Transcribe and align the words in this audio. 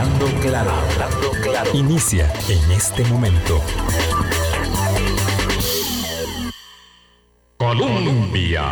Hablando 0.00 0.40
claro, 0.40 0.70
hablando 0.70 1.30
claro. 1.42 1.70
Inicia 1.74 2.32
en 2.48 2.72
este 2.72 3.04
momento. 3.04 3.60
Colombia. 7.58 8.62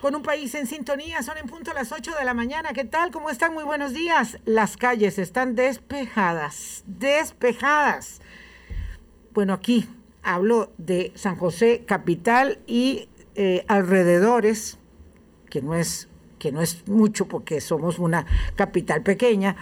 Con 0.00 0.14
un 0.14 0.22
país 0.22 0.54
en 0.54 0.66
sintonía, 0.66 1.22
son 1.22 1.36
en 1.36 1.44
punto 1.44 1.74
las 1.74 1.92
8 1.92 2.12
de 2.18 2.24
la 2.24 2.32
mañana. 2.32 2.72
¿Qué 2.72 2.84
tal? 2.84 3.10
¿Cómo 3.10 3.28
están? 3.28 3.52
Muy 3.52 3.64
buenos 3.64 3.92
días. 3.92 4.38
Las 4.46 4.78
calles 4.78 5.18
están 5.18 5.54
despejadas, 5.54 6.82
despejadas. 6.86 8.22
Bueno, 9.34 9.52
aquí 9.52 9.86
hablo 10.22 10.72
de 10.78 11.12
San 11.14 11.36
José, 11.36 11.84
capital 11.86 12.58
y 12.66 13.10
eh, 13.34 13.66
alrededores, 13.68 14.78
que 15.50 15.60
no 15.60 15.74
es 15.74 16.08
que 16.42 16.50
no 16.50 16.60
es 16.60 16.88
mucho 16.88 17.28
porque 17.28 17.60
somos 17.60 18.00
una 18.00 18.26
capital 18.56 19.04
pequeña. 19.04 19.54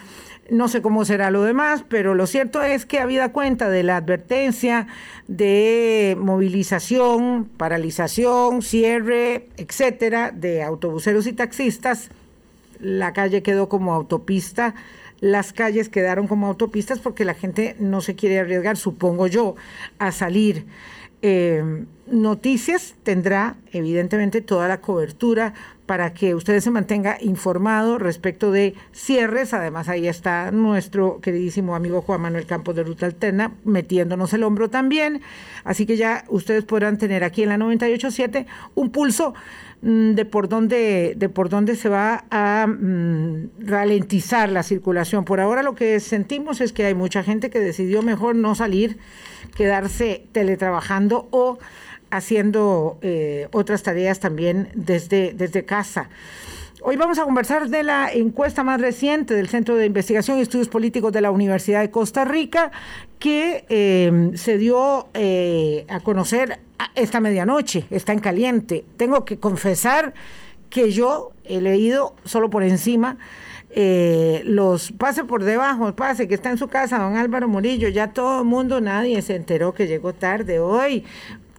No 0.50 0.68
sé 0.68 0.82
cómo 0.82 1.04
será 1.04 1.30
lo 1.30 1.42
demás, 1.44 1.84
pero 1.88 2.14
lo 2.14 2.26
cierto 2.26 2.62
es 2.62 2.84
que 2.84 2.98
habida 2.98 3.32
cuenta 3.32 3.70
de 3.70 3.84
la 3.84 3.96
advertencia 3.96 4.88
de 5.28 6.16
movilización, 6.18 7.48
paralización, 7.56 8.60
cierre, 8.60 9.48
etcétera, 9.56 10.32
de 10.32 10.62
autobuseros 10.62 11.26
y 11.26 11.32
taxistas, 11.32 12.10
la 12.80 13.12
calle 13.12 13.42
quedó 13.42 13.68
como 13.68 13.94
autopista 13.94 14.74
las 15.20 15.52
calles 15.52 15.88
quedaron 15.88 16.26
como 16.26 16.46
autopistas 16.46 16.98
porque 16.98 17.24
la 17.24 17.34
gente 17.34 17.76
no 17.78 18.00
se 18.00 18.14
quiere 18.14 18.40
arriesgar, 18.40 18.76
supongo 18.76 19.26
yo, 19.26 19.54
a 19.98 20.12
salir. 20.12 20.66
Eh, 21.22 21.84
noticias 22.06 22.94
tendrá 23.02 23.56
evidentemente 23.72 24.40
toda 24.40 24.66
la 24.68 24.80
cobertura 24.80 25.52
para 25.90 26.14
que 26.14 26.36
ustedes 26.36 26.62
se 26.62 26.70
mantenga 26.70 27.18
informado 27.20 27.98
respecto 27.98 28.52
de 28.52 28.76
cierres. 28.92 29.52
Además, 29.54 29.88
ahí 29.88 30.06
está 30.06 30.52
nuestro 30.52 31.20
queridísimo 31.20 31.74
amigo 31.74 32.00
Juan 32.00 32.20
Manuel 32.20 32.46
Campos 32.46 32.76
de 32.76 32.84
Ruta 32.84 33.06
Alterna 33.06 33.54
metiéndonos 33.64 34.32
el 34.32 34.44
hombro 34.44 34.70
también. 34.70 35.20
Así 35.64 35.86
que 35.86 35.96
ya 35.96 36.22
ustedes 36.28 36.64
podrán 36.64 36.96
tener 36.96 37.24
aquí 37.24 37.42
en 37.42 37.48
la 37.48 37.58
987 37.58 38.46
un 38.76 38.90
pulso 38.90 39.34
mm, 39.82 40.12
de 40.12 40.24
por 40.26 40.48
dónde 40.48 41.14
de 41.16 41.28
por 41.28 41.48
dónde 41.48 41.74
se 41.74 41.88
va 41.88 42.22
a 42.30 42.68
mm, 42.68 43.48
ralentizar 43.58 44.48
la 44.48 44.62
circulación. 44.62 45.24
Por 45.24 45.40
ahora 45.40 45.64
lo 45.64 45.74
que 45.74 45.98
sentimos 45.98 46.60
es 46.60 46.72
que 46.72 46.84
hay 46.84 46.94
mucha 46.94 47.24
gente 47.24 47.50
que 47.50 47.58
decidió 47.58 48.02
mejor 48.02 48.36
no 48.36 48.54
salir, 48.54 48.98
quedarse 49.56 50.28
teletrabajando 50.30 51.26
o 51.32 51.58
haciendo 52.10 52.98
eh, 53.02 53.48
otras 53.52 53.82
tareas 53.82 54.20
también 54.20 54.68
desde, 54.74 55.32
desde 55.32 55.64
casa. 55.64 56.10
Hoy 56.82 56.96
vamos 56.96 57.18
a 57.18 57.24
conversar 57.24 57.68
de 57.68 57.82
la 57.82 58.10
encuesta 58.10 58.64
más 58.64 58.80
reciente 58.80 59.34
del 59.34 59.48
Centro 59.48 59.76
de 59.76 59.86
Investigación 59.86 60.38
y 60.38 60.42
Estudios 60.42 60.68
Políticos 60.68 61.12
de 61.12 61.20
la 61.20 61.30
Universidad 61.30 61.80
de 61.80 61.90
Costa 61.90 62.24
Rica, 62.24 62.72
que 63.18 63.66
eh, 63.68 64.30
se 64.34 64.56
dio 64.56 65.08
eh, 65.12 65.84
a 65.88 66.00
conocer 66.00 66.58
esta 66.94 67.20
medianoche, 67.20 67.84
está 67.90 68.14
en 68.14 68.20
caliente. 68.20 68.84
Tengo 68.96 69.26
que 69.26 69.38
confesar 69.38 70.14
que 70.70 70.90
yo 70.90 71.32
he 71.44 71.60
leído 71.60 72.14
solo 72.24 72.48
por 72.48 72.62
encima 72.62 73.18
los 74.44 74.90
pase 74.90 75.22
por 75.22 75.44
debajo, 75.44 75.94
pase 75.94 76.26
que 76.26 76.34
está 76.34 76.50
en 76.50 76.58
su 76.58 76.66
casa, 76.66 76.98
don 76.98 77.16
Álvaro 77.16 77.46
Murillo, 77.46 77.88
ya 77.88 78.08
todo 78.08 78.40
el 78.40 78.46
mundo, 78.46 78.80
nadie 78.80 79.22
se 79.22 79.36
enteró 79.36 79.74
que 79.74 79.86
llegó 79.86 80.12
tarde 80.12 80.58
hoy, 80.58 81.04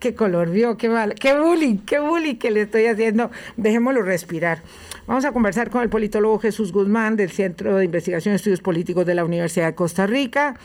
qué 0.01 0.15
color 0.15 0.49
vio, 0.49 0.75
qué 0.75 0.89
mal, 0.89 1.13
qué 1.15 1.39
bullying, 1.39 1.77
qué 1.77 1.99
bullying 1.99 2.35
que 2.35 2.51
le 2.51 2.63
estoy 2.63 2.87
haciendo. 2.87 3.31
Dejémoslo 3.55 4.01
respirar. 4.01 4.63
Vamos 5.07 5.23
a 5.23 5.31
conversar 5.31 5.69
con 5.69 5.83
el 5.83 5.89
politólogo 5.89 6.39
Jesús 6.39 6.73
Guzmán 6.73 7.15
del 7.15 7.29
Centro 7.29 7.77
de 7.77 7.85
Investigación 7.85 8.33
y 8.33 8.35
Estudios 8.35 8.61
Políticos 8.61 9.05
de 9.05 9.15
la 9.15 9.23
Universidad 9.23 9.67
de 9.67 9.75
Costa 9.75 10.07
Rica 10.07 10.55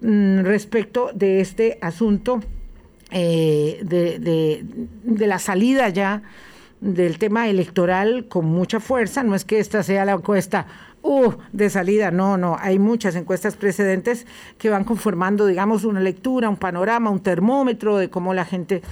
mm, 0.00 0.40
respecto 0.40 1.10
de 1.14 1.40
este 1.40 1.78
asunto 1.80 2.40
eh, 3.12 3.80
de, 3.82 4.64
de 5.04 5.26
la 5.26 5.38
salida 5.38 5.88
ya 5.88 6.22
del 6.80 7.18
tema 7.18 7.48
electoral 7.48 8.26
con 8.28 8.46
mucha 8.46 8.80
fuerza. 8.80 9.22
No 9.22 9.34
es 9.36 9.44
que 9.44 9.60
esta 9.60 9.82
sea 9.84 10.04
la 10.04 10.12
encuesta 10.12 10.66
uh, 11.02 11.32
de 11.52 11.70
salida. 11.70 12.10
No, 12.10 12.36
no, 12.36 12.56
hay 12.58 12.78
muchas 12.78 13.16
encuestas 13.16 13.56
precedentes 13.56 14.26
que 14.58 14.70
van 14.70 14.84
conformando, 14.84 15.46
digamos, 15.46 15.84
una 15.84 16.00
lectura, 16.00 16.48
un 16.48 16.56
panorama, 16.56 17.10
un 17.10 17.20
termómetro 17.20 17.96
de 17.96 18.10
cómo 18.10 18.34
la 18.34 18.44
gente 18.44 18.82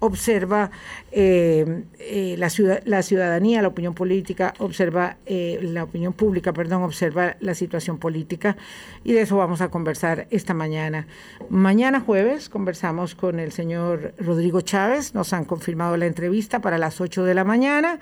observa 0.00 0.70
eh, 1.10 1.84
eh, 1.98 2.36
la, 2.38 2.50
ciudad, 2.50 2.82
la 2.84 3.02
ciudadanía, 3.02 3.62
la 3.62 3.68
opinión 3.68 3.94
política, 3.94 4.54
observa 4.58 5.16
eh, 5.26 5.58
la 5.62 5.84
opinión 5.84 6.12
pública, 6.12 6.52
perdón, 6.52 6.82
observa 6.82 7.36
la 7.40 7.54
situación 7.54 7.98
política 7.98 8.56
y 9.04 9.12
de 9.12 9.22
eso 9.22 9.36
vamos 9.36 9.60
a 9.60 9.68
conversar 9.68 10.26
esta 10.30 10.54
mañana. 10.54 11.06
Mañana 11.50 12.00
jueves 12.00 12.48
conversamos 12.48 13.14
con 13.14 13.40
el 13.40 13.52
señor 13.52 14.14
Rodrigo 14.18 14.60
Chávez, 14.60 15.14
nos 15.14 15.32
han 15.32 15.44
confirmado 15.44 15.96
la 15.96 16.06
entrevista 16.06 16.60
para 16.60 16.78
las 16.78 17.00
8 17.00 17.24
de 17.24 17.34
la 17.34 17.44
mañana. 17.44 18.00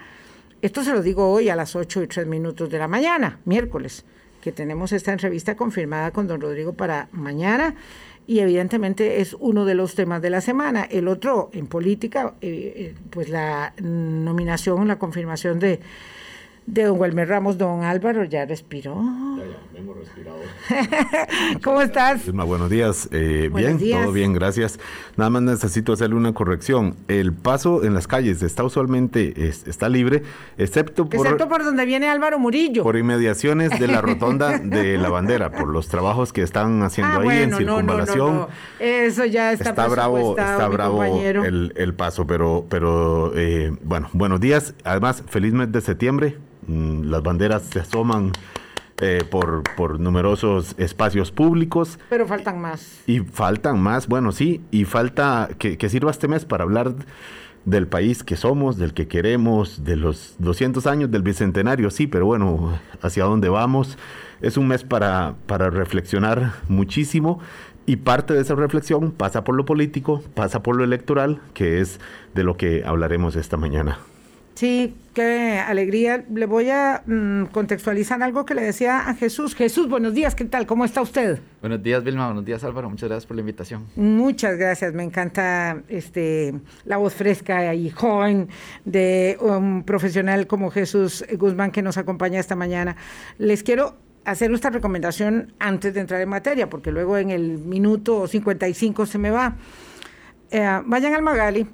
Esto 0.62 0.82
se 0.82 0.92
lo 0.92 1.02
digo 1.02 1.30
hoy 1.30 1.50
a 1.50 1.56
las 1.56 1.76
8 1.76 2.02
y 2.02 2.06
3 2.06 2.26
minutos 2.26 2.70
de 2.70 2.78
la 2.78 2.88
mañana, 2.88 3.40
miércoles, 3.44 4.04
que 4.40 4.52
tenemos 4.52 4.92
esta 4.92 5.12
entrevista 5.12 5.54
confirmada 5.54 6.12
con 6.12 6.26
don 6.26 6.40
Rodrigo 6.40 6.72
para 6.72 7.08
mañana 7.12 7.74
y 8.26 8.38
evidentemente 8.38 9.20
es 9.20 9.36
uno 9.38 9.66
de 9.66 9.74
los 9.74 9.94
temas 9.94 10.22
de 10.22 10.30
la 10.30 10.40
semana. 10.40 10.84
El 10.84 11.08
otro, 11.08 11.50
en 11.52 11.66
política, 11.66 12.34
eh, 12.40 12.72
eh, 12.76 12.94
pues 13.10 13.28
la 13.28 13.74
nominación, 13.82 14.88
la 14.88 14.98
confirmación 14.98 15.60
de 15.60 15.80
de 16.66 16.82
don 16.82 16.98
Wilmer 16.98 17.28
Ramos, 17.28 17.56
don 17.58 17.84
Álvaro, 17.84 18.24
ya 18.24 18.44
respiró. 18.44 19.00
Ya, 19.36 19.44
ya, 19.44 19.78
hemos 19.78 19.96
respirado. 19.96 20.38
¿Cómo 21.62 21.80
estás? 21.80 22.30
buenos 22.32 22.68
días. 22.68 23.08
Eh, 23.12 23.50
bien, 23.54 23.78
todo 23.78 24.12
bien, 24.12 24.32
gracias. 24.32 24.80
Nada 25.16 25.30
más 25.30 25.42
necesito 25.42 25.92
hacerle 25.92 26.16
una 26.16 26.34
corrección. 26.34 26.96
El 27.06 27.32
paso 27.32 27.84
en 27.84 27.94
las 27.94 28.08
calles 28.08 28.42
está 28.42 28.64
usualmente 28.64 29.48
está 29.48 29.88
libre, 29.88 30.24
excepto 30.58 31.08
por... 31.08 31.24
Excepto 31.24 31.48
por 31.48 31.64
donde 31.64 31.84
viene 31.84 32.08
Álvaro 32.08 32.38
Murillo. 32.38 32.82
Por 32.82 32.96
inmediaciones 32.96 33.78
de 33.78 33.86
la 33.86 34.00
rotonda 34.02 34.58
de 34.58 34.98
la 34.98 35.08
bandera, 35.08 35.52
por 35.52 35.68
los 35.68 35.86
trabajos 35.88 36.32
que 36.32 36.42
están 36.42 36.82
haciendo 36.82 37.20
ah, 37.20 37.22
ahí 37.22 37.42
en 37.42 37.54
circunvalación. 37.54 38.48
Eso 38.80 39.24
ya 39.24 39.52
está 39.52 39.70
Está 39.70 39.86
bravo, 39.88 40.36
está 40.36 40.68
bravo 40.68 41.04
el, 41.04 41.72
el, 41.76 41.94
paso, 41.94 42.26
pero, 42.26 42.66
pero 42.68 43.32
eh, 43.36 43.72
bueno, 43.82 44.08
buenos 44.12 44.40
días. 44.40 44.74
Además, 44.84 45.22
feliz 45.28 45.52
mes 45.52 45.70
de 45.70 45.80
septiembre. 45.80 46.36
Mm, 46.66 47.02
las 47.04 47.22
banderas 47.22 47.62
se 47.62 47.80
asoman 47.80 48.32
eh, 49.00 49.22
por, 49.30 49.62
por 49.76 50.00
numerosos 50.00 50.74
espacios 50.78 51.30
públicos. 51.30 51.98
Pero 52.08 52.26
faltan 52.26 52.60
más. 52.60 53.02
Y 53.06 53.20
faltan 53.20 53.80
más, 53.80 54.08
bueno, 54.08 54.32
sí, 54.32 54.62
y 54.70 54.84
falta 54.84 55.50
que, 55.58 55.76
que, 55.76 55.88
sirva 55.88 56.10
este 56.10 56.28
mes 56.28 56.44
para 56.44 56.64
hablar 56.64 56.94
del 57.66 57.88
país 57.88 58.22
que 58.22 58.36
somos, 58.36 58.78
del 58.78 58.94
que 58.94 59.08
queremos, 59.08 59.84
de 59.84 59.96
los 59.96 60.36
200 60.38 60.86
años 60.86 61.10
del 61.10 61.22
Bicentenario, 61.22 61.90
sí, 61.90 62.06
pero 62.06 62.24
bueno, 62.24 62.78
hacia 63.02 63.24
dónde 63.24 63.48
vamos. 63.48 63.98
Es 64.40 64.56
un 64.56 64.68
mes 64.68 64.84
para, 64.84 65.34
para 65.46 65.68
reflexionar 65.68 66.54
muchísimo 66.68 67.40
y 67.86 67.96
parte 67.96 68.34
de 68.34 68.40
esa 68.40 68.54
reflexión 68.54 69.12
pasa 69.12 69.44
por 69.44 69.54
lo 69.56 69.64
político, 69.64 70.22
pasa 70.34 70.62
por 70.62 70.76
lo 70.76 70.84
electoral, 70.84 71.40
que 71.54 71.80
es 71.80 72.00
de 72.34 72.44
lo 72.44 72.56
que 72.56 72.82
hablaremos 72.84 73.36
esta 73.36 73.56
mañana. 73.56 73.98
Sí, 74.56 74.96
qué 75.12 75.58
alegría. 75.58 76.24
Le 76.32 76.46
voy 76.46 76.70
a 76.70 77.02
mm, 77.04 77.48
contextualizar 77.52 78.22
algo 78.22 78.46
que 78.46 78.54
le 78.54 78.62
decía 78.62 79.06
a 79.06 79.12
Jesús. 79.12 79.54
Jesús, 79.54 79.86
buenos 79.86 80.14
días, 80.14 80.34
¿qué 80.34 80.46
tal? 80.46 80.66
¿Cómo 80.66 80.86
está 80.86 81.02
usted? 81.02 81.40
Buenos 81.60 81.82
días, 81.82 82.02
Vilma. 82.02 82.24
Buenos 82.24 82.46
días, 82.46 82.64
Álvaro. 82.64 82.88
Muchas 82.88 83.10
gracias 83.10 83.26
por 83.26 83.36
la 83.36 83.40
invitación. 83.40 83.84
Muchas 83.96 84.56
gracias. 84.56 84.94
Me 84.94 85.02
encanta 85.02 85.82
este, 85.88 86.54
la 86.86 86.96
voz 86.96 87.12
fresca 87.12 87.74
y 87.74 87.90
joven 87.90 88.48
de 88.86 89.36
un 89.42 89.82
profesional 89.82 90.46
como 90.46 90.70
Jesús 90.70 91.22
Guzmán 91.36 91.70
que 91.70 91.82
nos 91.82 91.98
acompaña 91.98 92.40
esta 92.40 92.56
mañana. 92.56 92.96
Les 93.36 93.62
quiero 93.62 93.98
hacer 94.24 94.50
esta 94.52 94.70
recomendación 94.70 95.52
antes 95.58 95.92
de 95.92 96.00
entrar 96.00 96.22
en 96.22 96.30
materia, 96.30 96.70
porque 96.70 96.90
luego 96.92 97.18
en 97.18 97.28
el 97.28 97.58
minuto 97.58 98.26
55 98.26 99.04
se 99.04 99.18
me 99.18 99.30
va. 99.30 99.54
Eh, 100.50 100.80
vayan 100.86 101.12
al 101.12 101.20
Magali 101.20 101.66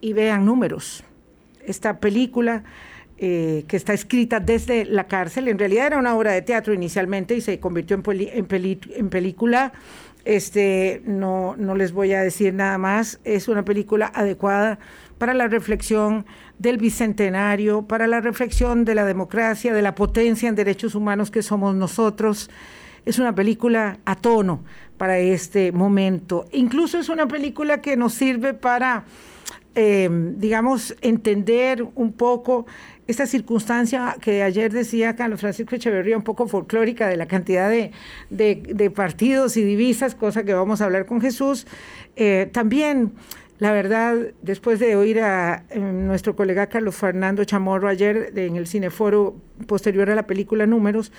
y 0.00 0.12
vean 0.12 0.44
números 0.44 1.02
esta 1.66 2.00
película 2.00 2.64
eh, 3.20 3.64
que 3.66 3.76
está 3.76 3.94
escrita 3.94 4.38
desde 4.38 4.84
la 4.84 5.08
cárcel. 5.08 5.48
En 5.48 5.58
realidad 5.58 5.88
era 5.88 5.98
una 5.98 6.14
obra 6.14 6.30
de 6.30 6.42
teatro 6.42 6.72
inicialmente 6.72 7.34
y 7.34 7.40
se 7.40 7.58
convirtió 7.58 7.96
en, 7.96 8.04
en, 8.06 9.08
película. 9.10 9.72
Este, 10.24 11.02
no, 11.04 11.56
no 11.56 11.74
les 11.74 11.90
voy 11.90 12.12
a 12.12 12.22
decir 12.22 12.54
nada 12.54 12.78
más. 12.78 13.18
Es 13.24 13.48
una 13.48 13.64
película 13.64 14.12
adecuada 14.14 14.78
para 15.18 15.34
la 15.34 15.48
reflexión 15.48 16.26
del 16.60 16.78
bicentenario, 16.78 17.82
para 17.82 18.06
la 18.06 18.20
reflexión 18.20 18.84
de 18.84 18.94
la 18.94 19.04
democracia, 19.04 19.74
de 19.74 19.82
la 19.82 19.96
potencia 19.96 20.48
en 20.48 20.54
derechos 20.54 20.94
humanos 20.94 21.32
que 21.32 21.42
somos 21.42 21.74
nosotros. 21.74 22.48
Es 23.04 23.18
una 23.18 23.34
película 23.34 23.98
a 24.04 24.14
tono 24.14 24.62
para 24.96 25.18
este 25.18 25.72
momento. 25.72 26.46
Incluso 26.52 26.98
es 26.98 27.08
una 27.08 27.26
película 27.26 27.80
que 27.80 27.96
nos 27.96 28.14
sirve 28.14 28.54
para 28.54 29.04
eh, 29.74 30.08
digamos, 30.36 30.96
entender 31.02 31.86
un 31.94 32.12
poco 32.12 32.66
esta 33.08 33.26
circunstancia 33.26 34.16
que 34.20 34.42
ayer 34.42 34.70
decía 34.70 35.16
Carlos 35.16 35.40
Francisco 35.40 35.74
Echeverría, 35.74 36.16
un 36.16 36.22
poco 36.22 36.46
folclórica 36.46 37.08
de 37.08 37.16
la 37.16 37.26
cantidad 37.26 37.70
de, 37.70 38.90
partidos 38.94 39.56
y 39.56 39.64
divisas, 39.64 40.14
cosa 40.14 40.44
que 40.44 40.52
vamos 40.52 40.82
a 40.82 40.84
hablar 40.84 41.06
con 41.06 41.22
Jesús. 41.22 41.66
Eh, 42.16 42.50
también, 42.52 43.12
la 43.58 43.72
verdad, 43.72 44.14
después 44.42 44.78
de 44.78 44.94
oír 44.94 45.20
a 45.20 45.64
eh, 45.70 45.78
nuestro 45.78 46.36
colega 46.36 46.66
Carlos 46.66 46.96
Fernando 46.96 47.42
Chamorro 47.44 47.88
ayer 47.88 48.30
en 48.36 48.56
el 48.56 48.66
Cineforo 48.66 49.36
posterior 49.66 50.10
a 50.10 50.14
la 50.14 50.26
película 50.26 50.66
Números, 50.66 51.10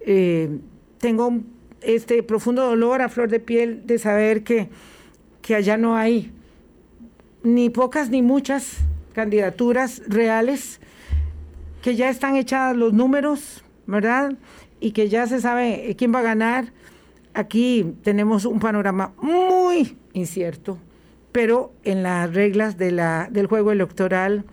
eh, 0.00 0.58
tengo 0.98 1.38
este 1.82 2.24
profundo 2.24 2.66
dolor 2.66 3.00
a 3.00 3.08
flor 3.08 3.28
de 3.30 3.38
piel 3.38 3.86
de 3.86 4.00
saber 4.00 4.42
que, 4.42 4.70
que 5.40 5.54
allá 5.54 5.76
no 5.76 5.94
hay 5.94 6.32
ni 7.54 7.70
pocas 7.70 8.10
ni 8.10 8.22
muchas 8.22 8.78
candidaturas 9.12 10.02
reales 10.06 10.80
que 11.82 11.96
ya 11.96 12.10
están 12.10 12.36
echados 12.36 12.76
los 12.76 12.92
números, 12.92 13.64
¿verdad? 13.86 14.34
Y 14.80 14.92
que 14.92 15.08
ya 15.08 15.26
se 15.26 15.40
sabe 15.40 15.94
quién 15.96 16.14
va 16.14 16.20
a 16.20 16.22
ganar. 16.22 16.72
Aquí 17.34 17.94
tenemos 18.02 18.44
un 18.44 18.60
panorama 18.60 19.12
muy 19.20 19.96
incierto, 20.12 20.78
pero 21.32 21.72
en 21.84 22.02
las 22.02 22.32
reglas 22.34 22.76
de 22.76 22.92
la, 22.92 23.28
del 23.30 23.46
juego 23.46 23.72
electoral, 23.72 24.44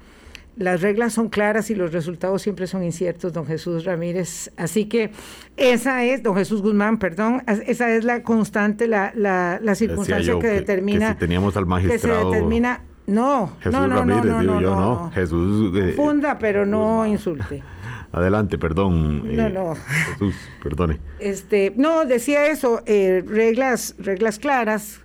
las 0.58 0.82
reglas 0.82 1.14
son 1.14 1.30
claras 1.30 1.70
y 1.70 1.76
los 1.76 1.92
resultados 1.92 2.42
siempre 2.42 2.68
son 2.68 2.84
inciertos, 2.84 3.34
don 3.34 3.46
Jesús 3.46 3.86
Ramírez. 3.86 4.52
Así 4.58 4.86
que 4.86 5.12
esa 5.58 6.04
es, 6.04 6.24
don 6.24 6.36
Jesús 6.36 6.62
Guzmán, 6.62 6.98
perdón, 6.98 7.44
esa 7.48 7.92
es 7.92 8.04
la 8.04 8.24
constante, 8.24 8.88
la, 8.88 9.12
la, 9.16 9.76
circunstancia 9.76 10.40
que, 10.40 10.48
determina. 10.48 11.14
si 11.14 11.20
teníamos 11.20 11.58
al 11.58 11.66
magistrado. 11.66 12.32
Que 12.32 12.38
se 12.38 12.42
determina 12.42 12.82
no, 13.08 13.52
Jesús 13.60 13.80
no, 13.80 13.88
no, 13.88 13.96
Ramírez, 13.98 14.26
no, 14.26 14.40
digo 14.40 14.54
no, 14.54 14.62
yo, 14.62 14.76
no, 14.76 15.12
Jesús. 15.12 15.78
eh, 15.78 15.94
Funda, 15.96 16.40
pero 16.40 16.66
no 16.66 17.06
insulte. 17.06 17.64
Adelante, 18.12 18.58
perdón. 18.58 19.36
No, 19.36 19.50
no. 19.50 19.76
Jesús, 19.76 20.36
perdone. 20.64 21.00
Este, 21.20 21.74
no, 21.76 22.06
decía 22.06 22.48
eso, 22.48 22.82
eh, 22.86 23.24
reglas, 23.28 23.96
reglas 24.00 24.40
claras, 24.40 25.02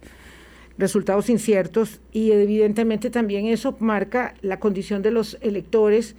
resultados 0.80 1.30
inciertos 1.30 2.00
y 2.12 2.32
evidentemente 2.32 3.10
también 3.10 3.46
eso 3.46 3.76
marca 3.78 4.34
la 4.42 4.58
condición 4.58 5.02
de 5.02 5.10
los 5.10 5.38
electores 5.40 6.16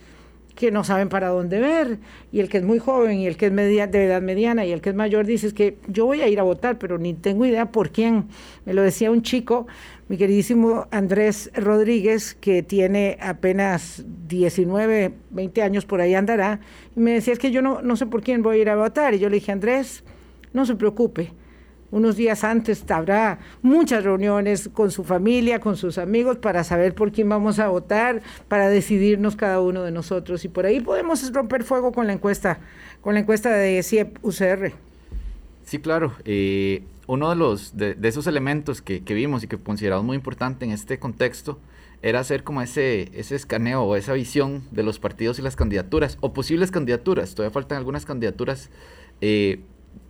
que 0.56 0.72
no 0.72 0.84
saben 0.84 1.10
para 1.10 1.30
dónde 1.30 1.60
ver, 1.60 1.98
y 2.32 2.40
el 2.40 2.50
que 2.50 2.58
es 2.58 2.64
muy 2.64 2.80
joven 2.80 3.20
y 3.20 3.28
el 3.28 3.38
que 3.38 3.48
es 3.48 3.52
media, 3.52 3.88
de 3.88 4.06
edad 4.06 4.22
mediana 4.22 4.66
y 4.66 4.72
el 4.72 4.82
que 4.82 4.90
es 4.90 4.96
mayor 4.96 5.26
dice 5.26 5.54
que 5.54 5.78
yo 5.88 6.06
voy 6.06 6.22
a 6.22 6.28
ir 6.28 6.40
a 6.40 6.44
votar, 6.44 6.78
pero 6.78 6.98
ni 6.98 7.14
tengo 7.14 7.46
idea 7.46 7.72
por 7.72 7.92
quién. 7.92 8.26
Me 8.66 8.74
lo 8.74 8.82
decía 8.82 9.12
un 9.12 9.22
chico, 9.22 9.68
mi 10.08 10.18
queridísimo 10.18 10.88
Andrés 10.92 11.52
Rodríguez, 11.56 12.36
que 12.36 12.64
tiene 12.64 13.18
apenas 13.22 14.04
19, 14.28 15.14
20 15.32 15.62
años, 15.62 15.86
por 15.86 16.02
ahí 16.02 16.14
andará, 16.16 16.60
y 16.96 17.00
me 17.00 17.14
decía, 17.14 17.34
es 17.34 17.40
que 17.40 17.52
yo 17.52 17.62
no, 17.62 17.82
no 17.82 17.96
sé 17.96 18.06
por 18.06 18.22
quién 18.22 18.44
voy 18.44 18.58
a 18.58 18.62
ir 18.62 18.70
a 18.70 18.76
votar. 18.76 19.14
Y 19.14 19.20
yo 19.20 19.30
le 19.30 19.36
dije, 19.36 19.52
Andrés, 19.52 20.04
no 20.54 20.66
se 20.66 20.76
preocupe, 20.76 21.32
unos 21.92 22.16
días 22.16 22.44
antes 22.44 22.90
habrá 22.90 23.40
muchas 23.62 24.04
reuniones 24.04 24.70
con 24.74 24.92
su 24.92 25.04
familia, 25.04 25.60
con 25.60 25.78
sus 25.78 25.98
amigos, 25.98 26.38
para 26.38 26.64
saber 26.64 26.96
por 26.96 27.12
quién 27.12 27.30
vamos 27.30 27.60
a 27.60 27.68
votar, 27.68 28.22
para 28.48 28.70
decidirnos 28.70 29.36
cada 29.36 29.60
uno 29.60 29.84
de 29.84 29.92
nosotros. 29.92 30.44
Y 30.46 30.48
por 30.48 30.66
ahí 30.66 30.80
podemos 30.80 31.32
romper 31.34 31.64
fuego 31.64 31.92
con 31.92 32.08
la 32.08 32.14
encuesta, 32.14 32.60
con 33.02 33.14
la 33.14 33.20
encuesta 33.20 33.52
de 33.52 33.84
CIEP 33.84 34.18
UCR. 34.24 34.74
Sí, 35.64 35.80
claro. 35.80 36.14
Eh, 36.26 36.84
uno 37.08 37.30
de, 37.30 37.36
los, 37.36 37.76
de, 37.76 37.98
esos 38.04 38.26
elementos 38.28 38.82
que, 38.82 39.02
vimos 39.02 39.44
y 39.44 39.48
que 39.48 39.58
consideramos 39.58 40.06
muy 40.06 40.16
importante 40.16 40.66
en 40.66 40.72
este 40.72 40.98
contexto 40.98 41.60
era 42.02 42.20
hacer 42.20 42.44
como 42.44 42.62
ese, 42.62 43.12
ese 43.14 43.36
escaneo 43.36 43.84
o 43.84 43.96
esa 43.96 44.14
visión 44.14 44.64
de 44.72 44.84
los 44.84 45.00
partidos 45.00 45.38
y 45.38 45.42
las 45.42 45.56
candidaturas, 45.56 46.18
o 46.22 46.34
posibles 46.34 46.72
candidaturas. 46.72 47.36
Todavía 47.36 47.54
faltan 47.54 47.78
algunas 47.78 48.06
candidaturas 48.06 48.70
eh, 49.22 49.60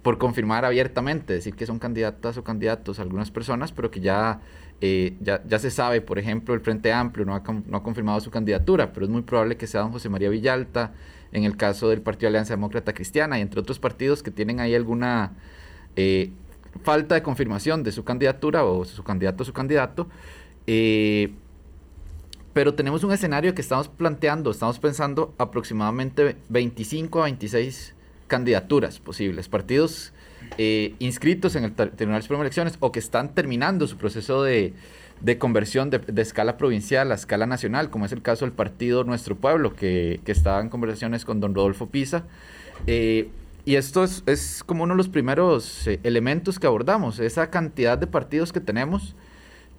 por 0.02 0.18
confirmar 0.18 0.66
abiertamente, 0.66 1.34
decir 1.34 1.56
que 1.56 1.66
son 1.66 1.80
candidatas 1.80 2.38
o 2.38 2.44
candidatos 2.44 3.00
algunas 3.00 3.32
personas, 3.32 3.72
pero 3.72 3.92
que 3.92 4.00
ya, 4.00 4.42
eh, 4.82 5.16
ya, 5.22 5.44
ya, 5.46 5.60
se 5.60 5.70
sabe, 5.70 6.02
por 6.02 6.18
ejemplo, 6.18 6.54
el 6.54 6.62
Frente 6.62 6.92
Amplio 6.92 7.26
no 7.26 7.36
ha, 7.36 7.44
no 7.68 7.78
ha 7.78 7.84
confirmado 7.84 8.20
su 8.20 8.32
candidatura, 8.32 8.94
pero 8.94 9.06
es 9.06 9.12
muy 9.12 9.22
probable 9.22 9.58
que 9.58 9.68
sea 9.68 9.82
don 9.82 9.92
José 9.92 10.10
María 10.10 10.30
Villalta, 10.30 10.94
en 11.32 11.44
el 11.44 11.56
caso 11.56 11.90
del 11.90 12.02
Partido 12.02 12.30
Alianza 12.30 12.54
Demócrata 12.54 12.94
Cristiana, 12.94 13.38
y 13.38 13.42
entre 13.42 13.60
otros 13.60 13.80
partidos 13.80 14.24
que 14.24 14.32
tienen 14.32 14.60
ahí 14.60 14.76
alguna... 14.76 15.34
Eh, 15.96 16.32
falta 16.84 17.16
de 17.16 17.22
confirmación 17.22 17.84
de 17.84 17.92
su 17.92 18.04
candidatura 18.04 18.64
o 18.64 18.86
su 18.86 19.04
candidato 19.04 19.44
o 19.44 19.46
su 19.46 19.54
candidato. 19.54 20.08
Eh, 20.68 21.34
pero 22.54 22.74
tenemos 22.74 23.04
un 23.04 23.12
escenario 23.12 23.54
que 23.56 23.62
estamos 23.62 23.88
planteando, 23.88 24.52
estamos 24.52 24.80
pensando 24.80 25.34
aproximadamente 25.38 26.36
25 26.50 27.22
a 27.22 27.24
26 27.24 27.96
candidaturas 28.32 29.00
posibles, 29.00 29.50
partidos 29.50 30.14
eh, 30.58 30.96
inscritos 31.00 31.58
en 31.58 31.66
el 31.66 31.74
Tribunal 31.74 32.22
Supremo 32.22 32.44
de 32.44 32.48
Elecciones 32.48 32.78
o 32.80 32.94
que 32.94 33.00
están 33.00 33.34
terminando 33.34 33.88
su 33.88 33.98
proceso 33.98 34.42
de, 34.42 34.74
conversión 35.38 35.90
de, 35.90 36.22
escala 36.22 36.56
provincial 36.56 37.12
a 37.12 37.16
escala 37.16 37.46
nacional, 37.46 37.90
como 37.90 38.06
es 38.06 38.14
el 38.14 38.22
caso 38.22 38.46
del 38.46 38.54
partido 38.54 39.04
Nuestro 39.04 39.36
Pueblo, 39.36 39.76
que, 39.76 40.22
que 40.24 40.32
está 40.32 40.62
en 40.62 40.70
conversaciones 40.70 41.26
con 41.26 41.42
don 41.42 41.54
Rodolfo 41.54 41.88
Pisa. 41.90 42.24
Eh, 42.88 43.28
y 43.66 43.76
esto 43.76 44.06
es, 44.06 44.64
como 44.66 44.86
uno 44.86 44.94
de 44.94 45.00
los 45.00 45.10
primeros 45.10 45.86
eh, 45.88 46.00
elementos 46.04 46.58
que 46.58 46.68
abordamos, 46.68 47.20
esa 47.20 47.50
cantidad 47.50 47.98
de 47.98 48.08
partidos 48.08 48.54
que 48.54 48.62
tenemos, 48.62 49.14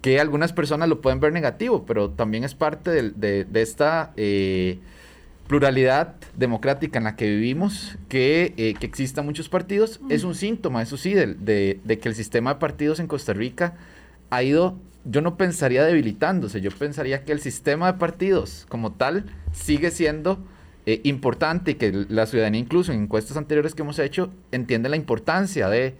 que 0.03 0.19
algunas 0.19 0.53
personas 0.53 0.89
lo 0.89 1.01
pueden 1.01 1.19
ver 1.19 1.33
negativo, 1.33 1.87
pero 1.87 2.11
también 2.11 2.43
es 2.43 2.53
parte 2.53 2.91
de, 2.91 3.47
esta 3.55 4.13
eh, 4.15 4.77
pluralidad 5.53 6.15
democrática 6.35 6.97
en 6.97 7.03
la 7.03 7.15
que 7.15 7.29
vivimos, 7.29 7.95
que, 8.09 8.55
eh, 8.57 8.73
que 8.73 8.87
existan 8.87 9.23
muchos 9.23 9.49
partidos, 9.49 9.99
es 10.09 10.23
un 10.23 10.33
síntoma, 10.33 10.81
eso 10.81 10.97
sí, 10.97 11.13
de, 11.13 11.79
de 11.83 11.99
que 11.99 12.09
el 12.09 12.15
sistema 12.15 12.55
de 12.55 12.59
partidos 12.59 12.99
en 12.99 13.05
Costa 13.05 13.33
Rica 13.33 13.75
ha 14.31 14.41
ido, 14.41 14.79
yo 15.05 15.21
no 15.21 15.37
pensaría 15.37 15.83
debilitándose, 15.83 16.59
yo 16.59 16.71
pensaría 16.71 17.23
que 17.23 17.33
el 17.33 17.39
sistema 17.39 17.91
de 17.91 17.99
partidos 17.99 18.65
como 18.67 18.93
tal 18.93 19.25
sigue 19.51 19.91
siendo 19.91 20.43
eh, 20.87 21.01
importante 21.03 21.77
que 21.77 22.07
la 22.09 22.25
ciudadanía, 22.25 22.59
incluso 22.59 22.91
en 22.91 23.03
encuestas 23.03 23.37
anteriores 23.37 23.75
que 23.75 23.83
hemos 23.83 23.99
hecho, 23.99 24.31
entiende 24.51 24.89
la 24.89 24.95
importancia 24.95 25.69
de, 25.69 25.93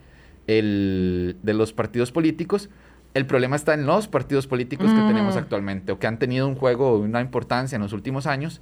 el, 0.47 1.37
de 1.43 1.53
los 1.53 1.73
partidos 1.73 2.11
políticos. 2.11 2.71
El 3.13 3.27
problema 3.27 3.55
está 3.55 3.75
en 3.75 3.85
los 3.85 4.07
partidos 4.07 4.47
políticos 4.47 4.89
que 4.89 5.01
tenemos 5.01 5.35
actualmente 5.35 5.91
o 5.91 5.99
que 5.99 6.07
han 6.07 6.17
tenido 6.17 6.47
un 6.47 6.55
juego, 6.55 6.97
una 6.97 7.21
importancia 7.21 7.75
en 7.75 7.83
los 7.83 7.93
últimos 7.93 8.25
años 8.25 8.59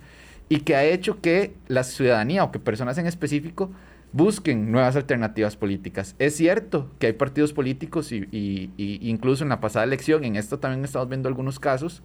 y 0.49 0.61
que 0.61 0.75
ha 0.75 0.83
hecho 0.83 1.21
que 1.21 1.53
la 1.67 1.83
ciudadanía 1.83 2.43
o 2.43 2.51
que 2.51 2.59
personas 2.59 2.97
en 2.97 3.07
específico 3.07 3.71
busquen 4.13 4.71
nuevas 4.71 4.95
alternativas 4.95 5.55
políticas. 5.55 6.15
Es 6.19 6.35
cierto 6.35 6.91
que 6.99 7.07
hay 7.07 7.13
partidos 7.13 7.53
políticos 7.53 8.11
y, 8.11 8.27
y 8.31 9.09
incluso 9.09 9.43
en 9.43 9.49
la 9.49 9.61
pasada 9.61 9.85
elección, 9.85 10.23
en 10.25 10.35
esto 10.35 10.59
también 10.59 10.83
estamos 10.83 11.07
viendo 11.07 11.29
algunos 11.29 11.59
casos, 11.59 12.03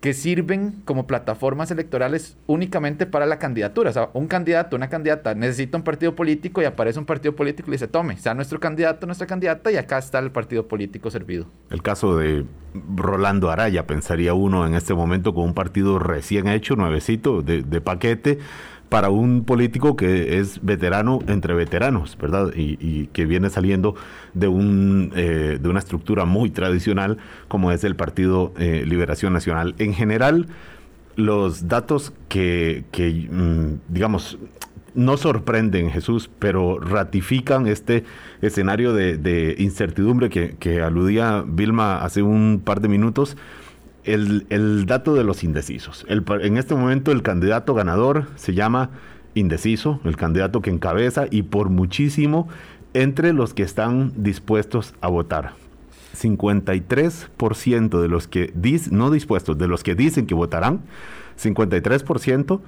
que 0.00 0.14
sirven 0.14 0.82
como 0.84 1.06
plataformas 1.06 1.70
electorales 1.70 2.36
únicamente 2.46 3.04
para 3.04 3.26
la 3.26 3.38
candidatura. 3.38 3.90
O 3.90 3.92
sea, 3.92 4.10
un 4.12 4.28
candidato, 4.28 4.76
una 4.76 4.88
candidata 4.88 5.34
necesita 5.34 5.76
un 5.76 5.82
partido 5.82 6.14
político 6.14 6.62
y 6.62 6.66
aparece 6.66 6.98
un 6.98 7.04
partido 7.04 7.34
político 7.34 7.68
y 7.68 7.72
dice, 7.72 7.88
tome, 7.88 8.16
sea 8.16 8.34
nuestro 8.34 8.60
candidato, 8.60 9.06
nuestra 9.06 9.26
candidata 9.26 9.72
y 9.72 9.76
acá 9.76 9.98
está 9.98 10.20
el 10.20 10.30
partido 10.30 10.68
político 10.68 11.10
servido. 11.10 11.46
El 11.70 11.82
caso 11.82 12.16
de 12.16 12.44
Rolando 12.94 13.50
Araya, 13.50 13.86
pensaría 13.86 14.34
uno 14.34 14.66
en 14.66 14.74
este 14.74 14.94
momento 14.94 15.34
con 15.34 15.44
un 15.44 15.54
partido 15.54 15.98
recién 15.98 16.46
hecho, 16.46 16.76
nuevecito, 16.76 17.42
de, 17.42 17.62
de 17.62 17.80
paquete, 17.80 18.38
para 18.88 19.10
un 19.10 19.44
político 19.44 19.96
que 19.96 20.38
es 20.38 20.64
veterano 20.64 21.18
entre 21.26 21.54
veteranos, 21.54 22.16
¿verdad? 22.20 22.52
Y, 22.56 23.06
que 23.08 23.26
viene 23.26 23.50
saliendo 23.50 23.94
de, 24.34 24.48
un, 24.48 25.12
eh, 25.14 25.58
de 25.60 25.68
una 25.68 25.78
estructura 25.78 26.24
muy 26.24 26.50
tradicional 26.50 27.18
como 27.48 27.72
es 27.72 27.84
el 27.84 27.96
Partido 27.96 28.52
eh, 28.58 28.84
Liberación 28.86 29.32
Nacional. 29.32 29.74
En 29.78 29.94
general, 29.94 30.46
los 31.16 31.68
datos 31.68 32.12
que, 32.28 32.84
mm, 33.30 33.92
digamos, 33.92 34.38
no 34.94 35.16
sorprenden, 35.16 35.90
Jesús, 35.90 36.30
pero 36.38 36.78
ratifican 36.80 37.66
este 37.66 38.04
escenario 38.40 38.92
de, 38.94 39.54
incertidumbre 39.58 40.30
que, 40.30 40.56
que 40.58 40.80
aludía 40.80 41.44
Vilma 41.46 41.98
hace 41.98 42.22
un 42.22 42.62
par 42.64 42.80
de 42.80 42.88
minutos 42.88 43.36
el, 44.14 44.86
dato 44.86 45.14
de 45.14 45.24
los 45.24 45.44
indecisos. 45.44 46.06
en 46.08 46.56
este 46.56 46.74
momento 46.74 47.12
el 47.12 47.22
candidato 47.22 47.74
ganador 47.74 48.26
se 48.36 48.54
llama 48.54 48.90
indeciso, 49.34 50.00
el 50.04 50.16
candidato 50.16 50.62
que 50.62 50.70
encabeza 50.70 51.26
y 51.30 51.42
por 51.42 51.68
muchísimo 51.68 52.48
entre 52.94 53.32
los 53.32 53.54
que 53.54 53.62
están 53.62 54.12
dispuestos 54.16 54.94
a 55.00 55.08
votar. 55.08 55.52
53% 56.16 58.00
de 58.00 58.08
los 58.08 58.26
que 58.26 58.52
dicen, 58.54 58.96
no 58.96 59.10
dispuestos, 59.10 59.58
de 59.58 59.68
los 59.68 59.82
que 59.84 59.94
dicen 59.94 60.26
que 60.26 60.34
votarán, 60.34 60.80
53% 61.40 62.60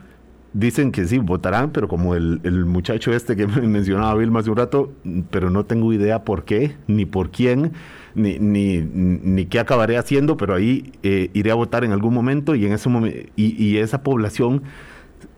dicen 0.53 0.93
que 0.93 1.07
sí, 1.07 1.19
votarán, 1.19 1.71
pero 1.71 1.89
como 1.89 2.15
el, 2.15 2.41
el 2.45 2.65
muchacho 2.65 3.13
este 3.13 3.37
que 3.37 3.47
mencionaba 3.47 4.15
Vilma 4.15 4.41
hace 4.41 4.51
un 4.51 4.57
rato, 4.57 4.93
pero 5.31 5.51
no 5.51 5.65
tengo 5.65 5.93
idea 5.93 6.25
por 6.25 6.45
qué, 6.45 6.77
ni 6.87 7.07
por 7.07 7.31
quién, 7.31 7.73
ni, 8.15 8.39
ni, 8.39 8.79
ni 8.81 9.47
qué 9.47 9.61
acabaré 9.61 9.97
haciendo, 9.97 10.37
pero 10.37 10.55
ahí 10.55 10.93
eh, 11.03 11.31
iré 11.33 11.51
a 11.51 11.55
votar 11.55 11.85
en 11.85 11.93
algún 11.93 12.15
momento 12.15 12.55
y, 12.55 12.67
en 12.67 12.73
ese 12.73 12.89
momento, 12.89 13.19
y, 13.37 13.63
y 13.63 13.79
esa 13.79 14.03
población 14.03 14.63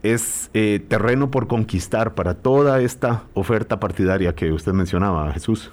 es 0.02 0.50
eh, 0.54 0.84
terreno 0.88 1.30
por 1.30 1.46
conquistar 1.46 2.14
para 2.14 2.34
toda 2.34 2.80
esta 2.80 3.24
oferta 3.34 3.78
partidaria 3.78 4.34
que 4.34 4.52
usted 4.52 4.72
mencionaba, 4.72 5.32
Jesús. 5.32 5.70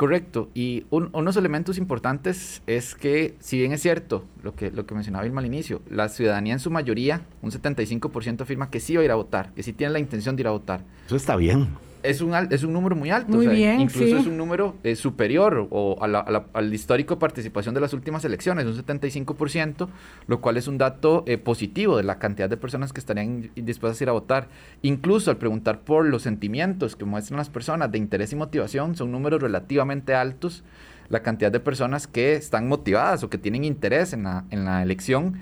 Correcto. 0.00 0.48
Y 0.54 0.84
un- 0.88 1.10
unos 1.12 1.36
elementos 1.36 1.76
importantes 1.76 2.62
es 2.66 2.94
que, 2.94 3.34
si 3.40 3.58
bien 3.58 3.72
es 3.72 3.82
cierto 3.82 4.24
lo 4.42 4.54
que, 4.54 4.70
lo 4.70 4.86
que 4.86 4.94
mencionaba 4.94 5.24
Vilma 5.24 5.40
al 5.42 5.46
inicio, 5.46 5.82
la 5.90 6.08
ciudadanía 6.08 6.54
en 6.54 6.58
su 6.58 6.70
mayoría, 6.70 7.20
un 7.42 7.50
75% 7.50 8.40
afirma 8.40 8.70
que 8.70 8.80
sí 8.80 8.96
va 8.96 9.02
a 9.02 9.04
ir 9.04 9.10
a 9.10 9.16
votar, 9.16 9.52
que 9.52 9.62
sí 9.62 9.74
tiene 9.74 9.92
la 9.92 9.98
intención 9.98 10.36
de 10.36 10.40
ir 10.40 10.46
a 10.46 10.52
votar. 10.52 10.84
Eso 11.04 11.16
está 11.16 11.36
bien. 11.36 11.68
Es 12.02 12.20
un, 12.20 12.32
es 12.50 12.62
un 12.62 12.72
número 12.72 12.96
muy 12.96 13.10
alto. 13.10 13.32
Muy 13.32 13.46
bien, 13.48 13.80
incluso 13.80 14.06
sí. 14.06 14.12
es 14.12 14.26
un 14.26 14.36
número 14.36 14.76
eh, 14.84 14.96
superior 14.96 15.66
o 15.70 15.98
a 16.00 16.08
la- 16.08 16.20
a 16.20 16.30
la- 16.30 16.46
al 16.54 16.72
histórico 16.72 17.14
de 17.14 17.20
participación 17.20 17.74
de 17.74 17.80
las 17.80 17.92
últimas 17.92 18.24
elecciones, 18.24 18.66
un 18.66 18.74
75%, 18.74 19.88
lo 20.26 20.40
cual 20.40 20.56
es 20.56 20.66
un 20.68 20.78
dato 20.78 21.24
eh, 21.26 21.38
positivo 21.38 21.96
de 21.96 22.02
la 22.04 22.18
cantidad 22.18 22.48
de 22.48 22.56
personas 22.56 22.92
que 22.92 23.00
estarían 23.00 23.50
dispuestas 23.54 24.00
a 24.00 24.04
ir 24.04 24.08
a 24.08 24.12
votar. 24.12 24.48
Incluso 24.82 25.30
al 25.30 25.36
preguntar 25.36 25.80
por 25.80 26.06
los 26.06 26.22
sentimientos 26.22 26.96
que 26.96 27.04
muestran 27.04 27.38
las 27.38 27.50
personas 27.50 27.90
de 27.92 27.98
interés 27.98 28.32
y 28.32 28.36
motivación, 28.36 28.96
son 28.96 29.12
números 29.12 29.42
relativamente 29.42 30.14
altos 30.14 30.64
la 31.08 31.22
cantidad 31.24 31.50
de 31.50 31.58
personas 31.58 32.06
que 32.06 32.34
están 32.34 32.68
motivadas 32.68 33.24
o 33.24 33.30
que 33.30 33.36
tienen 33.36 33.64
interés 33.64 34.12
en 34.12 34.22
la, 34.22 34.44
en 34.50 34.64
la 34.64 34.80
elección. 34.82 35.40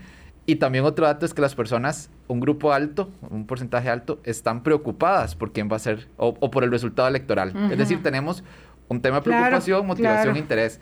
Y 0.48 0.56
también 0.56 0.86
otro 0.86 1.04
dato 1.04 1.26
es 1.26 1.34
que 1.34 1.42
las 1.42 1.54
personas, 1.54 2.08
un 2.26 2.40
grupo 2.40 2.72
alto, 2.72 3.10
un 3.28 3.46
porcentaje 3.46 3.90
alto, 3.90 4.18
están 4.24 4.62
preocupadas 4.62 5.34
por 5.34 5.52
quién 5.52 5.68
va 5.70 5.76
a 5.76 5.78
ser 5.78 6.08
o, 6.16 6.34
o 6.40 6.50
por 6.50 6.64
el 6.64 6.70
resultado 6.70 7.06
electoral. 7.06 7.50
Ujú. 7.54 7.72
Es 7.72 7.76
decir, 7.76 8.02
tenemos 8.02 8.42
un 8.88 9.02
tema 9.02 9.18
de 9.18 9.24
Claro, 9.24 9.42
preocupación, 9.44 9.86
motivación, 9.86 10.22
claro. 10.24 10.38
interés. 10.38 10.80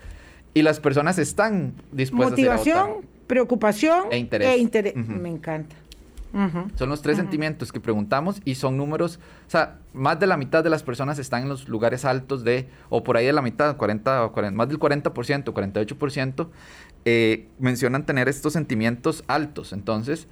Y 0.53 0.61
las 0.61 0.79
personas 0.79 1.19
están 1.19 1.73
dispuestas 1.91 2.37
a 2.37 2.41
ir 2.41 2.47
a 2.49 2.55
Motivación, 2.55 3.05
preocupación 3.27 4.05
E 4.09 4.17
interés. 4.17 4.47
e 4.47 4.57
interés. 4.57 4.93
Ujú. 4.95 5.11
Me 5.11 5.27
encanta. 5.27 5.75
Ujú. 6.33 6.67
Son 6.75 6.87
los 6.89 7.01
tres 7.01 7.17
sentimientos 7.17 7.71
que 7.73 7.79
preguntamos 7.81 8.41
y 8.45 8.55
son 8.55 8.77
números, 8.77 9.19
o 9.47 9.49
sea, 9.49 9.79
más 9.93 10.17
de 10.19 10.27
la 10.27 10.37
mitad 10.37 10.63
de 10.63 10.69
las 10.69 10.83
personas 10.83 11.19
están 11.19 11.43
en 11.43 11.49
los 11.49 11.67
lugares 11.67 12.05
altos 12.05 12.43
de, 12.45 12.67
o 12.89 13.03
por 13.03 13.17
ahí 13.17 13.25
de 13.25 13.33
la 13.33 13.41
mitad, 13.41 13.75
40, 13.75 14.25
o 14.25 14.31
40 14.31 14.55
más 14.55 14.67
del 14.69 14.77
40%, 14.79 15.43
48%, 15.43 16.47
eh, 17.09 17.45
mencionan 17.57 18.05
tener 18.05 18.27
estos 18.27 18.51
sentimientos 18.51 19.23
altos. 19.27 19.71
Entonces, 19.71 20.27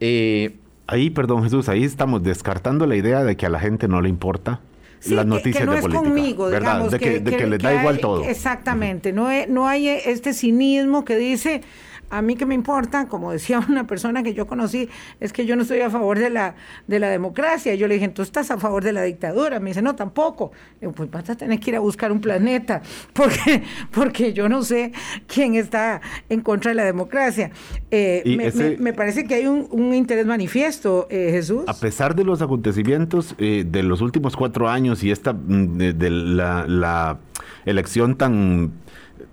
eh, 0.00 0.56
Ahí, 0.86 1.08
perdón 1.10 1.42
Jesús, 1.42 1.68
ahí 1.70 1.84
estamos 1.84 2.22
descartando 2.22 2.86
la 2.86 2.96
idea 2.96 3.24
de 3.24 3.34
que 3.36 3.46
a 3.46 3.48
la 3.48 3.60
gente 3.60 3.88
no 3.88 4.00
le 4.02 4.08
importa 4.10 4.60
Sí, 5.00 5.14
las 5.14 5.24
que- 5.24 5.28
noticias 5.30 5.58
que, 5.58 5.64
no 5.66 5.72
de 5.72 5.78
es 5.78 5.82
política. 5.82 6.04
conmigo, 6.08 6.44
¿verdad? 6.46 6.60
digamos. 6.60 6.92
de 6.92 6.98
que, 6.98 7.20
de 7.20 7.36
que 7.36 7.46
les 7.46 7.62
da 7.62 7.74
igual 7.74 7.98
todo. 8.00 8.24
Exactamente. 8.24 9.12
No 9.12 9.66
hay 9.68 9.88
este 9.88 10.32
cinismo 10.34 11.04
que 11.04 11.16
dice, 11.16 11.62
a 12.10 12.22
mí 12.22 12.36
que 12.36 12.46
me 12.46 12.54
importa, 12.54 13.06
como 13.08 13.32
decía 13.32 13.60
una 13.68 13.86
persona 13.86 14.22
que 14.22 14.34
yo 14.34 14.46
conocí, 14.46 14.88
es 15.20 15.32
que 15.32 15.46
yo 15.46 15.56
no 15.56 15.62
estoy 15.62 15.80
a 15.80 15.90
favor 15.90 16.18
de 16.18 16.30
la, 16.30 16.54
de 16.86 16.98
la 16.98 17.08
democracia. 17.08 17.74
Yo 17.74 17.88
le 17.88 17.94
dije, 17.94 18.08
tú 18.08 18.22
estás 18.22 18.50
a 18.50 18.58
favor 18.58 18.82
de 18.84 18.92
la 18.92 19.02
dictadura. 19.02 19.60
Me 19.60 19.70
dice, 19.70 19.82
no, 19.82 19.94
tampoco. 19.94 20.52
Digo, 20.80 20.92
pues 20.92 21.10
vas 21.10 21.28
a 21.30 21.36
tener 21.36 21.58
que 21.60 21.70
ir 21.70 21.76
a 21.76 21.80
buscar 21.80 22.10
un 22.12 22.20
planeta, 22.20 22.82
porque, 23.12 23.62
porque 23.90 24.32
yo 24.32 24.48
no 24.48 24.62
sé 24.62 24.92
quién 25.26 25.54
está 25.54 26.00
en 26.28 26.40
contra 26.40 26.70
de 26.70 26.74
la 26.76 26.84
democracia. 26.84 27.50
Eh, 27.90 28.22
me, 28.36 28.46
ese- 28.46 28.70
me- 28.70 28.76
me 28.78 28.92
parece 28.92 29.24
que 29.24 29.34
hay 29.34 29.46
un, 29.46 29.66
un 29.70 29.94
interés 29.94 30.26
manifiesto, 30.26 31.06
eh, 31.10 31.28
Jesús. 31.30 31.64
A 31.66 31.74
pesar 31.74 32.14
de 32.14 32.24
los 32.24 32.40
acontecimientos 32.42 33.34
eh, 33.38 33.64
de 33.66 33.82
los 33.82 34.00
últimos 34.00 34.36
cuatro 34.36 34.68
años 34.68 35.02
y 35.04 35.10
esta 35.10 35.32
mm, 35.32 35.76
de, 35.78 35.92
de 35.92 36.10
la, 36.10 36.64
la 36.66 37.18
elección 37.64 38.16
tan 38.16 38.72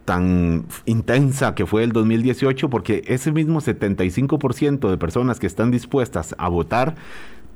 tan 0.06 0.66
intensa 0.86 1.56
que 1.56 1.66
fue 1.66 1.84
el 1.84 1.92
2018, 1.92 2.70
porque 2.70 3.04
ese 3.08 3.32
mismo 3.32 3.60
75% 3.60 4.90
de 4.90 4.98
personas 4.98 5.40
que 5.40 5.48
están 5.48 5.72
dispuestas 5.72 6.36
a 6.38 6.48
votar, 6.48 6.96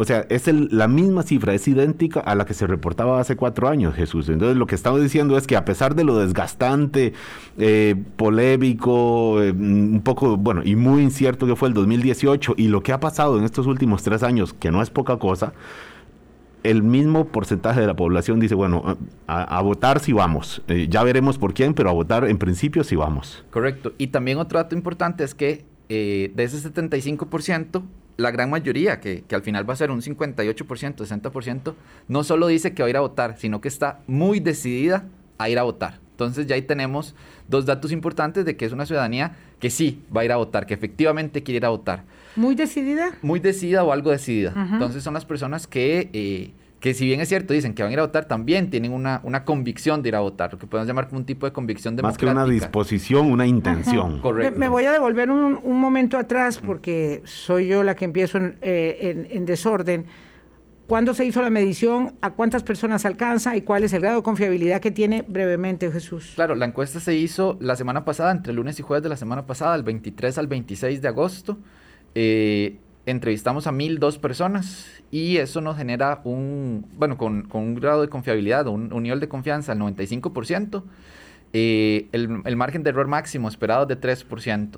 o 0.01 0.05
sea, 0.05 0.25
es 0.29 0.47
el- 0.47 0.69
la 0.71 0.87
misma 0.87 1.23
cifra, 1.23 1.53
es 1.53 1.67
idéntica 1.67 2.21
a 2.21 2.33
la 2.33 2.45
que 2.45 2.53
se 2.53 2.65
reportaba 2.67 3.19
hace 3.19 3.35
cuatro 3.35 3.67
años, 3.67 3.95
Jesús. 3.95 4.29
Entonces, 4.29 4.55
lo 4.57 4.65
que 4.65 4.75
estamos 4.75 5.01
diciendo 5.01 5.37
es 5.37 5.45
que 5.45 5.57
a 5.57 5.65
pesar 5.65 5.93
de 5.93 6.05
lo 6.05 6.17
desgastante, 6.17 7.13
eh, 7.57 7.95
polémico, 8.15 9.41
eh, 9.43 9.51
un 9.51 10.01
poco, 10.03 10.37
bueno, 10.37 10.61
y 10.63 10.75
muy 10.75 11.03
incierto 11.03 11.45
que 11.47 11.55
fue 11.57 11.67
el 11.67 11.73
2018 11.73 12.53
y 12.57 12.69
lo 12.69 12.81
que 12.81 12.93
ha 12.93 12.99
pasado 12.99 13.37
en 13.37 13.43
estos 13.43 13.67
últimos 13.67 14.01
tres 14.03 14.23
años, 14.23 14.53
que 14.53 14.71
no 14.71 14.81
es 14.81 14.89
poca 14.89 15.17
cosa, 15.17 15.53
el 16.63 16.83
mismo 16.83 17.27
porcentaje 17.27 17.81
de 17.81 17.87
la 17.87 17.95
población 17.95 18.39
dice, 18.39 18.55
bueno, 18.55 18.97
a, 19.27 19.61
votar 19.61 19.99
sí 19.99 20.13
vamos. 20.13 20.61
Eh, 20.67 20.87
ya 20.89 21.03
veremos 21.03 21.37
por 21.37 21.53
quién, 21.53 21.73
pero 21.73 21.89
a 21.89 21.93
votar 21.93 22.25
en 22.25 22.37
principio 22.37 22.83
sí 22.83 22.95
vamos. 22.95 23.43
correcto. 23.49 23.93
Y 23.97 24.07
también 24.07 24.37
otro 24.37 24.59
dato 24.59 24.75
importante 24.75 25.23
es 25.23 25.35
que 25.35 25.65
eh, 25.89 26.31
de 26.35 26.43
ese 26.43 26.57
75%, 26.57 27.83
la 28.17 28.31
gran 28.31 28.49
mayoría, 28.49 28.99
que, 28.99 29.23
que 29.27 29.35
al 29.35 29.41
final 29.41 29.69
va 29.69 29.73
a 29.73 29.77
ser 29.77 29.91
un 29.91 30.01
58%, 30.01 30.65
60%, 30.65 31.73
no 32.07 32.23
solo 32.23 32.47
dice 32.47 32.73
que 32.73 32.83
va 32.83 32.87
a 32.87 32.89
ir 32.89 32.97
a 32.97 33.01
votar, 33.01 33.37
sino 33.37 33.61
que 33.61 33.69
está 33.69 33.99
muy 34.07 34.39
decidida 34.39 35.05
a 35.37 35.49
ir 35.49 35.57
a 35.57 35.63
votar. 35.63 35.99
Entonces 36.11 36.47
ya 36.47 36.55
ahí 36.55 36.61
tenemos 36.61 37.15
dos 37.47 37.65
datos 37.65 37.93
importantes 37.93 38.43
de 38.43 38.57
que 38.57 38.65
es 38.65 38.73
una 38.73 38.85
ciudadanía 38.85 39.37
que 39.59 39.69
sí 39.69 40.03
va 40.15 40.21
a 40.21 40.25
ir 40.25 40.33
a 40.33 40.35
votar, 40.35 40.65
que 40.65 40.73
efectivamente 40.73 41.43
quiere 41.43 41.57
ir 41.57 41.65
a 41.65 41.69
votar. 41.69 42.03
Muy 42.35 42.55
decidida. 42.55 43.11
Muy 43.21 43.39
decidida 43.39 43.83
o 43.83 43.91
algo 43.91 44.11
decidida. 44.11 44.53
Entonces 44.71 45.03
son 45.03 45.13
las 45.13 45.25
personas 45.25 45.67
que, 45.67 46.09
eh, 46.13 46.51
que 46.79 46.93
si 46.93 47.05
bien 47.05 47.19
es 47.19 47.27
cierto, 47.29 47.53
dicen 47.53 47.73
que 47.73 47.83
van 47.83 47.89
a 47.89 47.93
ir 47.93 47.99
a 47.99 48.03
votar, 48.03 48.25
también 48.25 48.69
tienen 48.69 48.93
una, 48.93 49.19
una 49.23 49.43
convicción 49.43 50.01
de 50.01 50.09
ir 50.09 50.15
a 50.15 50.19
votar, 50.21 50.53
lo 50.53 50.59
que 50.59 50.67
podemos 50.67 50.87
llamar 50.87 51.07
como 51.07 51.19
un 51.19 51.25
tipo 51.25 51.45
de 51.45 51.51
convicción 51.51 51.95
Más 51.95 52.17
que 52.17 52.25
democrática. 52.25 52.31
una 52.31 52.45
disposición, 52.53 53.31
una 53.31 53.45
intención. 53.45 54.15
Me, 54.15 54.21
Correcto. 54.21 54.59
me 54.59 54.69
voy 54.69 54.85
a 54.85 54.91
devolver 54.93 55.29
un, 55.29 55.59
un 55.61 55.79
momento 55.79 56.17
atrás 56.17 56.57
porque 56.59 57.21
soy 57.25 57.67
yo 57.67 57.83
la 57.83 57.95
que 57.95 58.05
empiezo 58.05 58.37
en, 58.37 58.57
eh, 58.61 58.97
en- 59.01 59.27
en 59.37 59.45
desorden. 59.45 60.05
¿Cuándo 60.87 61.13
se 61.13 61.23
hizo 61.23 61.41
la 61.43 61.51
medición? 61.51 62.15
¿A 62.21 62.31
cuántas 62.31 62.63
personas 62.63 63.05
alcanza? 63.05 63.55
¿Y 63.55 63.61
cuál 63.61 63.83
es 63.83 63.93
el 63.93 64.01
grado 64.01 64.17
de 64.17 64.23
confiabilidad 64.23 64.81
que 64.81 64.89
tiene 64.89 65.23
brevemente 65.27 65.91
Jesús? 65.91 66.31
Claro, 66.33 66.55
la 66.55 66.65
encuesta 66.65 66.99
se 66.99 67.13
hizo 67.13 67.57
la 67.61 67.75
semana 67.75 68.05
pasada, 68.05 68.31
entre 68.31 68.53
lunes 68.53 68.79
y 68.79 68.81
jueves 68.81 69.03
de 69.03 69.09
la 69.09 69.15
semana 69.15 69.45
pasada, 69.45 69.73
del 69.73 69.83
23 69.83 70.35
al 70.39 70.47
26 70.47 70.99
de 71.01 71.07
agosto. 71.07 71.59
Eh, 72.15 72.77
entrevistamos 73.05 73.65
a 73.67 73.71
1.002 73.71 74.19
personas 74.19 74.85
y 75.11 75.37
eso 75.37 75.61
nos 75.61 75.77
genera 75.77 76.21
un, 76.23 76.85
bueno, 76.97 77.17
con, 77.17 77.43
con 77.43 77.61
un 77.63 77.75
grado 77.75 78.01
de 78.01 78.09
confiabilidad, 78.09 78.67
un, 78.67 78.93
un 78.93 79.03
nivel 79.03 79.19
de 79.19 79.27
confianza 79.27 79.71
al 79.71 79.79
95%. 79.79 80.83
Eh, 81.51 82.07
el, 82.11 82.43
el 82.45 82.55
margen 82.55 82.83
de 82.83 82.91
error 82.91 83.07
máximo 83.07 83.47
esperado 83.47 83.81
es 83.81 83.87
de 83.87 83.99
3%. 83.99 84.69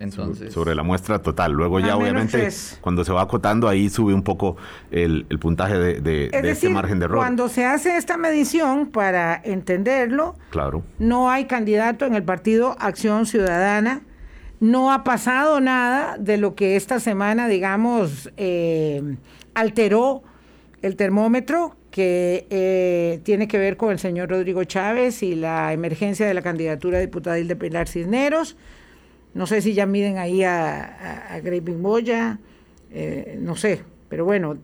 Entonces, 0.00 0.52
sobre 0.52 0.74
la 0.74 0.82
muestra 0.82 1.20
total. 1.22 1.52
Luego 1.52 1.78
ya 1.78 1.96
obviamente 1.96 2.36
tres. 2.38 2.78
cuando 2.80 3.04
se 3.04 3.12
va 3.12 3.22
acotando 3.22 3.68
ahí 3.68 3.88
sube 3.88 4.12
un 4.12 4.24
poco 4.24 4.56
el, 4.90 5.24
el 5.28 5.38
puntaje 5.38 5.78
de, 5.78 6.00
de- 6.00 6.24
Es 6.26 6.32
de 6.32 6.38
ese 6.38 6.46
decir, 6.48 6.70
margen 6.70 6.98
de 6.98 7.04
error. 7.04 7.18
cuando 7.18 7.48
se 7.48 7.64
hace 7.64 7.96
esta 7.96 8.16
medición, 8.16 8.86
para 8.88 9.40
entenderlo, 9.44 10.34
Claro. 10.50 10.82
no 10.98 11.30
hay 11.30 11.44
candidato 11.44 12.04
en 12.06 12.16
el 12.16 12.24
partido 12.24 12.74
Acción 12.80 13.26
Ciudadana. 13.26 14.00
No 14.60 14.92
ha 14.92 15.04
pasado 15.04 15.60
nada 15.60 16.16
de 16.18 16.38
lo 16.38 16.54
que 16.54 16.76
esta 16.76 16.98
semana, 17.00 17.46
digamos, 17.48 18.30
eh, 18.36 19.16
alteró 19.54 20.22
el 20.82 20.96
termómetro 20.96 21.76
que 21.90 22.46
eh, 22.50 23.20
tiene 23.22 23.48
que 23.48 23.58
ver 23.58 23.76
con 23.76 23.90
el 23.90 23.98
señor 23.98 24.30
Rodrigo 24.30 24.64
Chávez 24.64 25.22
y 25.22 25.34
la 25.34 25.72
emergencia 25.72 26.26
de 26.26 26.34
la 26.34 26.42
candidatura 26.42 26.98
diputadil 27.00 27.48
de 27.48 27.56
Pilar 27.56 27.88
Cisneros. 27.88 28.56
No 29.34 29.46
sé 29.46 29.60
si 29.60 29.74
ya 29.74 29.84
miden 29.86 30.16
ahí 30.18 30.42
a, 30.42 30.84
a, 30.84 31.34
a 31.36 31.40
Moya, 31.78 32.38
eh, 32.90 33.38
no 33.40 33.56
sé, 33.56 33.82
pero 34.08 34.24
bueno, 34.24 34.56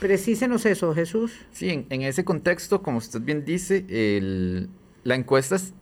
precísenos 0.00 0.64
eso, 0.64 0.94
Jesús. 0.94 1.32
Sí, 1.52 1.86
en, 1.88 2.02
ese 2.02 2.24
contexto, 2.24 2.82
como 2.82 2.98
usted 2.98 3.20
bien 3.20 3.44
dice, 3.44 3.84
la 5.02 5.14
encuesta 5.14 5.56
es- 5.56 5.74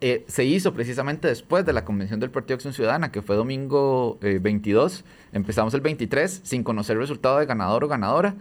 eh, 0.00 0.24
se 0.28 0.44
hizo 0.44 0.72
precisamente 0.72 1.26
después 1.26 1.66
de 1.66 1.72
la 1.72 1.84
convención 1.84 2.20
del 2.20 2.30
Partido 2.30 2.54
Acción 2.54 2.72
Ciudadana, 2.72 3.10
que 3.10 3.20
fue 3.20 3.34
domingo 3.34 4.18
eh, 4.22 4.38
22. 4.40 5.04
Empezamos 5.32 5.74
el 5.74 5.80
23 5.80 6.40
sin 6.44 6.62
conocer 6.62 6.94
el 6.94 7.02
resultado 7.02 7.38
de 7.38 7.46
ganador 7.46 7.84
o 7.84 7.88
ganadora. 7.88 8.36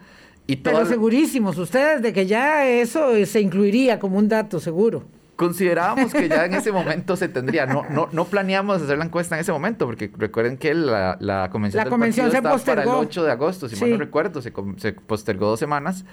Y 0.45 0.57
Pero 0.57 0.85
segurísimos 0.85 1.57
ustedes 1.57 2.01
de 2.01 2.13
que 2.13 2.25
ya 2.25 2.67
eso 2.67 3.15
eh, 3.15 3.25
se 3.25 3.41
incluiría 3.41 3.99
como 3.99 4.17
un 4.17 4.29
dato 4.29 4.59
seguro. 4.59 5.03
Considerábamos 5.38 6.12
que 6.12 6.27
ya 6.27 6.46
en 6.46 6.56
ese 6.56 6.72
momento 6.74 7.15
se 7.15 7.29
tendría. 7.29 7.65
No, 7.65 7.86
no, 7.89 8.10
no 8.12 8.25
planeamos 8.25 8.82
hacer 8.82 8.98
la 8.98 9.06
encuesta 9.06 9.36
en 9.36 9.41
ese 9.41 9.51
momento, 9.53 9.86
porque 9.86 10.12
recuerden 10.17 10.58
que 10.58 10.74
la, 10.74 11.15
la 11.22 11.50
convención 11.50 11.77
La 11.79 11.84
del 11.86 11.91
convención 11.91 12.29
se 12.32 12.38
estaba 12.38 12.58
para 12.58 12.82
el 12.82 12.88
postergó. 12.88 13.00
8 13.08 13.24
de 13.24 13.32
agosto, 13.32 13.70
si 13.70 13.75
mal 13.79 13.91
no 13.91 13.98
recuerdo, 13.98 14.41
se, 14.41 14.51
se 14.77 14.94
postergó 14.94 15.48
dos 15.48 15.60
semanas. 15.60 16.03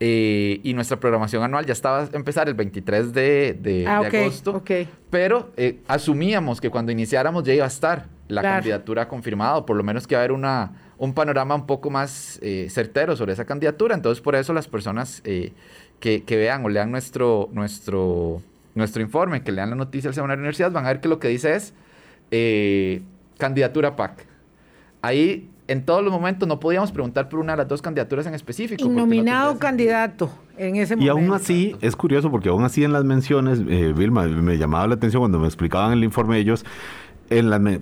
eh, 0.00 0.60
y 0.62 0.72
nuestra 0.72 0.98
programación 0.98 1.42
anual 1.42 1.66
ya 1.66 1.74
estaba 1.74 2.00
a 2.04 2.08
empezar 2.14 2.48
el 2.48 2.54
23 2.54 3.12
de, 3.12 3.52
de- 3.60 3.86
Ah, 3.86 4.00
de 4.00 4.10
agosto. 4.22 4.62
Pero 5.10 5.52
eh, 5.58 5.80
asumíamos 5.86 6.58
que 6.60 6.70
cuando 6.70 6.90
iniciáramos 6.90 7.44
ya 7.44 7.52
iba 7.52 7.64
a 7.66 7.68
estar 7.68 8.06
la 8.28 8.40
candidatura 8.54 9.08
confirmada, 9.08 9.56
o 9.58 9.66
por 9.66 9.76
lo 9.76 9.82
menos 9.82 10.06
que 10.06 10.14
va 10.14 10.22
a 10.22 10.24
haber 10.24 10.32
una, 10.32 10.72
un 10.96 11.12
panorama 11.12 11.54
un 11.54 11.66
poco 11.66 11.90
más 11.90 12.38
eh, 12.42 12.68
certero 12.70 13.14
sobre 13.14 13.34
esa 13.34 13.44
candidatura. 13.44 13.94
Entonces, 13.94 14.22
por 14.22 14.36
eso 14.36 14.54
las 14.54 14.68
personas 14.68 15.20
que, 15.20 15.52
que, 16.24 16.36
vean 16.36 16.64
o 16.64 16.70
lean 16.70 16.90
nuestro, 16.90 17.50
nuestro, 17.52 18.40
nuestro 18.74 19.02
informe, 19.02 19.42
que 19.42 19.52
lean 19.52 19.70
la 19.70 19.76
noticia 19.76 20.08
del 20.08 20.14
Seminario 20.14 20.38
de 20.38 20.42
Universidad, 20.42 20.70
van 20.70 20.84
a 20.86 20.88
ver 20.88 21.00
que 21.00 21.08
lo 21.08 21.18
que 21.18 21.28
dice 21.28 21.54
es 21.54 21.74
eh, 22.30 23.02
candidatura 23.38 23.96
PAC. 23.96 24.26
Ahí 25.02 25.48
en 25.70 25.84
todos 25.84 26.02
los 26.02 26.12
momentos 26.12 26.48
no 26.48 26.58
podíamos 26.58 26.90
preguntar 26.90 27.28
por 27.28 27.38
una 27.38 27.52
de 27.52 27.58
las 27.58 27.68
dos 27.68 27.80
candidaturas 27.80 28.26
en 28.26 28.34
específico. 28.34 28.88
nominado 28.88 29.56
candidato 29.58 30.28
en 30.56 30.74
ese 30.74 30.96
momento. 30.96 31.18
Y 31.18 31.22
aún 31.22 31.32
así, 31.32 31.76
es 31.80 31.94
curioso 31.94 32.28
porque 32.30 32.48
aún 32.48 32.64
así 32.64 32.82
en 32.82 32.92
las 32.92 33.04
menciones, 33.04 33.60
eh, 33.68 33.92
Vilma, 33.96 34.26
me 34.26 34.58
llamaba 34.58 34.88
la 34.88 34.94
atención 34.94 35.20
cuando 35.20 35.38
me 35.38 35.46
explicaban 35.46 35.92
el 35.92 36.02
informe 36.02 36.38
ellos, 36.38 36.64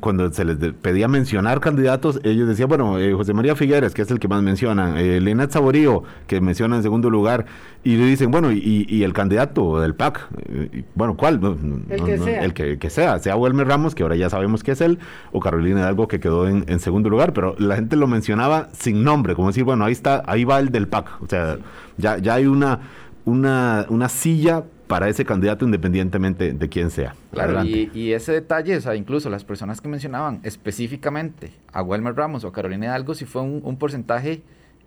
cuando 0.00 0.30
se 0.30 0.44
les 0.44 0.58
pedía 0.74 1.08
mencionar 1.08 1.60
candidatos, 1.60 2.20
ellos 2.22 2.46
decían, 2.46 2.68
bueno, 2.68 2.98
eh, 2.98 3.14
José 3.14 3.32
María 3.32 3.56
Figueres, 3.56 3.94
que 3.94 4.02
es 4.02 4.10
el 4.10 4.18
que 4.18 4.28
más 4.28 4.42
mencionan, 4.42 4.94
eh, 4.98 5.46
Saborío, 5.48 6.02
que 6.26 6.42
menciona 6.42 6.76
en 6.76 6.82
segundo 6.82 7.08
lugar, 7.08 7.46
y 7.82 7.96
le 7.96 8.04
dicen, 8.04 8.30
bueno, 8.30 8.52
y, 8.52 9.02
el 9.02 9.12
candidato 9.14 9.80
del 9.80 9.94
PAC, 9.94 10.28
eh, 10.48 10.84
bueno, 10.94 11.16
¿cuál? 11.16 11.40
el 11.88 12.04
que 12.04 12.18
sea. 12.18 12.42
El 12.42 12.52
que, 12.52 12.90
sea, 12.90 13.18
sea 13.20 13.36
Wilmer 13.36 13.66
Ramos, 13.66 13.94
que 13.94 14.02
ahora 14.02 14.16
ya 14.16 14.28
sabemos 14.28 14.62
que 14.62 14.72
es 14.72 14.82
él, 14.82 14.98
o 15.32 15.40
Carolina 15.40 15.80
Hidalgo, 15.80 16.08
que 16.08 16.20
quedó 16.20 16.46
en, 16.46 16.80
segundo 16.80 17.08
lugar, 17.08 17.32
pero 17.32 17.54
la 17.58 17.76
gente 17.76 17.96
lo 17.96 18.06
mencionaba 18.06 18.68
sin 18.72 19.02
nombre, 19.02 19.34
como 19.34 19.48
decir, 19.48 19.64
bueno, 19.64 19.86
ahí 19.86 19.92
está, 19.92 20.22
ahí 20.26 20.44
va 20.44 20.58
el 20.58 20.68
del 20.68 20.88
PAC, 20.88 21.22
o 21.22 21.26
sea, 21.26 21.56
ya, 21.96 22.18
ya 22.18 22.34
hay 22.34 22.46
una, 22.46 22.80
una, 23.24 23.86
una 23.88 24.08
silla 24.10 24.64
para 24.88 25.08
ese 25.08 25.24
candidato 25.24 25.64
independientemente 25.64 26.52
de 26.52 26.68
quién 26.68 26.90
sea. 26.90 27.14
Claro, 27.30 27.62
y, 27.62 28.12
ese 28.12 28.32
detalle, 28.32 28.76
o 28.76 28.80
sea, 28.80 28.96
incluso 28.96 29.28
las 29.28 29.44
personas 29.44 29.80
que 29.80 29.88
mencionaban 29.88 30.40
específicamente 30.42 31.52
a 31.72 31.82
Wilmer 31.82 32.16
Ramos 32.16 32.42
o 32.44 32.48
a 32.48 32.52
Carolina 32.52 32.86
Hidalgo, 32.86 33.14
si 33.14 33.26
fue 33.26 33.42
un, 33.42 33.76
porcentaje 33.76 34.42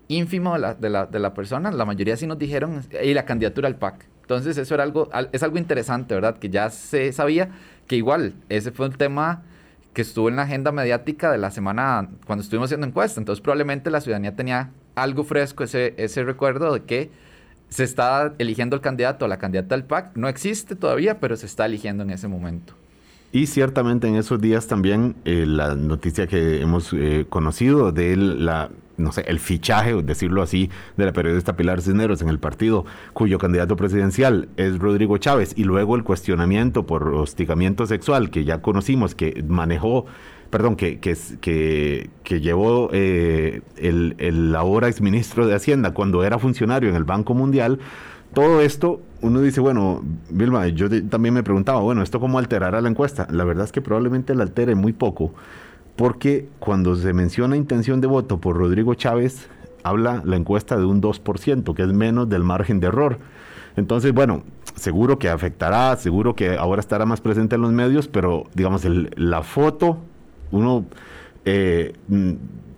ínfimo 0.08 0.54
de 0.54 0.60
la, 0.60 0.74
de, 0.74 0.90
la, 0.90 1.06
de 1.06 1.20
la, 1.20 1.34
persona, 1.34 1.72
la 1.72 1.86
mayoría 1.86 2.18
sí 2.18 2.26
nos 2.26 2.40
dijeron, 2.40 2.82
y 3.02 3.14
la 3.14 3.26
candidatura 3.26 3.68
al 3.68 3.76
PAC. 3.76 4.08
Entonces 4.22 4.58
eso 4.58 4.74
era 4.74 4.84
algo, 4.84 5.10
es 5.32 5.44
algo 5.44 5.58
interesante, 5.58 6.16
¿verdad? 6.16 6.38
Que 6.38 6.50
ya 6.50 6.70
se 6.72 7.12
sabía 7.14 7.50
que 7.88 7.96
igual 7.96 8.34
ese 8.50 8.72
fue 8.72 8.88
un 8.88 8.94
tema 8.94 9.44
que 9.94 10.02
estuvo 10.02 10.30
en 10.30 10.36
la 10.36 10.44
agenda 10.44 10.72
mediática 10.72 11.32
de 11.32 11.38
la 11.38 11.52
semana 11.52 12.10
cuando 12.26 12.42
estuvimos 12.42 12.68
haciendo 12.68 12.88
encuesta. 12.88 13.20
Entonces 13.20 13.42
probablemente 13.42 13.92
la 13.92 14.02
ciudadanía 14.02 14.36
tenía 14.36 14.72
algo 14.96 15.24
fresco 15.24 15.64
ese, 15.64 15.94
ese 15.98 16.24
recuerdo 16.24 16.74
de 16.74 16.84
que 16.84 17.12
se 17.72 17.86
está 17.86 18.34
eligiendo 18.38 18.76
el 18.76 18.82
candidato 18.82 19.26
o 19.26 19.28
la 19.28 19.40
candidata 19.40 19.76
del 19.76 19.86
PAC. 19.86 20.16
No 20.16 20.28
existe 20.28 20.76
todavía, 20.76 21.20
pero 21.20 21.36
se 21.38 21.48
está 21.48 21.66
eligiendo 21.66 22.04
en 22.04 22.12
ese 22.12 22.28
momento. 22.28 22.74
Y 23.32 23.48
ciertamente 23.48 24.10
en 24.10 24.16
esos 24.16 24.42
días 24.42 24.68
también 24.68 25.16
eh, 25.24 25.46
la 25.48 25.74
noticia 25.74 26.28
que 26.28 26.62
hemos 26.62 26.92
eh, 26.92 27.26
conocido 27.30 27.94
de 27.94 28.18
la, 28.18 28.70
no 28.98 29.14
sé, 29.14 29.24
el 29.26 29.40
fichaje, 29.40 29.94
decirlo 30.04 30.42
así, 30.42 30.70
de 30.98 31.06
la 31.06 31.14
periodista 31.14 31.56
Pilar 31.56 31.82
Cisneros 31.82 32.22
en 32.22 32.28
el 32.28 32.40
partido, 32.40 32.86
cuyo 33.14 33.40
candidato 33.40 33.78
presidencial 33.78 34.50
es 34.58 34.78
Rodrigo 34.78 35.18
Chávez, 35.18 35.54
y 35.56 35.64
luego 35.64 35.96
el 35.96 36.04
cuestionamiento 36.04 36.86
por 36.86 37.08
hostigamiento 37.14 37.86
sexual 37.86 38.32
que 38.32 38.44
ya 38.44 38.62
conocimos, 38.62 39.16
que 39.16 39.42
manejó 39.48 40.08
perdón, 40.52 40.76
que, 40.76 41.00
que, 41.00 42.10
que, 42.24 42.42
llevó 42.42 42.90
eh, 42.92 43.62
el, 43.78 44.16
el 44.20 44.56
ahora 44.56 44.90
exministro 44.90 45.48
de 45.48 45.56
Hacienda 45.56 45.94
cuando 45.94 46.24
era 46.24 46.38
funcionario 46.38 46.90
en 46.90 46.96
el 46.96 47.06
Banco 47.06 47.34
Mundial, 47.34 47.80
todo 48.34 48.62
esto, 48.62 49.02
uno 49.22 49.42
dice, 49.42 49.60
bueno, 49.60 50.04
Vilma, 50.30 50.68
yo 50.68 50.88
también 51.10 51.34
me 51.34 51.44
preguntaba, 51.44 51.80
bueno, 51.82 52.02
¿esto 52.02 52.20
cómo 52.20 52.38
alterará 52.38 52.80
la 52.82 52.90
encuesta? 52.90 53.28
La 53.32 53.44
verdad 53.44 53.66
es 53.66 53.72
que 53.72 53.82
probablemente 53.82 54.36
la 54.36 54.44
altere 54.44 54.76
muy 54.76 54.94
poco, 54.94 55.34
porque 55.96 56.48
cuando 56.60 56.96
se 56.96 57.14
menciona 57.14 57.58
intención 57.58 58.00
de 58.00 58.08
voto 58.08 58.40
por 58.40 58.58
Rodrigo 58.58 58.94
Chávez, 58.94 59.50
habla 59.84 60.22
la 60.26 60.36
encuesta 60.36 60.78
de 60.78 60.86
un 60.86 61.02
2%, 61.02 61.74
que 61.74 61.82
es 61.82 61.94
menos 61.94 62.30
del 62.30 62.44
margen 62.44 62.80
de 62.80 62.88
error. 62.88 63.20
Entonces, 63.76 64.14
bueno, 64.14 64.44
seguro 64.76 65.18
que 65.18 65.30
afectará, 65.30 65.96
seguro 65.98 66.36
que 66.36 66.58
ahora 66.58 66.82
estará 66.82 67.06
más 67.06 67.22
presente 67.22 67.56
en 67.56 67.62
los 67.62 67.72
medios, 67.72 68.08
pero 68.08 68.46
digamos, 68.54 68.86
la 68.86 69.44
foto 69.44 69.98
uno 70.52 70.86
eh, 71.46 71.94
mm, 72.08 72.34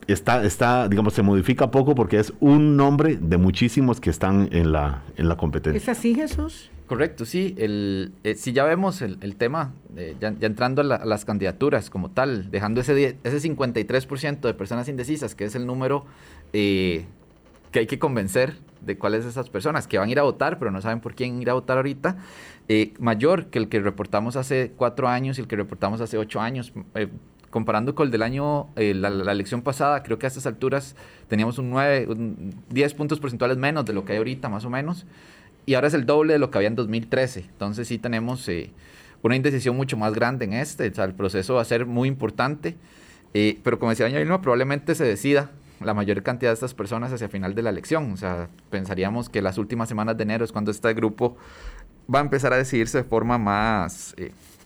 está, 0.07 0.43
está, 0.43 0.87
digamos, 0.87 1.13
se 1.13 1.21
modifica 1.21 1.71
poco 1.71 1.95
porque 1.95 2.19
es 2.19 2.33
un 2.39 2.77
nombre 2.77 3.17
de 3.17 3.37
muchísimos 3.37 3.99
que 3.99 4.09
están 4.09 4.49
en 4.51 4.71
la, 4.71 5.03
en 5.17 5.27
la 5.27 5.37
competencia. 5.37 5.77
¿Es 5.77 5.89
así, 5.89 6.15
Jesús? 6.15 6.69
Correcto, 6.87 7.25
sí. 7.25 7.55
El, 7.57 8.13
eh, 8.23 8.35
si 8.35 8.53
ya 8.53 8.65
vemos 8.65 9.01
el, 9.01 9.35
tema, 9.35 9.73
eh, 9.95 10.15
ya, 10.19 10.33
entrando 10.41 10.81
a, 10.81 11.05
las 11.05 11.25
candidaturas 11.25 11.89
como 11.89 12.11
tal, 12.11 12.51
dejando 12.51 12.81
ese, 12.81 13.17
ese 13.23 13.49
53% 13.49 14.41
de 14.41 14.53
personas 14.53 14.87
indecisas, 14.89 15.35
que 15.35 15.45
es 15.45 15.55
el 15.55 15.65
número 15.65 16.05
que 16.51 17.79
hay 17.79 17.87
que 17.87 17.97
convencer 17.97 18.53
de 18.81 18.97
cuáles 18.97 19.25
esas 19.25 19.49
personas 19.49 19.87
que 19.87 19.97
van 19.97 20.09
a 20.09 20.11
ir 20.11 20.19
a 20.19 20.23
votar, 20.23 20.59
pero 20.59 20.69
no 20.69 20.81
saben 20.81 20.99
por 20.99 21.15
quién 21.15 21.41
ir 21.41 21.49
a 21.49 21.53
votar 21.53 21.77
ahorita, 21.77 22.17
mayor 22.99 23.47
que 23.47 23.57
el 23.57 23.69
que 23.69 23.79
reportamos 23.79 24.35
hace 24.35 24.73
cuatro 24.75 25.07
años 25.07 25.39
y 25.39 25.41
el 25.41 25.47
que 25.47 25.55
reportamos 25.55 25.99
hace 25.99 26.19
ocho 26.19 26.41
años 26.41 26.73
comparando 27.53 27.93
con 27.93 28.07
el 28.07 28.11
del 28.11 28.23
año, 28.23 28.69
eh, 28.75 28.95
la, 28.95 29.09
elección 29.31 29.61
pasada, 29.61 30.01
creo 30.01 30.17
que 30.17 30.25
a 30.25 30.29
estas 30.29 30.47
alturas 30.47 30.95
teníamos 31.27 31.59
un 31.59 31.69
9, 31.69 32.07
10 32.71 32.93
puntos 32.95 33.19
porcentuales 33.19 33.57
menos 33.57 33.85
de 33.85 33.93
lo 33.93 34.05
que 34.05 34.13
hay 34.13 34.17
ahorita, 34.17 34.49
más 34.49 34.65
o 34.65 34.71
menos. 34.71 35.05
Y 35.67 35.75
ahora 35.75 35.87
es 35.87 35.93
el 35.93 36.07
doble 36.07 36.33
de 36.33 36.39
lo 36.39 36.49
que 36.49 36.57
había 36.57 36.69
en 36.69 36.75
2013. 36.75 37.41
Entonces 37.41 37.87
sí 37.87 37.99
tenemos 37.99 38.49
eh, 38.49 38.71
una 39.21 39.35
indecisión 39.35 39.77
mucho 39.77 39.97
más 39.97 40.15
grande 40.15 40.45
en 40.45 40.53
este. 40.53 40.89
O 40.89 40.93
sea, 40.95 41.03
el 41.03 41.13
proceso 41.13 41.53
va 41.53 41.61
a 41.61 41.65
ser 41.65 41.85
muy 41.85 42.07
importante. 42.07 42.75
Eh, 43.35 43.59
pero 43.63 43.77
como 43.77 43.91
decía 43.91 44.07
doña 44.07 44.17
Vilma, 44.17 44.41
probablemente 44.41 44.95
se 44.95 45.03
decida 45.03 45.51
la 45.79 45.93
mayor 45.93 46.23
cantidad 46.23 46.49
de 46.49 46.55
estas 46.55 46.73
personas 46.73 47.13
hacia 47.13 47.29
final 47.29 47.53
de 47.53 47.61
la 47.61 47.69
elección. 47.69 48.13
O 48.13 48.17
sea, 48.17 48.49
pensaríamos 48.71 49.29
que 49.29 49.43
las 49.43 49.59
últimas 49.59 49.87
semanas 49.87 50.17
de 50.17 50.23
enero 50.23 50.43
es 50.43 50.51
cuando 50.51 50.71
este 50.71 50.91
grupo 50.95 51.37
va 52.13 52.17
a 52.17 52.23
empezar 52.23 52.51
a 52.51 52.57
decidirse 52.57 52.97
de 52.97 53.03
forma 53.03 53.37
más 53.37 54.15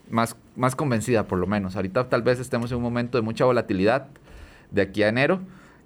más, 0.10 0.36
más 0.56 0.76
convencida 0.76 1.28
por 1.28 1.39
lo 1.39 1.48
menos. 1.48 1.76
Ahorita 1.76 2.10
tal 2.10 2.22
vez 2.22 2.39
estemos 2.39 2.72
en 2.72 2.78
un 2.78 2.84
momento 2.84 3.17
de 3.17 3.22
mucha 3.22 3.46
volatilidad 3.46 4.08
de 4.72 4.82
aquí 4.82 5.04
a 5.04 5.10
enero, 5.10 5.41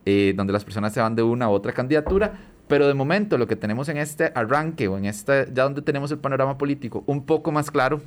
eh, 0.06 0.34
donde 0.36 0.54
las 0.54 0.64
personas 0.64 0.94
se 0.94 1.00
van 1.00 1.16
de 1.16 1.24
una 1.24 1.46
a 1.46 1.50
otra 1.50 1.74
candidatura, 1.74 2.40
pero 2.68 2.88
de 2.88 2.94
momento 2.94 3.38
lo 3.38 3.48
que 3.48 3.56
tenemos 3.56 3.90
en 3.90 3.98
este 3.98 4.32
arranque 4.36 4.88
o 4.88 4.98
en 4.98 5.06
este, 5.06 5.48
ya 5.54 5.64
donde 5.64 5.82
tenemos 5.82 6.12
el 6.12 6.20
panorama 6.20 6.58
político 6.58 7.04
un 7.06 7.26
poco 7.26 7.52
más 7.52 7.70
claro, 7.70 8.02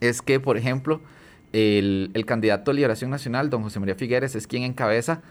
es 0.00 0.22
que, 0.22 0.38
por 0.40 0.56
ejemplo, 0.56 1.00
el, 1.52 2.10
el 2.14 2.26
candidato 2.26 2.70
de 2.70 2.76
Liberación 2.76 3.10
Nacional, 3.10 3.48
don 3.48 3.62
José 3.62 3.80
María 3.80 3.94
Figueres, 3.94 4.34
es 4.34 4.46
quien 4.46 4.64
encabeza 4.64 5.22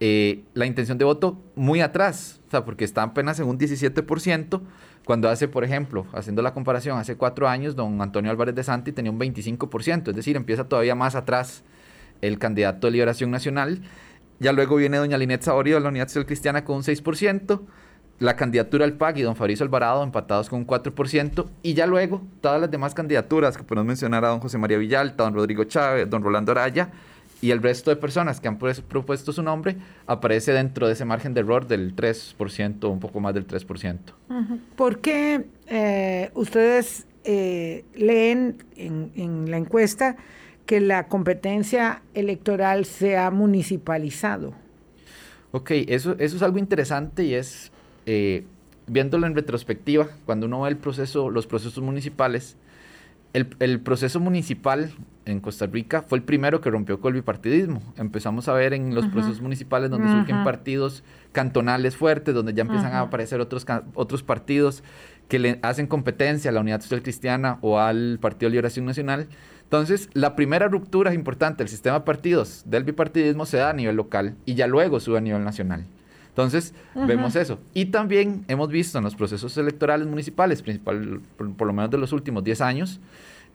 eh, 0.00 0.44
la 0.54 0.66
intención 0.66 0.96
de 0.98 1.04
voto 1.04 1.42
muy 1.56 1.80
atrás, 1.80 2.40
o 2.46 2.50
sea, 2.50 2.64
porque 2.64 2.84
está 2.84 3.02
apenas 3.02 3.40
en 3.40 3.46
un 3.46 3.58
17%, 3.58 4.60
cuando 5.04 5.28
hace, 5.28 5.48
por 5.48 5.64
ejemplo, 5.64 6.06
haciendo 6.12 6.42
la 6.42 6.52
comparación, 6.52 6.98
hace 6.98 7.16
cuatro 7.16 7.48
años, 7.48 7.74
don 7.74 8.00
Antonio 8.02 8.30
Álvarez 8.30 8.54
de 8.54 8.62
Santi 8.62 8.92
tenía 8.92 9.10
un 9.10 9.18
25%, 9.18 10.10
es 10.10 10.14
decir, 10.14 10.36
empieza 10.36 10.68
todavía 10.68 10.94
más 10.94 11.14
atrás 11.14 11.64
el 12.20 12.38
candidato 12.38 12.86
de 12.86 12.90
Liberación 12.92 13.30
Nacional. 13.30 13.80
Ya 14.38 14.52
luego 14.52 14.76
viene 14.76 14.98
doña 14.98 15.18
Linet 15.18 15.42
Saborío 15.42 15.76
de 15.76 15.80
la 15.80 15.88
Unidad 15.88 16.08
Social 16.08 16.26
Cristiana 16.26 16.64
con 16.64 16.76
un 16.76 16.82
6%, 16.82 17.60
la 18.18 18.36
candidatura 18.36 18.84
al 18.84 18.94
PAC 18.94 19.18
y 19.18 19.22
don 19.22 19.34
Fabrizio 19.34 19.64
Alvarado 19.64 20.02
empatados 20.02 20.48
con 20.48 20.60
un 20.60 20.66
4%, 20.66 21.46
y 21.62 21.74
ya 21.74 21.86
luego 21.86 22.22
todas 22.40 22.60
las 22.60 22.70
demás 22.70 22.94
candidaturas 22.94 23.56
que 23.56 23.64
podemos 23.64 23.86
mencionar 23.86 24.24
a 24.24 24.28
don 24.28 24.40
José 24.40 24.58
María 24.58 24.76
Villalta, 24.76 25.24
don 25.24 25.34
Rodrigo 25.34 25.64
Chávez, 25.64 26.08
don 26.10 26.22
Rolando 26.22 26.52
Araya, 26.52 26.90
y 27.40 27.50
el 27.52 27.62
resto 27.62 27.90
de 27.90 27.96
personas 27.96 28.40
que 28.40 28.48
han 28.48 28.58
propuesto 28.58 29.32
su 29.32 29.42
nombre 29.42 29.76
aparece 30.06 30.52
dentro 30.52 30.86
de 30.86 30.94
ese 30.94 31.04
margen 31.04 31.34
de 31.34 31.40
error 31.40 31.66
del 31.66 31.94
3%, 31.94 32.90
un 32.90 33.00
poco 33.00 33.20
más 33.20 33.34
del 33.34 33.46
3%. 33.46 33.98
¿Por 34.76 34.98
qué 35.00 35.46
eh, 35.66 36.30
ustedes 36.34 37.06
eh, 37.24 37.84
leen 37.94 38.56
en, 38.76 39.50
la 39.50 39.56
encuesta 39.56 40.16
que 40.66 40.80
la 40.80 41.06
competencia 41.08 42.02
electoral 42.14 42.84
se 42.84 43.16
ha 43.16 43.30
municipalizado? 43.30 44.54
Ok, 45.52 45.70
eso, 45.88 46.16
eso 46.18 46.36
es 46.36 46.42
algo 46.42 46.58
interesante 46.58 47.24
y 47.24 47.34
es, 47.34 47.72
eh, 48.04 48.44
viéndolo 48.86 49.26
en 49.26 49.34
retrospectiva, 49.34 50.08
cuando 50.26 50.46
uno 50.46 50.62
ve 50.62 50.70
el 50.70 50.76
proceso, 50.76 51.30
los 51.30 51.46
procesos 51.46 51.82
municipales, 51.82 52.56
el, 53.32 53.80
proceso 53.80 54.20
municipal 54.20 54.90
en 55.24 55.40
Costa 55.40 55.66
Rica 55.66 56.02
fue 56.02 56.18
el 56.18 56.24
primero 56.24 56.60
que 56.60 56.70
rompió 56.70 57.00
con 57.00 57.14
el 57.14 57.20
bipartidismo. 57.20 57.82
Empezamos 57.96 58.48
a 58.48 58.54
ver 58.54 58.72
en 58.72 58.94
los 58.94 59.06
procesos 59.06 59.40
municipales 59.40 59.90
donde 59.90 60.10
surgen 60.10 60.44
partidos 60.44 61.04
cantonales 61.32 61.96
fuertes, 61.96 62.34
donde 62.34 62.54
ya 62.54 62.62
empiezan 62.62 62.92
a 62.94 63.00
aparecer 63.00 63.40
otros, 63.40 63.66
otros 63.94 64.22
partidos 64.22 64.82
que 65.28 65.38
le 65.38 65.58
hacen 65.62 65.86
competencia 65.86 66.50
a 66.50 66.54
la 66.54 66.60
Unidad 66.60 66.80
Social 66.80 67.02
Cristiana 67.02 67.58
o 67.60 67.78
al 67.78 68.18
Partido 68.20 68.48
de 68.48 68.52
Liberación 68.52 68.86
Nacional. 68.86 69.28
Entonces, 69.64 70.08
la 70.14 70.34
primera 70.34 70.68
ruptura 70.68 71.12
importante 71.12 71.58
del 71.58 71.68
sistema 71.68 71.98
de 71.98 72.04
partidos 72.06 72.62
del 72.64 72.84
bipartidismo 72.84 73.44
se 73.44 73.58
da 73.58 73.70
a 73.70 73.74
nivel 73.74 73.96
local 73.96 74.34
y 74.46 74.54
ya 74.54 74.66
luego 74.66 74.98
sube 74.98 75.18
a 75.18 75.20
nivel 75.20 75.44
nacional. 75.44 75.84
Entonces, 76.38 76.72
vemos 76.94 77.34
eso. 77.34 77.58
Y 77.74 77.86
también 77.86 78.44
hemos 78.46 78.68
visto 78.68 78.96
en 78.96 79.02
los 79.02 79.16
procesos 79.16 79.58
electorales 79.58 80.06
municipales, 80.06 80.62
principal, 80.62 81.20
por, 81.36 81.66
lo 81.66 81.72
menos 81.72 81.90
de 81.90 81.98
los 81.98 82.12
últimos 82.12 82.44
10 82.44 82.60
años, 82.60 83.00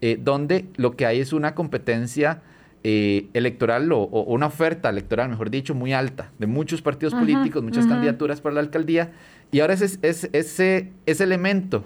eh, 0.01 0.19
donde 0.21 0.65
lo 0.75 0.91
que 0.97 1.05
hay 1.05 1.21
es 1.21 1.31
una 1.31 1.55
competencia 1.55 2.41
eh, 2.83 3.27
electoral 3.31 3.89
o, 3.93 4.03
una 4.03 4.47
oferta 4.47 4.89
electoral, 4.89 5.29
mejor 5.29 5.49
dicho, 5.49 5.73
muy 5.73 5.93
alta, 5.93 6.31
de 6.39 6.45
muchos 6.45 6.81
partidos 6.81 7.13
políticos, 7.13 7.63
muchas 7.63 7.87
candidaturas 7.87 8.41
para 8.41 8.55
la 8.55 8.59
alcaldía. 8.59 9.13
Y 9.49 9.61
ahora 9.61 9.75
ese, 9.75 9.97
ese, 10.01 10.29
ese, 10.33 10.91
ese 11.05 11.23
elemento 11.23 11.85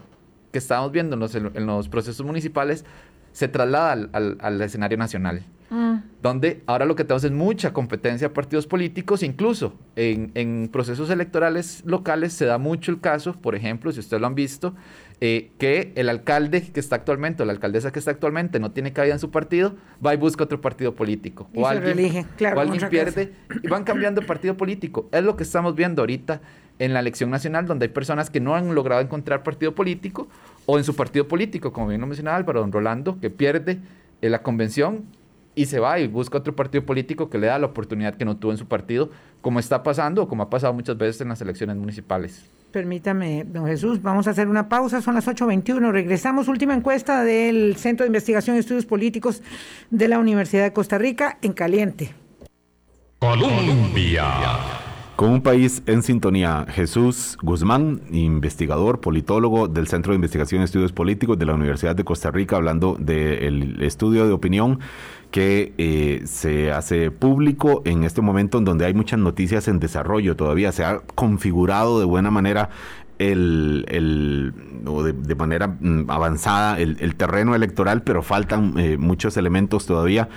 que 0.51 0.57
estábamos 0.57 0.91
viendo 0.91 1.13
en 1.13 1.19
los, 1.19 1.35
en 1.35 1.65
los 1.67 1.89
procesos 1.89 2.25
municipales 2.25 2.85
se 3.33 3.47
traslada 3.47 3.91
al, 3.91 4.37
al, 4.41 4.61
escenario 4.61 4.97
nacional. 4.97 5.43
Mm. 5.69 5.95
Donde 6.21 6.63
ahora 6.65 6.85
lo 6.85 6.95
que 6.95 7.03
tenemos 7.03 7.23
es 7.23 7.31
mucha 7.31 7.73
competencia 7.73 8.27
a 8.27 8.33
partidos 8.33 8.67
políticos, 8.67 9.21
incluso 9.21 9.73
en, 9.95 10.31
en, 10.33 10.69
procesos 10.71 11.09
electorales 11.09 11.83
locales 11.85 12.33
se 12.33 12.45
da 12.45 12.57
mucho 12.57 12.91
el 12.91 13.01
caso, 13.01 13.33
por 13.33 13.55
ejemplo, 13.55 13.91
si 13.91 13.99
ustedes 13.99 14.21
lo 14.21 14.27
han 14.27 14.35
visto, 14.35 14.73
eh, 15.19 15.51
que 15.57 15.93
el 15.95 16.09
alcalde 16.09 16.61
que 16.61 16.79
está 16.79 16.95
actualmente 16.95 17.41
o 17.41 17.45
la 17.45 17.51
alcaldesa 17.51 17.91
que 17.91 17.97
está 17.97 18.11
actualmente 18.11 18.59
no 18.59 18.71
tiene 18.71 18.93
cabida 18.93 19.13
en 19.13 19.19
su 19.19 19.31
partido, 19.31 19.75
va 20.05 20.13
y 20.13 20.17
busca 20.17 20.43
otro 20.43 20.61
partido 20.61 20.93
político. 20.93 21.49
o 21.55 21.67
alguien, 21.67 22.25
claro, 22.37 22.57
o 22.57 22.59
alguien 22.59 22.87
pierde 22.89 23.33
y 23.63 23.67
van 23.67 23.83
cambiando 23.83 24.21
de 24.21 24.27
partido 24.27 24.55
político. 24.55 25.09
Es 25.11 25.23
lo 25.23 25.35
que 25.35 25.41
estamos 25.41 25.75
viendo 25.75 26.03
ahorita 26.03 26.39
en 26.77 26.93
la 26.93 26.99
elección 26.99 27.31
nacional, 27.31 27.65
donde 27.65 27.85
hay 27.85 27.91
personas 27.91 28.29
que 28.29 28.39
no 28.39 28.55
han 28.55 28.75
logrado 28.75 29.01
encontrar 29.01 29.41
partido 29.41 29.73
político 29.73 30.27
o 30.67 30.77
en 30.77 30.83
su 30.83 30.95
partido 30.95 31.27
político, 31.27 31.73
como 31.73 31.87
bien 31.87 31.99
lo 31.99 32.05
mencionaba 32.05 32.37
Álvaro, 32.37 32.59
don 32.61 32.71
Rolando, 32.71 33.19
que 33.19 33.31
pierde 33.31 33.79
en 34.21 34.31
la 34.31 34.43
convención 34.43 35.05
y 35.57 35.65
se 35.65 35.79
va 35.79 35.99
y 35.99 36.07
busca 36.07 36.37
otro 36.37 36.55
partido 36.55 36.85
político 36.85 37.31
que 37.31 37.39
le 37.39 37.47
da 37.47 37.57
la 37.57 37.65
oportunidad 37.65 38.15
que 38.15 38.23
no 38.23 38.37
tuvo 38.37 38.51
en 38.51 38.59
su 38.59 38.67
partido, 38.67 39.09
como 39.41 39.59
está 39.59 39.81
pasando 39.81 40.21
o 40.21 40.27
como 40.27 40.43
ha 40.43 40.49
pasado 40.51 40.71
muchas 40.71 40.97
veces 40.97 41.21
en 41.21 41.29
las 41.29 41.41
elecciones 41.41 41.75
municipales. 41.75 42.45
Permítame, 42.71 43.43
don 43.43 43.65
Jesús, 43.65 43.99
vamos 44.03 44.27
a 44.27 44.31
hacer 44.31 44.47
una 44.47 44.69
pausa, 44.69 45.01
son 45.01 45.15
las 45.15 45.27
8.21. 45.27 45.91
Regresamos, 45.91 46.47
última 46.47 46.75
encuesta 46.75 47.23
del 47.23 47.75
Centro 47.75 48.03
de 48.03 48.09
Investigación 48.09 48.55
y 48.55 48.59
Estudios 48.59 48.85
Políticos 48.85 49.41
de 49.89 50.07
la 50.07 50.19
Universidad 50.19 50.63
de 50.63 50.73
Costa 50.73 50.99
Rica 50.99 51.39
en 51.41 51.53
caliente. 51.53 52.13
Colombia. 53.17 54.86
Con 55.17 55.31
un 55.31 55.41
país 55.41 55.81
en 55.87 56.03
sintonía, 56.03 56.67
Jesús 56.69 57.39
Guzmán, 57.41 58.01
investigador, 58.11 59.01
politólogo 59.01 59.67
del 59.67 59.87
Centro 59.87 60.11
de 60.11 60.17
Investigación 60.17 60.61
y 60.61 60.65
Estudios 60.65 60.91
Políticos 60.91 61.39
de 61.39 61.47
la 61.47 61.55
Universidad 61.55 61.95
de 61.95 62.03
Costa 62.03 62.29
Rica, 62.29 62.57
hablando 62.57 62.97
del 62.99 63.81
estudio 63.81 64.27
de 64.27 64.31
opinión 64.31 64.79
que 65.31 65.73
eh, 65.79 66.21
se 66.27 66.71
hace 66.71 67.09
público 67.09 67.81
en 67.85 68.03
este 68.03 68.21
momento 68.21 68.59
en 68.59 68.65
donde 68.65 68.85
hay 68.85 68.93
muchas 68.93 69.17
noticias 69.17 69.67
en 69.67 69.79
desarrollo 69.79 70.35
todavía. 70.35 70.71
Se 70.71 70.85
ha 70.85 70.99
configurado 70.99 71.97
de 71.97 72.05
buena 72.05 72.29
manera 72.29 72.69
el, 73.19 73.85
el 73.87 74.53
o 74.85 75.03
de, 75.03 75.35
manera 75.35 75.67
mm, 75.67 76.09
avanzada 76.09 76.79
el, 76.79 77.15
terreno 77.15 77.55
electoral, 77.55 78.03
pero 78.03 78.21
faltan 78.21 78.77
eh, 78.77 78.97
muchos 78.97 79.37
elementos 79.37 79.85
todavía. 79.85 80.29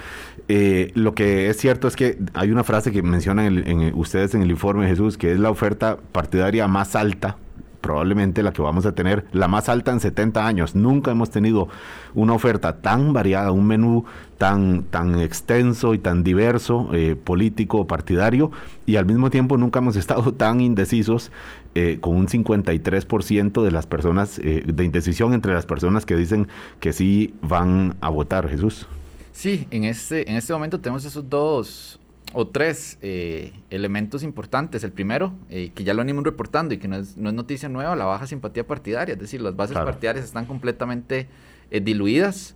Eh, 0.49 0.91
lo 0.95 1.15
que 1.15 1.49
es 1.49 1.57
cierto 1.59 1.89
es 1.89 1.97
que 1.97 2.19
hay 2.35 2.51
una 2.51 2.65
frase 2.65 2.93
que 2.93 3.03
mencionan 3.03 3.67
en, 3.67 3.95
ustedes 3.95 4.35
en 4.35 4.43
el 4.43 4.51
informe, 4.51 4.87
Jesús, 4.89 5.17
que 5.17 5.33
es 5.33 5.39
la 5.39 5.51
oferta 5.51 5.99
partidaria 6.13 6.67
más 6.69 6.97
alta 6.97 7.37
probablemente 7.81 8.43
la 8.43 8.53
que 8.53 8.63
vamos 8.63 8.87
a 8.87 8.93
tener, 8.93 9.27
la 9.33 9.49
más 9.49 9.69
alta 9.69 9.93
en 9.93 10.01
70 10.01 10.47
años. 10.47 10.75
Nunca 10.75 11.11
hemos 11.11 11.31
tenido 11.31 11.69
una 12.15 12.35
oferta 12.35 12.81
tan 12.81 13.13
variada, 13.13 13.53
un 13.53 13.67
menú 13.67 14.05
tan, 14.39 14.85
tan 14.85 15.21
extenso 15.21 15.95
y 15.95 15.99
tan 15.99 16.25
diverso, 16.25 16.89
eh, 16.93 17.17
político, 17.17 17.87
partidario, 17.87 18.51
y 18.87 18.97
al 18.97 19.07
mismo 19.07 19.31
tiempo 19.31 19.57
nunca 19.57 19.81
hemos 19.81 19.97
estado 20.03 20.33
tan 20.33 20.61
indecisos 20.61 21.31
eh, 21.75 21.99
con 22.01 22.17
un 22.17 22.27
53% 22.27 23.63
de 23.63 23.71
las 23.71 23.87
personas, 23.87 24.39
eh, 24.39 24.65
de 24.67 24.85
indecisión 24.85 25.35
entre 25.35 25.53
las 25.53 25.67
personas 25.67 26.07
que 26.07 26.17
dicen 26.17 26.49
que 26.81 26.93
sí 26.93 27.35
van 27.43 27.97
a 28.01 28.09
votar, 28.09 28.49
Jesús. 28.49 28.87
Sí, 29.33 29.67
en 29.71 29.85
este, 29.85 30.29
en 30.29 30.37
este 30.37 30.53
momento 30.53 30.81
tenemos 30.81 31.05
esos 31.05 31.29
dos 31.29 32.00
o 32.33 32.49
tres 32.49 32.99
eh, 33.03 33.53
elementos 33.71 34.23
importantes. 34.23 34.85
El 34.85 34.93
primero, 34.93 35.33
eh, 35.49 35.73
que 35.75 35.85
ya 35.85 35.95
lo 35.95 35.99
venimos 35.99 36.25
reportando 36.25 36.75
y 36.75 36.79
que 36.79 36.89
no 36.89 36.97
es, 36.97 37.17
no 37.17 37.29
es, 37.29 37.35
noticia 37.35 37.69
nueva, 37.69 37.97
la 37.97 38.05
baja 38.05 38.27
simpatía 38.27 38.67
partidaria, 38.67 39.15
es 39.15 39.21
decir, 39.21 39.41
las 39.41 39.57
bases 39.57 39.77
partidarias 39.77 40.25
están 40.25 40.47
completamente 40.47 41.29
eh, 41.71 41.81
diluidas. 41.81 42.55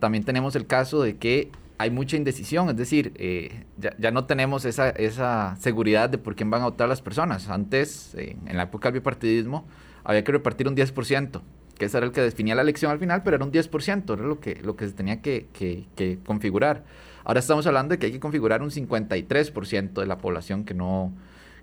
también 0.00 0.24
tenemos 0.24 0.56
el 0.56 0.66
caso 0.66 1.02
de 1.02 1.16
que 1.16 1.50
hay 1.78 1.90
mucha 1.90 2.16
indecisión, 2.16 2.68
es 2.68 2.76
decir, 2.76 3.12
ya, 3.76 3.96
ya, 3.98 4.10
no 4.12 4.26
tenemos 4.26 4.64
esa, 4.64 4.90
esa 4.90 5.56
seguridad 5.58 6.10
de 6.10 6.18
por 6.18 6.36
quién 6.36 6.48
van 6.48 6.62
a 6.62 6.66
votar 6.66 6.88
las 6.88 7.02
personas. 7.02 7.48
Antes, 7.48 8.14
en 8.14 8.56
la 8.56 8.64
época 8.64 8.88
del 8.88 9.00
bipartidismo, 9.00 9.66
había 10.04 10.22
que 10.22 10.30
repartir 10.30 10.68
un 10.68 10.76
10%, 10.76 11.40
que 11.76 11.86
ese 11.86 11.96
era 11.96 12.06
el 12.06 12.12
que 12.12 12.20
definía 12.20 12.54
la 12.54 12.62
elección 12.62 12.92
al 12.92 13.00
final, 13.00 13.22
pero 13.24 13.36
era 13.36 13.44
un 13.44 13.50
10%, 13.50 14.12
era 14.12 14.22
lo 14.22 14.38
que, 14.38 14.60
lo 14.62 14.76
que 14.76 14.86
se 14.86 14.92
tenía 14.92 15.22
que, 15.22 15.48
que, 15.52 15.86
que 15.96 16.18
configurar. 16.24 16.84
Ahora 17.24 17.40
estamos 17.40 17.66
hablando 17.66 17.92
de 17.92 17.98
que 17.98 18.06
hay 18.06 18.12
que 18.12 18.20
configurar 18.20 18.62
un 18.62 18.70
53% 18.70 19.92
de 19.92 20.06
la 20.06 20.18
población 20.18 20.64
que 20.64 20.74
no, 20.74 21.12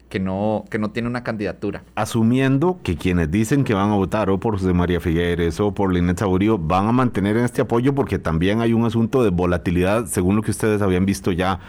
que 0.10 0.19
no, 0.19 0.65
que 0.69 0.80
no 0.80 0.91
tiene 0.91 1.08
una 1.08 1.24
candidatura. 1.24 1.84
Asumiendo 1.95 2.80
que 2.84 2.98
quienes 2.98 3.32
dicen 3.32 3.63
que 3.63 3.74
van 3.74 3.91
a 3.91 3.95
votar 3.95 4.30
o 4.30 4.39
por 4.39 4.58
José 4.58 4.74
María 4.74 5.00
Figueres 5.00 5.60
o 5.60 5.74
por 5.74 5.93
Linet 5.93 6.19
Saburio 6.19 6.58
van 6.58 6.88
a 6.88 6.91
mantener 6.91 7.38
este 7.38 7.62
apoyo 7.62 7.93
porque 7.93 8.19
también 8.19 8.62
hay 8.62 8.74
un 8.74 8.86
asunto 8.86 9.24
de 9.24 9.30
volatilidad, 9.30 10.06
según 10.08 10.36
lo 10.36 10.41
que 10.41 10.52
ustedes 10.52 10.82
habían 10.82 11.06
visto 11.06 11.32
ya 11.32 11.60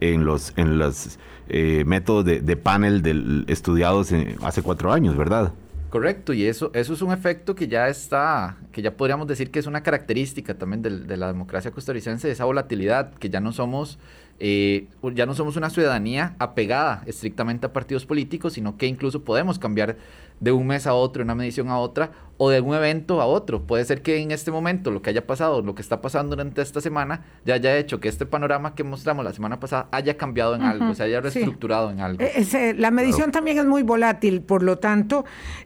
en 0.00 0.24
los, 0.24 0.52
en 0.56 0.78
los 0.78 1.18
eh, 1.48 1.84
métodos 1.86 2.24
de, 2.24 2.56
panel 2.56 3.02
del, 3.02 3.44
estudiados 3.48 4.12
hace 4.42 4.62
cuatro 4.62 4.92
años, 4.92 5.16
¿verdad? 5.16 5.52
Correcto, 5.88 6.34
y 6.34 6.44
eso, 6.44 6.70
eso 6.74 6.92
es 6.92 7.00
un 7.00 7.12
efecto 7.12 7.54
que 7.54 7.66
ya 7.66 7.88
está, 7.88 8.58
que 8.72 8.82
ya 8.82 8.94
podríamos 8.94 9.26
decir 9.26 9.50
que 9.50 9.58
es 9.58 9.66
una 9.66 9.82
característica 9.82 10.52
también 10.52 10.82
de, 10.82 10.90
de 10.90 11.16
la 11.16 11.28
democracia 11.28 11.70
costarricense, 11.70 12.30
esa 12.30 12.44
volatilidad, 12.44 13.14
que 13.14 13.30
ya 13.30 13.40
no 13.40 13.52
somos 13.52 13.98
eh, 14.40 14.86
ya 15.14 15.26
no 15.26 15.34
somos 15.34 15.56
una 15.56 15.70
ciudadanía 15.70 16.36
apegada 16.38 17.02
estrictamente 17.06 17.66
a 17.66 17.72
partidos 17.72 18.06
políticos, 18.06 18.52
sino 18.52 18.76
que 18.76 18.86
incluso 18.86 19.24
podemos 19.24 19.58
cambiar 19.58 19.96
de 20.40 20.52
un 20.52 20.66
mes 20.66 20.86
a 20.86 20.94
otro, 20.94 21.20
de 21.20 21.24
una 21.24 21.34
medición 21.34 21.68
a 21.68 21.78
otra, 21.78 22.12
o 22.36 22.48
de 22.50 22.60
un 22.60 22.74
evento 22.74 23.20
a 23.20 23.26
otro. 23.26 23.62
Puede 23.62 23.84
ser 23.84 24.02
que 24.02 24.18
en 24.18 24.30
este 24.30 24.52
momento 24.52 24.92
lo 24.92 25.02
que 25.02 25.10
haya 25.10 25.26
pasado, 25.26 25.60
lo 25.62 25.74
que 25.74 25.82
está 25.82 26.00
pasando 26.00 26.36
durante 26.36 26.62
esta 26.62 26.80
semana, 26.80 27.24
ya 27.44 27.54
haya 27.54 27.76
hecho 27.76 27.98
que 27.98 28.08
este 28.08 28.26
panorama 28.26 28.76
que 28.76 28.84
mostramos 28.84 29.24
la 29.24 29.32
semana 29.32 29.58
pasada 29.58 29.88
haya 29.90 30.16
cambiado 30.16 30.54
en 30.54 30.62
algo, 30.62 30.94
se 30.94 31.02
haya 31.02 31.20
reestructurado 31.20 31.90
en 31.90 32.00
algo. 32.00 32.22
Eh, 32.22 32.74
la 32.78 32.92
medición 32.92 33.32
también 33.32 33.58
es 33.58 33.66
muy 33.66 33.82
volátil, 33.82 34.40
por 34.42 34.62
lo 34.62 34.78
tanto, 34.78 35.24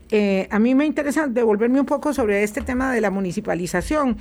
eh, 0.09 0.47
a 0.49 0.57
mí 0.57 0.73
me 0.73 0.85
interesa 0.85 1.27
devolverme 1.27 1.79
un 1.79 1.85
poco 1.85 2.13
sobre 2.13 2.41
este 2.41 2.61
tema 2.61 2.91
de 2.91 3.01
la 3.01 3.11
municipalización. 3.11 4.17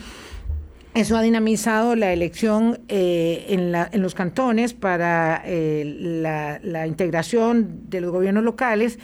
Eso 0.95 1.17
ha 1.17 1.23
dinamizado 1.23 1.97
la 1.97 2.13
elección 2.13 2.81
eh, 2.89 3.47
en, 3.49 4.03
los 4.03 4.15
cantones 4.15 4.75
para 4.75 5.43
eh, 5.47 6.61
la, 6.63 6.87
integración 6.87 7.89
de 7.89 8.03
los 8.03 8.13
gobiernos 8.13 8.45
locales. 8.45 8.99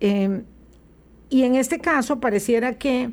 Em, 0.00 0.44
y 1.28 1.42
en 1.42 1.56
este 1.56 1.78
caso 1.78 2.20
pareciera 2.20 2.78
que 2.78 3.10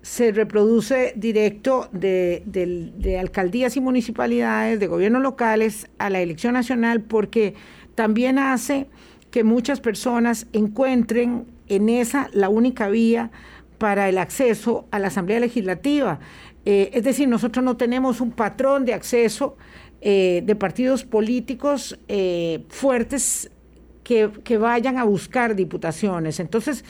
se 0.00 0.32
reproduce 0.32 1.12
directo 1.16 1.90
de, 1.92 3.18
alcaldías 3.20 3.76
y 3.76 3.80
municipalidades, 3.82 4.80
de 4.80 4.86
gobiernos 4.86 5.20
locales 5.20 5.86
a 5.98 6.08
la 6.08 6.22
elección 6.22 6.54
nacional, 6.54 7.02
porque 7.02 7.54
también 7.94 8.38
hace 8.38 8.86
que 9.30 9.44
muchas 9.44 9.80
personas 9.80 10.46
encuentren 10.54 11.44
en 11.68 11.90
esa 11.90 12.30
la 12.32 12.48
única 12.48 12.88
vía 12.88 13.30
para 13.76 14.08
el 14.08 14.18
acceso 14.18 14.86
a 14.90 14.98
la 14.98 15.08
Asamblea 15.08 15.40
Legislativa. 15.40 16.20
Eh, 16.70 16.88
es 16.92 17.02
decir, 17.02 17.26
nosotros 17.26 17.64
no 17.64 17.76
tenemos 17.76 18.20
un 18.20 18.30
patrón 18.30 18.84
de 18.84 18.94
acceso 18.94 19.56
eh, 20.00 20.40
de 20.46 20.54
partidos 20.54 21.02
políticos 21.02 21.98
eh, 22.06 22.64
fuertes 22.68 23.50
que, 24.04 24.30
que, 24.44 24.56
vayan 24.56 24.96
a 24.96 25.02
buscar 25.02 25.56
diputaciones. 25.56 26.38
Entonces, 26.38 26.84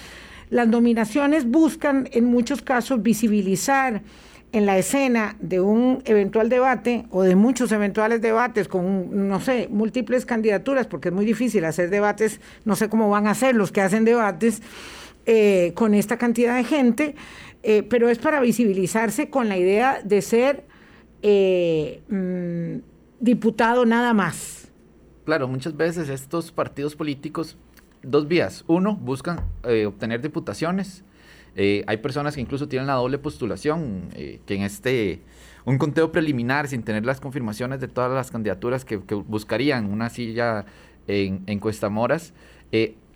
las 0.51 0.69
nominaciones 0.69 1.47
buscan 1.47 2.11
en 2.13 2.27
muchos 2.27 2.61
casos 2.61 3.03
visibilizar 3.03 4.03
en 4.53 4.67
la 4.67 4.77
escena 4.77 5.37
de 5.41 5.63
un 5.63 6.03
eventual 6.05 6.51
debate 6.51 7.07
o 7.09 7.23
de 7.23 7.35
muchos 7.35 7.73
eventuales 7.73 8.21
debates 8.21 8.69
con, 8.69 9.29
no 9.29 9.41
sé, 9.41 9.67
múltiples 9.71 10.27
candidaturas, 10.27 10.89
porque 10.89 11.09
es 11.09 11.15
muy 11.15 11.25
difícil 11.25 11.65
hacer 11.65 11.89
debates, 11.89 12.39
no 12.67 12.77
sé 12.77 12.91
cómo 12.91 13.09
van 13.09 13.29
a 13.29 13.35
ser 13.35 13.55
los 13.55 13.73
que 13.73 13.81
hacen 13.81 14.05
debates 14.05 14.61
con 15.75 15.95
esta 15.95 16.17
cantidad 16.17 16.57
de 16.57 16.65
gente. 16.65 17.15
Eh, 17.63 17.83
pero 17.83 18.09
es 18.09 18.19
para 18.19 18.41
visibilizarse 18.41 19.29
con 19.29 19.49
la 19.49 19.59
idea 19.59 20.01
de 20.03 20.23
ser 20.23 20.65
eh, 21.23 22.01
mm, 22.09 22.83
diputado 23.21 23.85
nada 23.85 24.15
más. 24.15 24.69
Claro, 25.25 25.47
muchas 25.47 25.77
veces 25.77 26.09
estos 26.09 26.53
partidos 26.53 26.97
políticos, 26.97 27.59
dos 28.03 28.27
vías. 28.27 28.65
Uno, 28.67 28.97
buscan 28.97 29.41
eh, 29.65 29.87
obtener 29.87 30.23
diputaciones. 30.23 31.05
hay 31.55 31.97
personas 31.99 32.35
que 32.35 32.41
incluso 32.41 32.69
tienen 32.69 32.87
la 32.87 32.95
doble 32.95 33.19
postulación, 33.19 34.09
que 34.15 34.55
en 34.55 34.63
este, 34.63 35.21
un 35.67 35.77
conteo 35.77 36.11
preliminar, 36.11 36.69
sin 36.69 36.83
tener 36.83 37.05
las 37.05 37.21
confirmaciones 37.21 37.81
de 37.81 37.89
todas 37.89 38.11
las 38.11 38.31
candidaturas 38.31 38.87
que, 38.87 38.97
buscarían 38.97 39.93
una 39.93 40.09
silla 40.09 40.65
en, 41.07 41.43
en 41.47 41.59
Cuesta 41.59 41.91
Moras, 41.91 42.33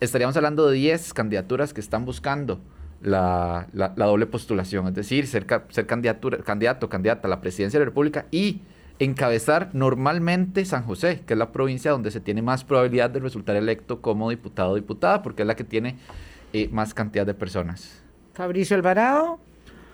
estaríamos 0.00 0.36
hablando 0.36 0.68
de 0.68 0.76
10 0.76 1.14
candidaturas 1.14 1.72
que 1.72 1.80
están 1.80 2.04
buscando 2.04 2.60
la, 3.04 3.68
la, 3.72 4.06
doble 4.06 4.26
postulación, 4.26 4.88
es 4.88 4.94
decir, 4.94 5.26
ser, 5.26 5.46
ser 5.68 5.86
candidatura, 5.86 6.38
candidato, 6.38 6.88
candidata 6.88 7.28
a 7.28 7.30
la 7.30 7.40
presidencia 7.40 7.78
de 7.78 7.84
la 7.84 7.90
República 7.90 8.26
y 8.30 8.62
encabezar 8.98 9.70
normalmente 9.72 10.64
San 10.64 10.84
José, 10.84 11.22
que 11.26 11.34
es 11.34 11.38
la 11.38 11.52
provincia 11.52 11.90
donde 11.90 12.10
se 12.10 12.20
tiene 12.20 12.42
más 12.42 12.64
probabilidad 12.64 13.10
de 13.10 13.20
resultar 13.20 13.56
electo 13.56 14.00
como 14.00 14.30
diputado 14.30 14.70
o 14.70 14.74
diputada, 14.76 15.22
porque 15.22 15.42
es 15.42 15.48
la 15.48 15.54
que 15.54 15.64
tiene 15.64 15.96
eh, 16.52 16.68
más 16.72 16.94
cantidad 16.94 17.26
de 17.26 17.34
personas. 17.34 18.02
Fabricio 18.32 18.76
Alvarado, 18.76 19.38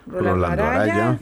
Rolando, 0.06 0.46
Araya, 0.46 1.18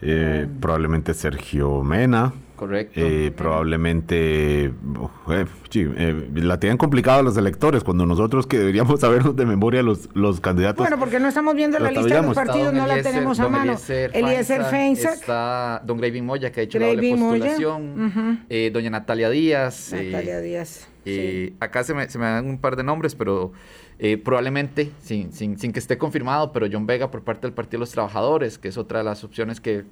eh, 0.00 0.46
probablemente 0.60 1.14
Sergio 1.14 1.82
Mena. 1.82 2.32
Correcto. 2.56 3.00
Eh, 3.00 3.32
probablemente 3.36 4.66
eh, 4.66 5.44
sí, 5.70 5.86
eh, 5.96 6.28
la 6.34 6.60
tienen 6.60 6.78
complicado 6.78 7.22
los 7.22 7.36
electores 7.36 7.82
cuando 7.82 8.06
nosotros 8.06 8.46
que 8.46 8.58
deberíamos 8.58 9.00
sabernos 9.00 9.34
de 9.34 9.44
memoria 9.44 9.82
los, 9.82 10.08
los 10.14 10.40
candidatos. 10.40 10.78
Bueno, 10.78 10.98
porque 10.98 11.18
no 11.18 11.28
estamos 11.28 11.54
viendo 11.56 11.78
la 11.78 11.90
lista 11.90 12.20
de 12.20 12.22
los 12.22 12.34
partidos, 12.34 12.72
no 12.72 12.86
la 12.86 13.02
tenemos 13.02 13.40
a 13.40 13.48
mano. 13.48 13.64
Eliezer 13.72 14.10
Eliezer 14.14 14.62
Feinsack, 14.64 14.70
Feinsack, 14.70 15.14
Está 15.20 15.82
don 15.84 15.98
Graving 15.98 16.24
Moya, 16.24 16.52
que 16.52 16.60
ha 16.60 16.62
hecho 16.64 16.78
la 16.78 16.86
doble 16.86 17.10
postulación. 17.10 18.44
eh, 18.48 18.70
doña 18.72 18.90
Natalia 18.90 19.30
Díaz. 19.30 19.92
eh, 19.92 20.10
Natalia 20.12 20.40
Díaz. 20.40 20.88
eh, 21.04 21.54
Acá 21.60 21.82
se 21.84 21.92
me, 21.94 22.08
se 22.08 22.18
me 22.18 22.24
dan 22.26 22.46
un 22.46 22.58
par 22.58 22.76
de 22.76 22.84
nombres, 22.84 23.14
pero 23.14 23.52
eh, 23.98 24.16
probablemente, 24.18 24.90
sin, 25.00 25.32
sin, 25.32 25.58
sin 25.58 25.72
que 25.72 25.78
esté 25.78 25.98
confirmado, 25.98 26.52
pero 26.52 26.66
John 26.70 26.86
Vega 26.86 27.10
por 27.10 27.22
parte 27.22 27.46
del 27.46 27.52
Partido 27.54 27.78
de 27.78 27.82
los 27.82 27.90
Trabajadores, 27.92 28.58
que 28.58 28.68
es 28.68 28.76
otra 28.76 28.98
de 28.98 29.04
las 29.04 29.22
opciones 29.24 29.60
que 29.60 29.84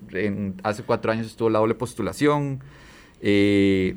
hace 0.62 0.82
cuatro 0.82 1.12
años 1.12 1.26
estuvo 1.26 1.48
la 1.50 1.58
doble 1.60 1.74
postulación. 1.74 2.60
Eh, 3.20 3.96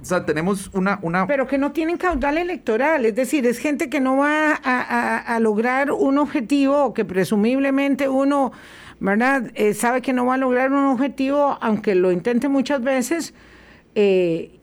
o 0.00 0.04
sea, 0.04 0.24
tenemos 0.24 0.70
una... 0.72 0.98
una 1.02 1.26
Pero 1.26 1.46
que 1.48 1.58
no 1.58 1.72
tienen 1.72 1.96
caudal 1.96 2.38
electoral, 2.38 3.04
es 3.06 3.14
decir, 3.16 3.44
es 3.46 3.58
gente 3.58 3.90
que 3.90 3.98
no 4.00 4.16
va 4.18 4.52
a, 4.52 4.58
a- 4.62 5.18
a 5.18 5.40
lograr 5.40 5.90
un 5.90 6.18
objetivo, 6.18 6.94
que 6.94 7.04
presumiblemente 7.04 8.08
uno, 8.08 8.52
¿verdad? 9.00 9.50
Eh, 9.54 9.74
sabe 9.74 10.00
que 10.02 10.12
no 10.12 10.24
va 10.26 10.34
a 10.34 10.38
lograr 10.38 10.70
un 10.72 10.84
objetivo, 10.86 11.58
aunque 11.60 11.94
lo 11.96 12.12
intente 12.12 12.48
muchas 12.48 12.82
veces, 12.82 13.34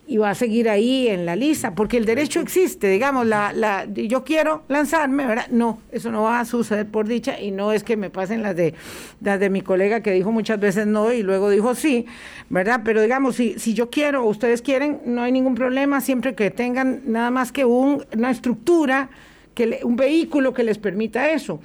y 0.05 0.17
va 0.17 0.31
a 0.31 0.35
seguir 0.35 0.69
ahí 0.69 1.07
en 1.07 1.25
la 1.25 1.35
lista, 1.37 1.75
porque 1.75 1.95
el 1.95 2.05
derecho 2.05 2.41
existe, 2.41 2.89
digamos, 2.89 3.25
la, 3.25 3.53
la, 3.53 3.85
yo 3.85 4.25
quiero 4.25 4.63
lanzarme, 4.67 5.25
¿verdad? 5.25 5.47
No, 5.49 5.79
eso 5.93 6.11
no 6.11 6.23
va 6.23 6.41
a 6.41 6.45
suceder 6.45 6.85
por 6.87 7.07
dicha, 7.07 7.39
y 7.39 7.51
no 7.51 7.71
es 7.71 7.85
que 7.85 7.95
me 7.95 8.09
pasen 8.09 8.41
las 8.41 8.53
de, 8.55 8.73
las 9.21 9.39
de 9.39 9.49
mi 9.49 9.61
colega 9.61 10.01
que 10.01 10.11
dijo 10.11 10.31
muchas 10.33 10.59
veces 10.59 10.87
no 10.87 11.13
y 11.13 11.23
luego 11.23 11.49
dijo 11.49 11.73
sí, 11.73 12.05
¿verdad? 12.49 12.81
Pero 12.83 13.01
digamos, 13.01 13.37
si, 13.37 13.57
si 13.59 13.73
yo 13.73 13.89
quiero 13.89 14.25
ustedes 14.25 14.61
quieren, 14.61 14.99
no 15.05 15.23
hay 15.23 15.31
ningún 15.31 15.55
problema, 15.55 16.01
siempre 16.01 16.35
que 16.35 16.51
tengan 16.51 17.01
nada 17.05 17.31
más 17.31 17.53
que 17.53 17.63
un, 17.63 18.05
una 18.13 18.29
estructura, 18.29 19.09
que 19.55 19.67
le- 19.67 19.85
un 19.85 19.95
vehículo 19.95 20.53
que 20.53 20.63
les 20.63 20.79
permita 20.79 21.31
eso. 21.31 21.61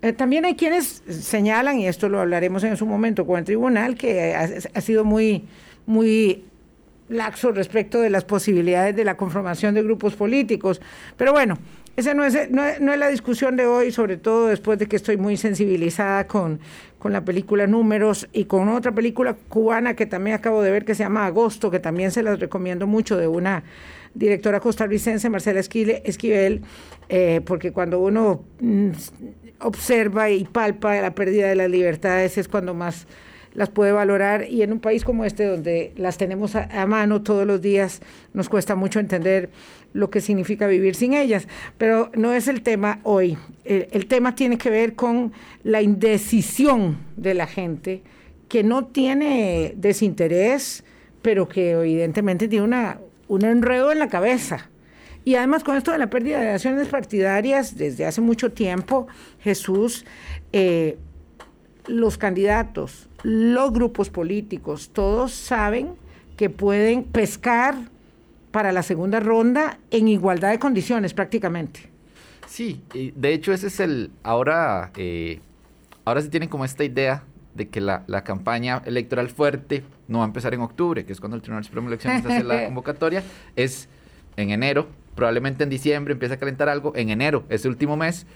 Eh, 0.00 0.12
también 0.14 0.46
hay 0.46 0.54
quienes 0.54 1.02
señalan, 1.06 1.78
y 1.80 1.86
esto 1.86 2.08
lo 2.08 2.20
hablaremos 2.20 2.64
en 2.64 2.78
su 2.78 2.86
momento 2.86 3.26
con 3.26 3.38
el 3.38 3.44
tribunal, 3.44 3.94
que 3.96 4.34
ha, 4.34 4.48
ha 4.74 4.80
sido 4.80 5.04
muy, 5.04 5.44
muy 5.84 6.44
laxo 7.08 7.52
respecto 7.52 8.00
de 8.00 8.10
las 8.10 8.24
posibilidades 8.24 8.96
de 8.96 9.04
la 9.04 9.16
conformación 9.16 9.74
de 9.74 9.82
grupos 9.82 10.14
políticos. 10.14 10.80
Pero 11.16 11.32
bueno, 11.32 11.58
esa 11.96 12.14
no 12.14 12.24
es, 12.24 12.50
no, 12.50 12.62
no 12.80 12.92
es 12.92 12.98
la 12.98 13.08
discusión 13.08 13.56
de 13.56 13.66
hoy, 13.66 13.92
sobre 13.92 14.16
todo 14.16 14.46
después 14.46 14.78
de 14.78 14.86
que 14.86 14.96
estoy 14.96 15.16
muy 15.16 15.36
sensibilizada 15.36 16.26
con, 16.26 16.58
con 16.98 17.12
la 17.12 17.24
película 17.24 17.66
Números 17.66 18.28
y 18.32 18.46
con 18.46 18.68
otra 18.68 18.92
película 18.92 19.36
cubana 19.48 19.94
que 19.94 20.06
también 20.06 20.36
acabo 20.36 20.62
de 20.62 20.70
ver 20.70 20.84
que 20.84 20.94
se 20.94 21.04
llama 21.04 21.26
Agosto, 21.26 21.70
que 21.70 21.78
también 21.78 22.10
se 22.10 22.22
las 22.22 22.40
recomiendo 22.40 22.86
mucho, 22.86 23.16
de 23.16 23.28
una 23.28 23.62
directora 24.14 24.58
costarricense, 24.58 25.28
Marcela 25.28 25.60
Esquivel, 25.60 26.62
eh, 27.08 27.42
porque 27.44 27.72
cuando 27.72 28.00
uno 28.00 28.44
mm, 28.60 28.90
observa 29.60 30.30
y 30.30 30.44
palpa 30.44 30.94
la 31.00 31.14
pérdida 31.14 31.48
de 31.48 31.56
las 31.56 31.70
libertades 31.70 32.38
es 32.38 32.48
cuando 32.48 32.74
más 32.74 33.06
las 33.54 33.70
puede 33.70 33.92
valorar 33.92 34.46
y 34.50 34.62
en 34.62 34.72
un 34.72 34.80
país 34.80 35.04
como 35.04 35.24
este 35.24 35.44
donde 35.44 35.92
las 35.96 36.18
tenemos 36.18 36.56
a, 36.56 36.86
mano 36.86 37.22
todos 37.22 37.46
los 37.46 37.62
días 37.62 38.00
nos 38.32 38.48
cuesta 38.48 38.74
mucho 38.74 39.00
entender 39.00 39.50
lo 39.92 40.10
que 40.10 40.20
significa 40.20 40.66
vivir 40.66 40.94
sin 40.96 41.14
ellas. 41.14 41.48
Pero 41.78 42.10
no 42.14 42.32
es 42.32 42.48
el 42.48 42.62
tema 42.62 43.00
hoy. 43.04 43.38
El, 43.64 43.88
el 43.92 44.06
tema 44.06 44.34
tiene 44.34 44.58
que 44.58 44.70
ver 44.70 44.94
con 44.94 45.32
la 45.62 45.82
indecisión 45.82 46.98
de 47.16 47.34
la 47.34 47.46
gente 47.46 48.02
que 48.48 48.62
no 48.62 48.86
tiene 48.86 49.74
desinterés, 49.76 50.84
pero 51.22 51.48
que 51.48 51.72
evidentemente 51.72 52.48
tiene 52.48 52.64
una, 52.64 52.98
un 53.28 53.44
enredo 53.44 53.92
en 53.92 53.98
la 53.98 54.08
cabeza. 54.08 54.68
Y 55.24 55.36
además 55.36 55.64
con 55.64 55.76
esto 55.76 55.90
de 55.90 55.98
la 55.98 56.10
pérdida 56.10 56.40
de 56.40 56.50
acciones 56.50 56.88
partidarias 56.88 57.76
desde 57.76 58.04
hace 58.04 58.20
mucho 58.20 58.52
tiempo, 58.52 59.06
Jesús, 59.40 60.04
eh, 60.52 60.98
los 61.86 62.18
candidatos, 62.18 63.08
los 63.22 63.72
grupos 63.72 64.10
políticos, 64.10 64.90
todos 64.92 65.32
saben 65.32 65.94
que 66.36 66.50
pueden 66.50 67.04
pescar 67.04 67.76
para 68.50 68.72
la 68.72 68.82
segunda 68.82 69.20
ronda 69.20 69.78
en 69.90 70.08
igualdad 70.08 70.50
de 70.50 70.58
condiciones 70.58 71.14
prácticamente. 71.14 71.90
Sí, 72.46 72.82
de 72.92 73.32
hecho 73.32 73.52
ese 73.52 73.66
es 73.66 73.80
el... 73.80 74.10
Ahora, 74.22 74.92
eh, 74.96 75.40
ahora 76.04 76.22
se 76.22 76.28
tienen 76.28 76.48
como 76.48 76.64
esta 76.64 76.84
idea 76.84 77.24
de 77.54 77.68
que 77.68 77.80
la, 77.80 78.04
la 78.06 78.24
campaña 78.24 78.82
electoral 78.84 79.28
fuerte 79.28 79.84
no 80.08 80.18
va 80.18 80.24
a 80.24 80.26
empezar 80.28 80.54
en 80.54 80.60
octubre, 80.60 81.04
que 81.04 81.12
es 81.12 81.20
cuando 81.20 81.36
el 81.36 81.42
Tribunal 81.42 81.64
Supremo 81.64 81.88
de 81.88 81.94
Elecciones 81.94 82.24
hace 82.24 82.44
la 82.44 82.64
convocatoria, 82.66 83.22
es 83.56 83.88
en 84.36 84.50
enero, 84.50 84.88
probablemente 85.14 85.64
en 85.64 85.70
diciembre 85.70 86.12
empieza 86.12 86.34
a 86.34 86.38
calentar 86.38 86.68
algo, 86.68 86.92
en 86.96 87.10
enero, 87.10 87.44
ese 87.48 87.68
último 87.68 87.96
mes, 87.96 88.26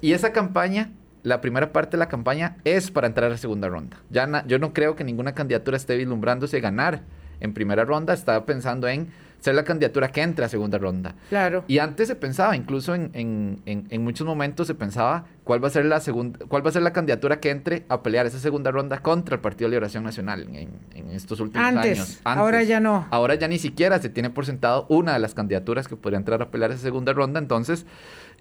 y 0.00 0.12
esa 0.12 0.32
campaña, 0.32 0.90
la 1.22 1.40
primera 1.40 1.72
parte 1.72 1.92
de 1.92 1.98
la 1.98 2.08
campaña 2.08 2.56
es 2.64 2.90
para 2.90 3.06
entrar 3.06 3.26
a 3.28 3.30
la 3.30 3.38
segunda 3.38 3.68
ronda. 3.68 3.96
Ya 4.10 4.26
na- 4.26 4.44
yo 4.46 4.58
no 4.58 4.72
creo 4.72 4.96
que 4.96 5.04
ninguna 5.04 5.34
candidatura 5.34 5.76
esté 5.76 5.96
vislumbrándose 5.96 6.60
ganar 6.60 7.02
en 7.40 7.54
primera 7.54 7.84
ronda, 7.84 8.12
estaba 8.14 8.44
pensando 8.46 8.88
en 8.88 9.08
ser 9.40 9.56
la 9.56 9.64
candidatura 9.64 10.12
que 10.12 10.22
entre 10.22 10.44
a 10.44 10.48
segunda 10.48 10.78
ronda. 10.78 11.16
Claro. 11.28 11.64
Y 11.66 11.78
antes 11.78 12.06
se 12.06 12.14
pensaba, 12.14 12.54
incluso 12.54 12.94
en, 12.94 13.10
en- 13.14 13.60
en- 13.66 13.86
en 13.90 14.04
muchos 14.04 14.24
momentos 14.24 14.68
se 14.68 14.74
pensaba 14.76 15.24
cuál 15.42 15.62
va 15.62 15.66
a 15.66 15.70
ser 15.70 15.84
la 15.86 15.98
segunda, 15.98 16.38
cuál 16.46 16.64
va 16.64 16.70
a 16.70 16.72
ser 16.72 16.82
la 16.82 16.92
candidatura 16.92 17.40
que 17.40 17.50
entre 17.50 17.84
a 17.88 18.04
pelear 18.04 18.26
esa 18.26 18.38
segunda 18.38 18.70
ronda 18.70 18.98
contra 19.02 19.34
el 19.34 19.40
Partido 19.40 19.66
de 19.66 19.70
Liberación 19.72 20.04
Nacional 20.04 20.42
en, 20.54 20.68
en 20.94 21.10
estos 21.10 21.40
últimos 21.40 21.66
Antes, 21.66 21.98
años. 21.98 22.20
ahora 22.22 22.62
ya 22.62 22.78
no. 22.78 23.08
Ahora 23.10 23.34
ya 23.34 23.48
ni 23.48 23.58
siquiera 23.58 23.98
se 24.00 24.08
tiene 24.08 24.30
por 24.30 24.46
sentado 24.46 24.86
una 24.88 25.12
de 25.14 25.18
las 25.18 25.34
candidaturas 25.34 25.88
que 25.88 25.96
podría 25.96 26.18
entrar 26.18 26.40
a 26.40 26.50
pelear 26.52 26.70
esa 26.70 26.82
segunda 26.82 27.12
ronda. 27.12 27.40
Entonces, 27.40 27.84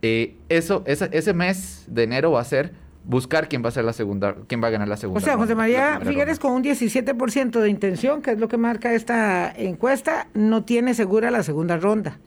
eh, 0.02 0.36
eso, 0.50 0.84
esa- 0.86 1.06
ese 1.12 1.34
mes 1.34 1.86
de 1.88 2.04
enero 2.04 2.32
va 2.32 2.42
a 2.42 2.46
ser 2.46 2.72
buscar 3.04 3.50
quién 3.50 3.64
va 3.64 3.70
a 3.70 3.72
ser 3.72 3.84
la 3.84 3.94
segunda, 3.94 4.36
quién 4.48 4.62
va 4.64 4.68
a 4.68 4.72
ganar 4.72 4.88
la 4.88 4.98
segunda. 4.98 5.20
O 5.20 5.24
sea, 5.24 5.36
José 5.38 5.56
María 5.56 6.00
Figueres 6.06 6.38
con 6.40 6.52
un 6.54 6.64
17% 6.64 7.60
de 7.60 7.70
intención, 7.70 8.22
que 8.22 8.32
es 8.32 8.40
lo 8.40 8.48
que 8.48 8.58
marca 8.58 8.94
esta 8.94 9.52
encuesta, 9.56 10.28
no 10.36 10.64
tiene 10.66 10.94
segura 10.94 11.32
la 11.32 11.42
segunda 11.44 11.78
ronda. 11.78 12.20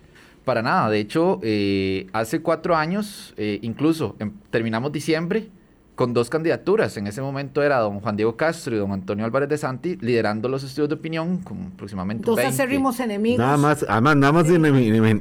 Para 0.44 0.62
nada, 0.62 0.90
de 0.90 0.98
hecho, 0.98 1.38
eh, 1.42 2.06
hace 2.12 2.42
cuatro 2.42 2.76
años, 2.76 3.34
eh, 3.36 3.60
incluso 3.62 4.16
em- 4.18 4.32
terminamos 4.50 4.92
diciembre 4.92 5.48
con 5.94 6.12
dos 6.12 6.28
candidaturas. 6.30 6.96
En 6.96 7.06
ese 7.06 7.22
momento 7.22 7.62
era 7.62 7.78
don 7.78 8.00
Juan 8.00 8.16
Diego 8.16 8.36
Castro 8.36 8.74
y 8.74 8.78
don 8.78 8.90
Antonio 8.92 9.24
Álvarez 9.24 9.48
de 9.48 9.58
Santi 9.58 9.96
liderando 10.00 10.48
los 10.48 10.64
estudios 10.64 10.88
de 10.88 10.96
opinión 10.96 11.38
con 11.38 11.70
aproximadamente 11.74 12.24
Dos 12.26 12.36
20. 12.36 12.52
acérrimos 12.52 12.98
enemigos. 13.00 13.38
Nada 13.38 13.56
más, 13.56 13.84
además, 13.88 14.16
nada 14.16 14.32
más 14.32 14.48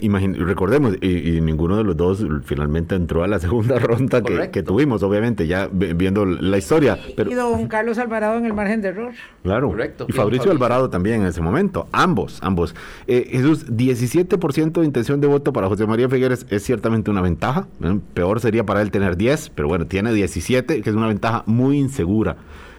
recordemos, 0.07 0.95
y, 1.01 1.37
y 1.37 1.41
ninguno 1.41 1.77
de 1.77 1.83
los 1.83 1.95
dos 1.97 2.25
finalmente 2.45 2.95
entró 2.95 3.23
a 3.23 3.27
la 3.27 3.39
segunda 3.43 3.79
ronda 3.79 4.21
que, 4.21 4.49
que 4.51 4.63
tuvimos, 4.63 5.03
obviamente, 5.03 5.47
ya 5.47 5.67
vi- 5.71 5.93
viendo 5.93 6.25
la 6.25 6.57
historia. 6.57 6.97
Pero, 7.15 7.31
Y 7.31 7.33
don 7.33 7.67
Carlos 7.67 7.97
Alvarado 7.97 8.37
en 8.37 8.45
el 8.45 8.53
margen 8.53 8.81
de 8.81 8.89
error. 8.89 9.13
Claro. 9.43 9.69
Correcto. 9.69 10.05
Y 10.07 10.11
Fabricio 10.11 10.23
Fabricio. 10.23 10.51
Alvarado 10.51 10.89
también 10.89 11.21
en 11.21 11.27
ese 11.27 11.41
momento. 11.41 11.87
Ambos, 11.91 12.39
ambos. 12.41 12.75
Eh, 13.07 13.27
Jesús, 13.31 13.67
17% 13.67 14.79
de 14.79 14.85
intención 14.85 15.21
de 15.21 15.27
voto 15.27 15.53
para 15.53 15.67
José 15.67 15.85
María 15.85 16.09
Figueres 16.09 16.45
es 16.49 16.63
ciertamente 16.63 17.11
una 17.11 17.21
ventaja. 17.21 17.67
Peor 18.13 18.39
sería 18.39 18.65
para 18.65 18.81
él 18.81 18.91
tener 18.91 19.17
10, 19.17 19.49
pero 19.51 19.67
bueno, 19.67 19.85
tiene 19.85 20.13
17, 20.13 20.62
que 20.65 20.89
es 20.89 20.95
una 20.95 21.07
ventaja 21.07 21.43
muy 21.45 21.77
insegura, 21.77 22.35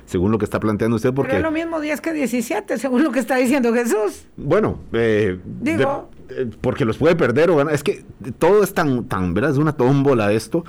según 0.07 0.31
lo 0.33 0.39
que 0.39 0.45
está 0.45 0.61
planteando 0.61 0.97
usted, 0.97 1.13
porque... 1.15 1.31
Pero 1.33 1.39
es 1.39 1.45
lo 1.45 1.51
mismo 1.51 1.81
10 1.81 2.01
que 2.01 2.13
17, 2.13 2.79
según 2.79 3.03
lo 3.05 3.11
que 3.13 3.21
está 3.21 3.37
diciendo 3.37 3.73
Jesús. 3.73 4.27
Bueno, 4.37 4.79
eh, 4.93 5.39
Digo. 5.61 6.11
de- 6.29 6.43
eh, 6.43 6.51
porque 6.61 6.85
los 6.85 6.97
puede 6.99 7.17
perder 7.17 7.51
o 7.51 7.57
ganar. 7.57 7.75
Es 7.75 7.83
que 7.85 8.05
todo 8.39 8.63
es 8.63 8.73
tan, 8.75 9.05
tan, 9.05 9.35
¿verdad? 9.35 9.51
Es 9.53 9.59
una 9.59 9.73
tómbola 9.73 10.33
esto 10.33 10.65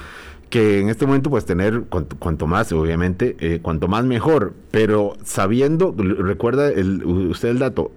que 0.49 0.79
en 0.79 0.89
este 0.89 1.05
momento 1.07 1.29
pues 1.29 1.43
tener 1.45 1.83
cuanto, 1.89 2.17
cuanto 2.17 2.45
más, 2.47 2.71
obviamente, 2.71 3.35
eh, 3.39 3.59
cuanto 3.61 3.87
más 3.87 4.05
mejor, 4.05 4.53
pero 4.71 5.13
sabiendo, 5.23 5.93
recuerda 5.97 6.69
el, 6.69 7.03
usted 7.05 7.49
el 7.49 7.59
dato, 7.59 7.91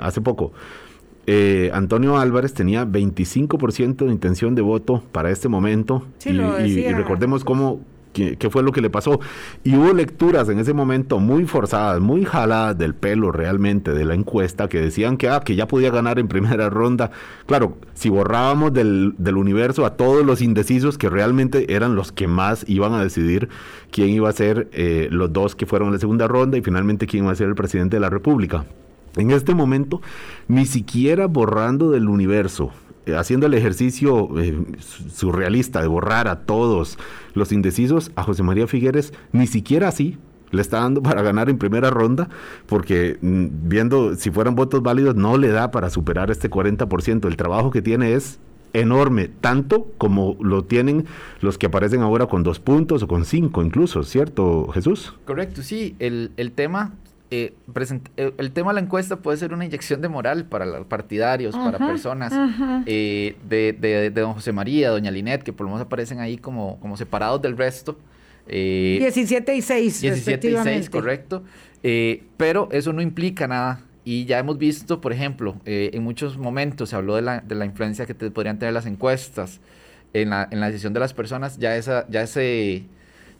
hace 0.00 0.20
poco, 0.20 0.52
eh, 1.26 1.70
Antonio 1.74 2.16
Álvarez 2.16 2.54
tenía 2.54 2.86
25% 2.86 4.06
de 4.06 4.12
intención 4.12 4.54
de 4.54 4.62
voto 4.62 5.02
para 5.12 5.30
este 5.30 5.48
momento 5.48 6.06
Sí, 6.18 6.30
y, 6.30 6.32
lo 6.32 6.64
y- 6.64 6.70
y 6.80 6.92
recordemos 6.92 7.44
cómo 7.44 7.80
qué, 8.12 8.50
fue 8.50 8.62
lo 8.62 8.72
que 8.72 8.80
le 8.80 8.90
pasó. 8.90 9.20
Y 9.64 9.76
hubo 9.76 9.92
lecturas 9.92 10.48
en 10.48 10.58
ese 10.58 10.72
momento 10.72 11.18
muy 11.18 11.46
forzadas, 11.46 12.00
muy 12.00 12.24
jaladas 12.24 12.76
del 12.78 12.94
pelo 12.94 13.32
realmente 13.32 13.92
de 13.92 14.04
la 14.04 14.14
encuesta 14.14 14.68
que 14.68 14.80
decían 14.80 15.16
que, 15.16 15.28
ah, 15.28 15.40
que 15.40 15.54
ya 15.54 15.68
podía 15.68 15.90
ganar 15.90 16.18
en 16.18 16.28
primera 16.28 16.70
ronda. 16.70 17.10
Claro, 17.46 17.76
si 17.94 18.08
borrábamos 18.08 18.72
del, 18.72 19.14
universo 19.36 19.86
a 19.86 19.96
todos 19.96 20.24
los 20.24 20.42
indecisos 20.42 20.98
que 20.98 21.08
realmente 21.08 21.72
eran 21.74 21.94
los 21.94 22.12
que 22.12 22.26
más 22.26 22.64
iban 22.68 22.92
a 22.94 23.02
decidir 23.02 23.48
quién 23.90 24.08
iba 24.08 24.28
a 24.28 24.32
ser 24.32 24.68
eh, 24.72 25.08
los 25.10 25.32
dos 25.32 25.54
que 25.54 25.66
fueron 25.66 25.88
a 25.88 25.92
la 25.92 25.98
segunda 25.98 26.26
ronda 26.26 26.56
y 26.58 26.62
finalmente 26.62 27.06
quién 27.06 27.24
iba 27.24 27.32
a 27.32 27.36
ser 27.36 27.48
el 27.48 27.54
presidente 27.54 27.96
de 27.96 28.00
la 28.00 28.10
República. 28.10 28.64
En 29.16 29.30
este 29.30 29.54
momento, 29.54 30.00
ni 30.48 30.66
siquiera 30.66 31.26
borrando 31.26 31.90
del 31.90 32.08
universo 32.08 32.72
haciendo 33.16 33.46
el 33.46 33.54
ejercicio 33.54 34.28
eh, 34.40 34.56
surrealista 34.78 35.80
de 35.80 35.88
borrar 35.88 36.28
a 36.28 36.40
todos 36.40 36.98
los 37.34 37.52
indecisos, 37.52 38.10
a 38.16 38.22
José 38.22 38.42
María 38.42 38.66
Figueres 38.66 39.12
ni 39.32 39.46
siquiera 39.46 39.88
así 39.88 40.18
le 40.50 40.62
está 40.62 40.80
dando 40.80 41.02
para 41.02 41.22
ganar 41.22 41.50
en 41.50 41.58
primera 41.58 41.90
ronda, 41.90 42.28
porque 42.66 43.18
mm, 43.20 43.46
viendo 43.68 44.14
si 44.16 44.30
fueran 44.30 44.54
votos 44.54 44.82
válidos 44.82 45.14
no 45.14 45.36
le 45.36 45.48
da 45.48 45.70
para 45.70 45.90
superar 45.90 46.30
este 46.30 46.50
40%. 46.50 47.26
El 47.26 47.36
trabajo 47.36 47.70
que 47.70 47.82
tiene 47.82 48.14
es 48.14 48.38
enorme, 48.72 49.28
tanto 49.28 49.88
como 49.98 50.36
lo 50.40 50.64
tienen 50.64 51.06
los 51.40 51.58
que 51.58 51.66
aparecen 51.66 52.02
ahora 52.02 52.26
con 52.26 52.42
dos 52.42 52.60
puntos 52.60 53.02
o 53.02 53.08
con 53.08 53.24
cinco 53.24 53.62
incluso, 53.62 54.02
¿cierto, 54.04 54.68
Jesús? 54.68 55.14
Correcto, 55.24 55.62
sí, 55.62 55.96
el 55.98 56.52
tema 56.54 56.92
eh, 57.30 57.54
eh, 58.16 58.32
el 58.38 58.52
tema 58.52 58.70
de 58.70 58.74
la 58.76 58.80
encuesta 58.80 59.16
puede 59.16 59.36
ser 59.36 59.52
una 59.52 59.64
inyección 59.64 60.00
de 60.00 60.08
moral 60.08 60.46
para 60.46 60.64
los 60.64 60.86
partidarios, 60.86 61.54
para 61.54 61.78
personas 61.78 62.32
eh, 62.86 63.36
de, 63.46 63.74
de, 63.74 64.10
don 64.10 64.32
José 64.32 64.52
María, 64.52 64.90
doña 64.90 65.10
Linet, 65.10 65.42
que 65.42 65.52
por 65.52 65.66
lo 65.66 65.72
menos 65.72 65.84
aparecen 65.84 66.20
ahí 66.20 66.38
como, 66.38 66.80
como 66.80 66.96
separados 66.96 67.42
del 67.42 67.56
resto. 67.56 67.98
17 68.46 69.54
y 69.54 69.60
6. 69.60 70.00
17 70.00 70.50
y 70.50 70.56
6, 70.56 70.90
correcto. 70.90 71.44
pero 72.38 72.68
eso 72.72 72.92
no 72.94 73.02
implica 73.02 73.46
nada. 73.46 73.82
Y 74.04 74.24
ya 74.24 74.38
hemos 74.38 74.56
visto, 74.56 75.02
por 75.02 75.12
ejemplo, 75.12 75.56
en 75.66 76.02
muchos 76.02 76.38
momentos 76.38 76.88
se 76.88 76.96
habló 76.96 77.16
de 77.16 77.22
la, 77.22 77.40
de 77.40 77.54
la 77.54 77.66
influencia 77.66 78.06
que 78.06 78.14
podrían 78.14 78.58
tener 78.58 78.72
las 78.72 78.86
encuestas 78.86 79.60
en 80.14 80.30
la, 80.30 80.48
en 80.50 80.60
la 80.60 80.68
decisión 80.68 80.94
de 80.94 81.00
las 81.00 81.12
personas. 81.12 81.58
Ya, 81.58 81.76
esa, 81.76 82.06
ya 82.08 82.22
ese 82.22 82.86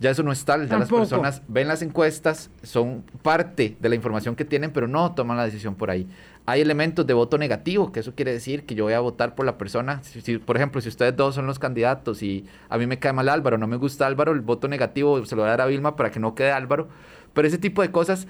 ya 0.00 0.11
eso 0.11 0.22
no 0.22 0.30
es 0.30 0.44
tal, 0.44 0.68
ya 0.68 0.78
las 0.78 0.88
personas 0.88 1.42
ven 1.48 1.66
las 1.66 1.82
encuestas, 1.82 2.50
son 2.62 3.02
parte 3.22 3.76
de 3.80 3.88
la 3.88 3.96
información 3.96 4.37
que 4.37 4.44
tienen, 4.44 4.72
pero 4.72 4.87
no 4.87 5.12
toman 5.14 5.37
la 5.37 5.44
decisión 5.44 5.74
por 5.74 5.90
ahí. 5.90 6.06
Hay 6.46 6.61
elementos 6.61 7.06
de 7.06 7.14
voto 7.14 7.37
negativo, 7.37 7.90
que 7.90 8.00
eso 8.00 8.14
quiere 8.14 8.32
decir 8.32 8.64
que 8.64 8.74
yo 8.74 8.84
voy 8.84 8.94
a 8.94 9.00
votar 9.00 9.34
por 9.34 9.44
la 9.44 9.58
persona. 9.58 10.00
Si, 10.02 10.38
por 10.38 10.56
ejemplo, 10.56 10.80
si 10.80 10.88
ustedes 10.88 11.14
dos 11.16 11.34
son 11.34 11.46
los 11.46 11.58
candidatos 11.58 12.22
y 12.22 12.46
a 12.68 12.78
mí 12.78 12.87
me 12.87 12.98
cae 12.98 13.12
mal 13.12 13.28
Álvaro, 13.28 13.58
no 13.58 13.66
me 13.66 13.76
gusta 13.76 14.06
Álvaro, 14.06 14.32
el 14.32 14.40
voto 14.40 14.68
negativo 14.68 15.24
se 15.26 15.37
lo 15.37 15.42
voy 15.42 15.48
a 15.48 15.50
dar 15.50 15.61
a 15.62 15.66
Vilma 15.66 15.96
para 15.96 16.11
que 16.11 16.20
no 16.20 16.34
quede 16.34 16.52
Álvaro. 16.52 16.88
Pero 17.34 17.48
ese 17.48 17.58
tipo 17.58 17.82
de 17.82 17.90
cosas 17.90 18.26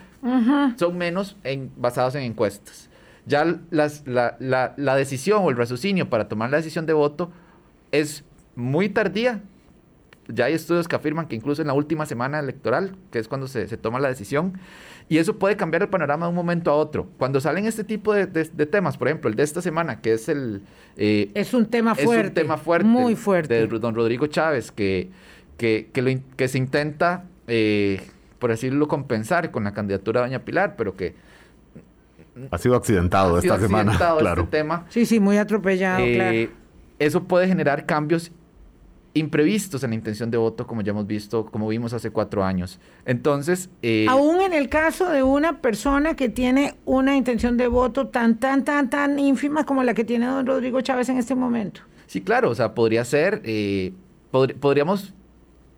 son 0.76 0.98
menos 0.98 1.36
en, 1.44 1.70
basados 1.76 2.14
en 2.14 2.22
encuestas. 2.22 2.90
Ya 3.26 3.60
las, 3.70 4.06
la, 4.06 4.36
la, 4.40 4.74
la 4.76 4.96
decisión 4.96 5.42
o 5.44 5.50
el 5.50 5.56
raciocinio 5.56 6.08
para 6.08 6.28
tomar 6.28 6.50
la 6.50 6.56
decisión 6.56 6.86
de 6.86 6.94
voto 6.94 7.30
es 7.92 8.24
muy 8.56 8.88
tardía 8.88 9.42
ya 10.28 10.44
hay 10.44 10.54
estudios 10.54 10.86
que 10.86 10.96
afirman 10.96 11.26
que 11.26 11.36
incluso 11.36 11.62
en 11.62 11.68
la 11.68 11.74
última 11.74 12.06
semana 12.06 12.38
electoral, 12.38 12.94
que 13.10 13.18
es 13.18 13.28
cuando 13.28 13.48
se, 13.48 13.66
toma 13.78 13.98
la 13.98 14.08
decisión, 14.08 14.58
y 15.08 15.18
eso 15.18 15.38
puede 15.38 15.56
cambiar 15.56 15.82
el 15.82 15.88
panorama 15.88 16.26
de 16.26 16.30
un 16.30 16.36
momento 16.36 16.70
a 16.70 16.74
otro. 16.74 17.08
Cuando 17.16 17.40
salen 17.40 17.64
este 17.64 17.82
tipo 17.82 18.12
de, 18.12 18.26
temas, 18.26 18.98
por 18.98 19.08
ejemplo, 19.08 19.30
el 19.30 19.36
de 19.36 19.42
esta 19.42 19.62
semana, 19.62 20.00
que 20.00 20.12
es 20.12 20.28
el... 20.28 20.62
Eh, 20.96 21.30
es 21.34 21.54
un 21.54 21.66
tema 21.66 21.94
fuerte. 21.94 22.20
Es 22.20 22.28
un 22.28 22.34
tema 22.34 22.56
fuerte. 22.58 22.86
Muy 22.86 23.16
fuerte. 23.16 23.66
De 23.66 23.78
don 23.78 23.94
Rodrigo 23.94 24.26
Chávez, 24.26 24.70
que, 24.70 25.10
que, 25.56 25.88
que, 26.36 26.48
se 26.48 26.58
intenta, 26.58 27.24
eh, 27.46 28.02
por 28.38 28.50
decirlo, 28.50 28.86
compensar 28.86 29.50
con 29.50 29.64
la 29.64 29.72
candidatura 29.72 30.20
de 30.20 30.26
doña 30.26 30.44
Pilar, 30.44 30.76
pero 30.76 30.94
que... 30.94 31.14
Ha 32.50 32.58
sido 32.58 32.76
accidentado 32.76 33.36
ha 33.36 33.40
sido 33.40 33.54
esta 33.54 33.64
accidentado 33.64 33.88
semana. 33.88 33.92
Este 34.12 34.20
claro. 34.20 34.48
Tema. 34.48 34.86
Sí, 34.90 35.06
sí, 35.06 35.20
muy 35.20 35.38
atropellado, 35.38 36.04
eh, 36.04 36.14
claro. 36.14 36.50
Eso 36.98 37.24
puede 37.24 37.48
generar 37.48 37.86
cambios 37.86 38.30
imprevistos 39.14 39.82
en 39.84 39.90
la 39.90 39.96
intención 39.96 40.30
de 40.30 40.38
voto, 40.38 40.66
como 40.66 40.82
ya 40.82 40.90
hemos 40.90 41.06
visto, 41.06 41.46
como 41.46 41.68
vimos 41.68 41.92
hace 41.92 42.10
cuatro 42.10 42.44
años. 42.44 42.78
Entonces... 43.04 43.70
Eh, 43.82 44.06
Aún 44.08 44.40
en 44.40 44.52
el 44.52 44.68
caso 44.68 45.08
de 45.08 45.22
una 45.22 45.60
persona 45.60 46.14
que 46.14 46.28
tiene 46.28 46.74
una 46.84 47.16
intención 47.16 47.56
de 47.56 47.66
voto 47.68 48.08
tan, 48.08 48.38
tan, 48.38 48.64
tan, 48.64 48.90
tan 48.90 49.18
ínfima 49.18 49.64
como 49.64 49.82
la 49.82 49.94
que 49.94 50.04
tiene 50.04 50.26
don 50.26 50.46
Rodrigo 50.46 50.80
Chávez 50.80 51.08
en 51.08 51.18
este 51.18 51.34
momento. 51.34 51.80
Sí, 52.06 52.20
claro, 52.20 52.50
o 52.50 52.54
sea, 52.54 52.74
podría 52.74 53.04
ser, 53.04 53.42
eh, 53.44 53.92
podríamos 54.30 55.14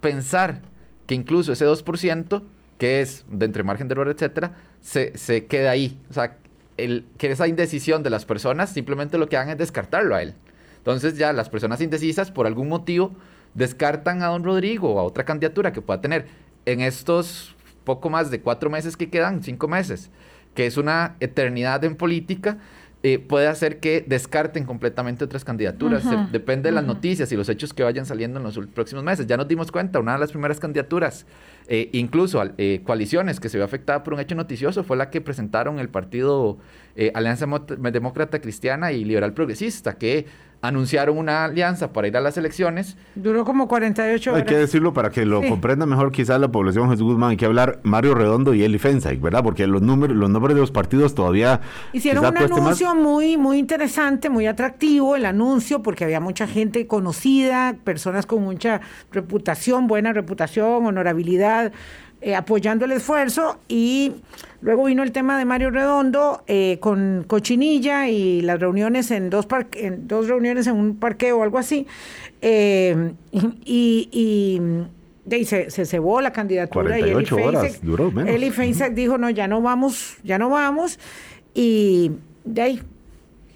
pensar 0.01 0.63
que 1.07 1.15
incluso 1.15 1.53
ese 1.53 1.67
2%, 1.67 2.43
que 2.79 3.01
es 3.01 3.25
de 3.31 3.47
entre 3.47 3.63
margen 3.63 3.89
de 3.89 3.93
error, 3.93 4.09
etcétera, 4.09 4.55
se, 4.81 5.17
se 5.19 5.47
queda 5.47 5.71
ahí. 5.71 5.99
O 6.09 6.15
sea, 6.15 6.37
el, 6.77 7.05
que 7.19 7.31
esa 7.31 7.49
indecisión 7.49 8.03
de 8.03 8.11
las 8.11 8.25
personas 8.25 8.71
simplemente 8.71 9.19
lo 9.19 9.29
que 9.29 9.37
hagan 9.37 9.51
es 9.51 9.59
descartarlo 9.59 10.15
a 10.15 10.23
él. 10.23 10.35
Entonces 10.81 11.17
ya 11.17 11.33
las 11.33 11.49
personas 11.49 11.81
indecisas 11.81 12.31
por 12.31 12.47
algún 12.47 12.69
motivo 12.69 13.13
descartan 13.55 14.23
a 14.23 14.27
don 14.27 14.45
Rodrigo 14.45 14.95
o 14.95 14.99
a 14.99 15.03
otra 15.03 15.25
candidatura 15.25 15.73
que 15.73 15.83
pueda 15.83 16.01
tener 16.01 16.27
en 16.67 16.81
estos 16.81 17.55
poco 17.85 18.11
más 18.11 18.31
de 18.31 18.41
cuatro 18.41 18.71
meses 18.71 18.97
que 18.97 19.11
quedan, 19.11 19.43
cinco 19.43 19.69
meses, 19.69 20.11
que 20.55 20.67
es 20.67 20.77
una 20.77 21.17
eternidad 21.21 21.85
en 21.85 21.97
política, 21.97 22.59
eh, 23.03 23.19
puede 23.19 23.47
hacer 23.47 23.81
que 23.81 24.05
descarten 24.07 24.67
completamente 24.67 25.25
otras 25.25 25.43
candidaturas. 25.43 26.05
depende 26.31 26.69
de 26.69 26.75
las 26.75 26.85
noticias 26.85 27.33
y 27.33 27.37
los 27.37 27.49
hechos 27.49 27.73
que 27.73 27.83
vayan 27.83 28.05
saliendo 28.05 28.39
en 28.39 28.45
los 28.45 28.59
próximos 28.75 29.03
meses. 29.03 29.27
Ya 29.27 29.39
nos 29.39 29.49
dimos 29.49 29.73
cuenta, 29.73 29.99
una 30.01 30.13
de 30.13 30.19
las 30.19 30.33
primeras 30.33 30.61
candidaturas, 30.61 31.25
eh, 31.67 31.89
incluso 31.93 32.43
eh, 32.59 32.83
coaliciones 32.85 33.41
que 33.41 33.49
se 33.49 33.57
vio 33.57 33.65
afectada 33.65 34.03
por 34.03 34.13
un 34.13 34.21
hecho 34.21 34.35
noticioso, 34.35 34.85
fue 34.85 34.99
la 34.99 35.09
que 35.09 35.23
presentaron 35.23 35.79
el 35.79 35.89
partido 35.89 36.59
Alianza 37.15 37.47
Demócrata 37.91 38.41
Cristiana 38.41 38.93
y 38.93 39.05
Liberal 39.05 39.33
Progresista, 39.33 39.95
que 39.95 40.27
anunciaron 40.63 41.17
una 41.17 41.45
alianza 41.45 41.93
para 41.93 42.09
ir 42.09 42.17
a 42.17 42.21
las 42.21 42.37
elecciones. 42.37 42.97
Duró 43.15 43.45
como 43.45 43.67
48 43.67 44.31
horas. 44.31 44.43
Hay 44.43 44.47
que 44.47 44.59
decirlo 44.59 44.93
para 44.93 45.11
que 45.11 45.25
lo 45.25 45.43
comprenda 45.43 45.87
mejor 45.87 46.13
quizás 46.13 46.41
la 46.41 46.49
población 46.49 46.91
Jesús 46.91 47.05
Guzmán. 47.05 47.31
Hay 47.31 47.37
que 47.37 47.47
hablar 47.47 47.81
Mario 47.83 48.15
Redondo 48.15 48.53
y 48.53 48.63
Eli 48.63 48.79
Fensay, 48.79 49.17
¿verdad? 49.17 49.43
Porque 49.43 49.67
los, 49.67 49.81
números, 49.81 50.17
los 50.17 50.29
nombres 50.29 50.55
de 50.55 50.61
los 50.61 50.71
partidos 50.71 51.15
todavía... 51.15 51.61
Hicieron 51.93 52.27
un 52.27 52.37
anuncio 52.37 52.95
muy, 52.95 53.37
muy 53.37 53.59
interesante, 53.59 54.29
muy 54.29 54.47
atractivo 54.47 55.17
el 55.17 55.25
anuncio, 55.25 55.83
porque 55.83 56.05
había 56.05 56.21
mucha 56.21 56.47
gente 56.47 56.87
conocida, 56.87 57.77
personas 57.83 58.27
con 58.27 58.43
mucha 58.43 58.81
reputación, 59.11 59.87
buena 59.87 60.13
reputación, 60.13 60.87
honorabilidad 60.87 61.73
eh, 62.23 62.35
apoyando 62.35 62.85
el 62.85 62.93
esfuerzo 62.93 63.59
y 63.67 64.13
luego 64.61 64.85
vino 64.85 65.03
el 65.03 65.11
tema 65.11 65.39
de 65.39 65.47
Mario 65.47 65.71
Redondo 65.71 66.43
eh, 66.47 66.77
con 66.81 67.25
Cochinilla 67.27 68.09
y 68.09 68.43
las 68.43 68.61
reuniones 68.61 69.11
en 69.11 69.31
dos, 69.31 69.47
en 69.73 70.07
dos 70.07 70.29
reuniones 70.29 70.67
en 70.67 70.77
un 70.77 70.97
parqueo 70.97 71.39
o 71.39 71.43
algo 71.43 71.57
así 71.57 71.87
eh, 72.43 73.13
y, 73.65 74.09
y, 74.13 75.45
se, 75.47 75.71
se, 75.71 75.87
cebó 75.87 76.21
la 76.21 76.33
candidatura 76.33 76.99
y 76.99 77.05
Eli 77.05 77.27
horas, 77.43 77.81
duró 77.83 78.11
menos. 78.11 78.35
Eli 78.35 78.53
dijo 78.93 79.17
no 79.17 79.31
ya 79.31 79.49
no 79.49 79.63
vamos 79.63 80.19
ya 80.23 80.39
no 80.39 80.51
vamos 80.51 80.99
y 81.55 82.13
de 82.45 82.63
ahí 82.63 82.83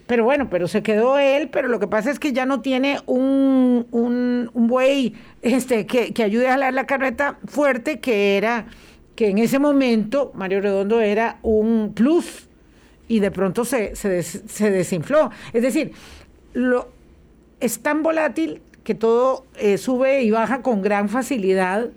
pero 0.06 0.24
bueno, 0.24 0.48
pero 0.50 0.68
se 0.68 0.82
quedó 0.82 1.18
él, 1.18 1.48
pero 1.50 1.68
lo 1.68 1.80
que 1.80 1.86
pasa 1.86 2.10
es 2.10 2.18
que 2.18 2.32
ya 2.32 2.44
no 2.44 2.60
tiene 2.60 2.98
un, 3.06 3.86
un, 3.90 4.50
un 4.52 4.66
buey 4.66 5.14
este, 5.40 5.86
que, 5.86 6.12
que, 6.12 6.22
ayude 6.22 6.48
a 6.48 6.52
jalar 6.52 6.74
la 6.74 6.86
carreta 6.86 7.38
fuerte, 7.46 8.00
que 8.00 8.36
era, 8.36 8.66
que 9.16 9.28
en 9.28 9.38
ese 9.38 9.58
momento 9.58 10.30
Mario 10.34 10.60
Redondo 10.60 11.00
era 11.00 11.38
un 11.42 11.92
plus 11.94 12.48
y 13.08 13.20
de 13.20 13.30
pronto 13.30 13.64
se, 13.64 13.96
se, 13.96 14.22
se 14.22 14.70
desinfló. 14.70 15.30
Es 15.54 15.62
decir, 15.62 15.92
lo, 16.52 16.88
es 17.60 17.80
tan 17.80 18.02
volátil 18.02 18.60
que 18.82 18.94
todo 18.94 19.46
eh, 19.56 19.78
sube 19.78 20.22
y 20.22 20.30
baja 20.30 20.60
con 20.60 20.82
gran 20.82 21.08
facilidad 21.08 21.88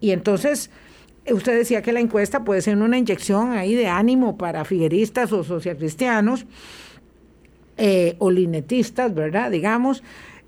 y 0.00 0.12
entonces 0.12 0.70
usted 1.28 1.58
decía 1.58 1.82
que 1.82 1.92
la 1.92 1.98
encuesta 1.98 2.44
puede 2.44 2.62
ser 2.62 2.76
una 2.76 2.96
inyección 2.96 3.52
ahí 3.52 3.74
de 3.74 3.88
ánimo 3.88 4.38
para 4.38 4.64
figueristas 4.64 5.32
o 5.32 5.42
socialcristianos 5.42 6.46
eh, 7.80 8.16
o 8.18 8.32
linetistas, 8.32 9.14
¿verdad? 9.14 9.52
Digamos, 9.52 10.02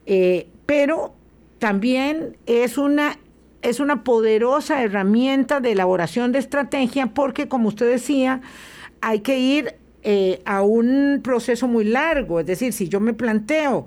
eh, 0.04 0.48
pero 0.66 1.14
también 1.60 2.36
es 2.46 2.76
una, 2.76 3.18
es 3.62 3.78
una 3.78 4.02
poderosa 4.02 4.82
herramienta 4.82 5.60
de 5.60 5.70
elaboración 5.70 6.32
de 6.32 6.40
estrategia 6.40 7.06
porque, 7.14 7.46
como 7.46 7.68
usted 7.68 7.88
decía, 7.88 8.40
hay 9.00 9.20
que 9.20 9.38
ir 9.38 9.76
eh, 10.02 10.42
a 10.44 10.62
un 10.62 11.20
proceso 11.22 11.68
muy 11.68 11.84
largo. 11.84 12.40
Es 12.40 12.46
decir, 12.46 12.72
si 12.72 12.88
yo 12.88 12.98
me 12.98 13.14
planteo, 13.14 13.86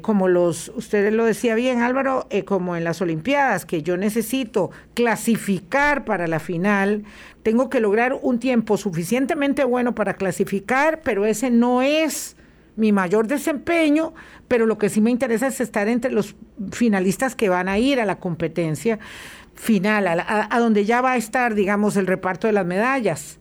como 0.00 0.28
los, 0.28 0.72
usted 0.74 1.12
lo 1.12 1.26
decía 1.26 1.54
bien 1.54 1.82
Álvaro, 1.82 2.26
como 2.46 2.74
en 2.74 2.84
las 2.84 3.02
Olimpiadas, 3.02 3.66
que 3.66 3.82
yo 3.82 3.98
necesito 3.98 4.70
clasificar 4.94 6.06
para 6.06 6.26
la 6.26 6.40
final, 6.40 7.04
tengo 7.44 7.68
que 7.68 7.78
lograr 7.78 8.18
un 8.20 8.40
tiempo 8.40 8.78
suficientemente 8.78 9.62
bueno 9.64 9.94
para 9.94 10.14
clasificar, 10.14 11.02
pero 11.04 11.26
ese 11.26 11.50
no 11.50 11.82
es 11.82 12.37
mi 12.78 12.92
mayor 12.92 13.26
desempeño, 13.26 14.14
pero 14.46 14.64
lo 14.64 14.78
que 14.78 14.88
sí 14.88 15.00
me 15.00 15.10
interesa 15.10 15.48
es 15.48 15.60
estar 15.60 15.88
entre 15.88 16.12
los 16.12 16.36
finalistas 16.70 17.34
que 17.34 17.48
van 17.48 17.68
a 17.68 17.76
ir 17.78 18.00
a 18.00 18.06
la 18.06 18.20
competencia 18.20 19.00
final, 19.54 20.06
a, 20.06 20.58
donde 20.60 20.84
ya 20.84 21.00
va 21.00 21.12
a 21.12 21.16
estar, 21.16 21.54
digamos, 21.54 21.96
el 21.96 22.06
reparto 22.06 22.46
de 22.46 22.52
las 22.52 22.64
medallas. 22.64 23.38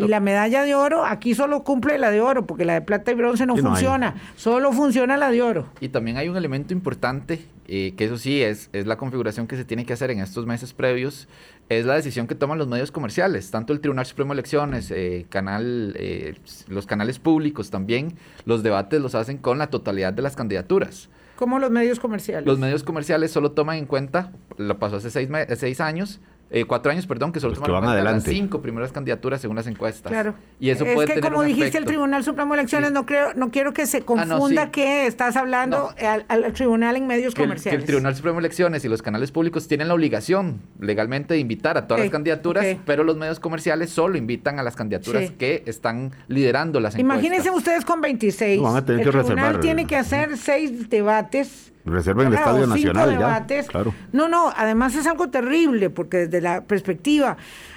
Y 0.00 0.08
la 0.08 0.20
medalla 0.20 0.62
de 0.64 0.74
oro, 0.74 1.04
aquí 1.04 1.34
solo 1.34 1.64
cumple 1.64 1.98
la 1.98 2.10
de 2.10 2.20
oro, 2.20 2.46
porque 2.46 2.64
la 2.64 2.74
de 2.74 2.82
plata 2.82 3.10
y 3.10 3.14
bronce 3.14 3.46
no, 3.46 3.56
funciona, 3.56 4.14
solo 4.36 4.72
funciona 4.72 5.16
la 5.16 5.30
de 5.30 5.42
oro. 5.42 5.66
Y 5.80 5.88
también 5.88 6.16
hay 6.16 6.28
un 6.28 6.36
elemento 6.36 6.72
importante, 6.72 7.44
eh, 7.66 7.94
que 7.96 8.04
eso 8.04 8.18
sí 8.18 8.42
es, 8.42 8.70
es 8.72 8.86
la 8.86 8.96
configuración 8.96 9.46
que 9.46 9.56
se 9.56 9.64
tiene 9.64 9.84
que 9.84 9.92
hacer 9.92 10.10
en 10.10 10.20
estos 10.20 10.46
meses 10.46 10.72
previos, 10.72 11.28
es 11.68 11.84
la 11.84 11.94
decisión 11.94 12.26
que 12.26 12.34
toman 12.34 12.58
los 12.58 12.68
medios 12.68 12.90
comerciales, 12.90 13.50
tanto 13.50 13.72
el 13.72 13.80
Tribunal 13.80 14.06
Supremo 14.06 14.32
de 14.32 14.40
Elecciones, 14.40 14.90
eh, 14.90 15.26
canal, 15.28 15.94
eh, 15.96 16.34
los 16.68 16.86
canales 16.86 17.18
públicos 17.18 17.70
también, 17.70 18.14
los 18.46 18.62
debates 18.62 19.00
los 19.00 19.14
hacen 19.14 19.38
con 19.38 19.58
la 19.58 19.68
totalidad 19.68 20.12
de 20.12 20.22
las 20.22 20.36
candidaturas. 20.36 21.08
¿Cómo 21.36 21.58
los 21.58 21.70
medios 21.70 22.00
comerciales? 22.00 22.46
Los 22.46 22.58
medios 22.58 22.82
comerciales 22.82 23.30
solo 23.30 23.52
toman 23.52 23.76
en 23.76 23.86
cuenta, 23.86 24.32
lo 24.56 24.78
pasó 24.78 24.96
hace 24.96 25.10
seis, 25.10 25.28
seis 25.56 25.80
años, 25.80 26.20
eh, 26.50 26.64
cuatro 26.64 26.90
años, 26.90 27.06
perdón, 27.06 27.30
que 27.32 27.40
solo 27.40 27.60
que 27.60 27.70
van 27.70 27.84
adelante. 27.84 28.30
las 28.30 28.36
cinco 28.36 28.62
primeras 28.62 28.90
candidaturas 28.90 29.40
según 29.40 29.56
las 29.56 29.66
encuestas. 29.66 30.10
Claro. 30.10 30.34
Y 30.58 30.70
eso 30.70 30.84
es 30.86 30.94
puede 30.94 31.14
que 31.14 31.20
como 31.20 31.42
dijiste 31.42 31.76
el 31.76 31.84
Tribunal 31.84 32.24
Supremo 32.24 32.54
de 32.54 32.60
Elecciones, 32.60 32.92
no 32.92 33.04
creo, 33.04 33.34
no 33.34 33.50
quiero 33.50 33.74
que 33.74 33.86
se 33.86 33.98
ah, 33.98 34.02
confunda 34.06 34.70
que 34.70 35.06
estás 35.06 35.36
hablando 35.36 35.92
al, 36.28 36.52
tribunal 36.54 36.96
en 36.96 37.06
medios 37.06 37.34
comerciales. 37.34 37.80
El, 37.80 37.86
Tribunal 37.86 38.16
Supremo 38.16 38.40
de 38.40 38.46
Elecciones 38.46 38.84
y 38.84 38.88
los 38.88 39.02
canales 39.02 39.30
públicos 39.30 39.68
tienen 39.68 39.88
la 39.88 39.94
obligación 39.94 40.60
legalmente 40.80 41.34
de 41.34 41.40
invitar 41.40 41.76
a 41.76 41.86
todas 41.86 42.02
las 42.02 42.10
candidaturas, 42.10 42.64
pero 42.86 43.04
los 43.04 43.16
medios 43.16 43.40
comerciales 43.40 43.90
solo 43.90 44.16
invitan 44.16 44.58
a 44.58 44.62
las 44.62 44.74
candidaturas 44.74 45.30
que 45.32 45.62
están 45.66 46.12
liderando 46.28 46.80
las 46.80 46.94
encuestas. 46.94 47.24
Imagínense 47.24 47.50
ustedes 47.50 47.84
con 47.84 48.00
26. 48.00 48.62
van 48.62 48.76
a 48.76 48.84
tener 48.84 49.06
el 49.06 49.12
tribunal 49.12 49.60
tiene 49.60 49.86
que 49.86 49.96
hacer 49.96 50.36
seis 50.36 50.88
debates 50.88 51.72
Reserven 51.84 52.28
el 52.28 52.34
Estadio 52.34 52.66
Nacional 52.66 53.10
debates. 53.10 53.66
claro. 53.66 53.94
No, 54.12 54.28
no, 54.28 54.52
además 54.54 54.94
es 54.94 55.06
algo 55.06 55.28
terrible 55.30 55.90
porque 55.90 56.18
desde 56.18 56.40
la 56.40 56.62
perspectiva 56.64 57.36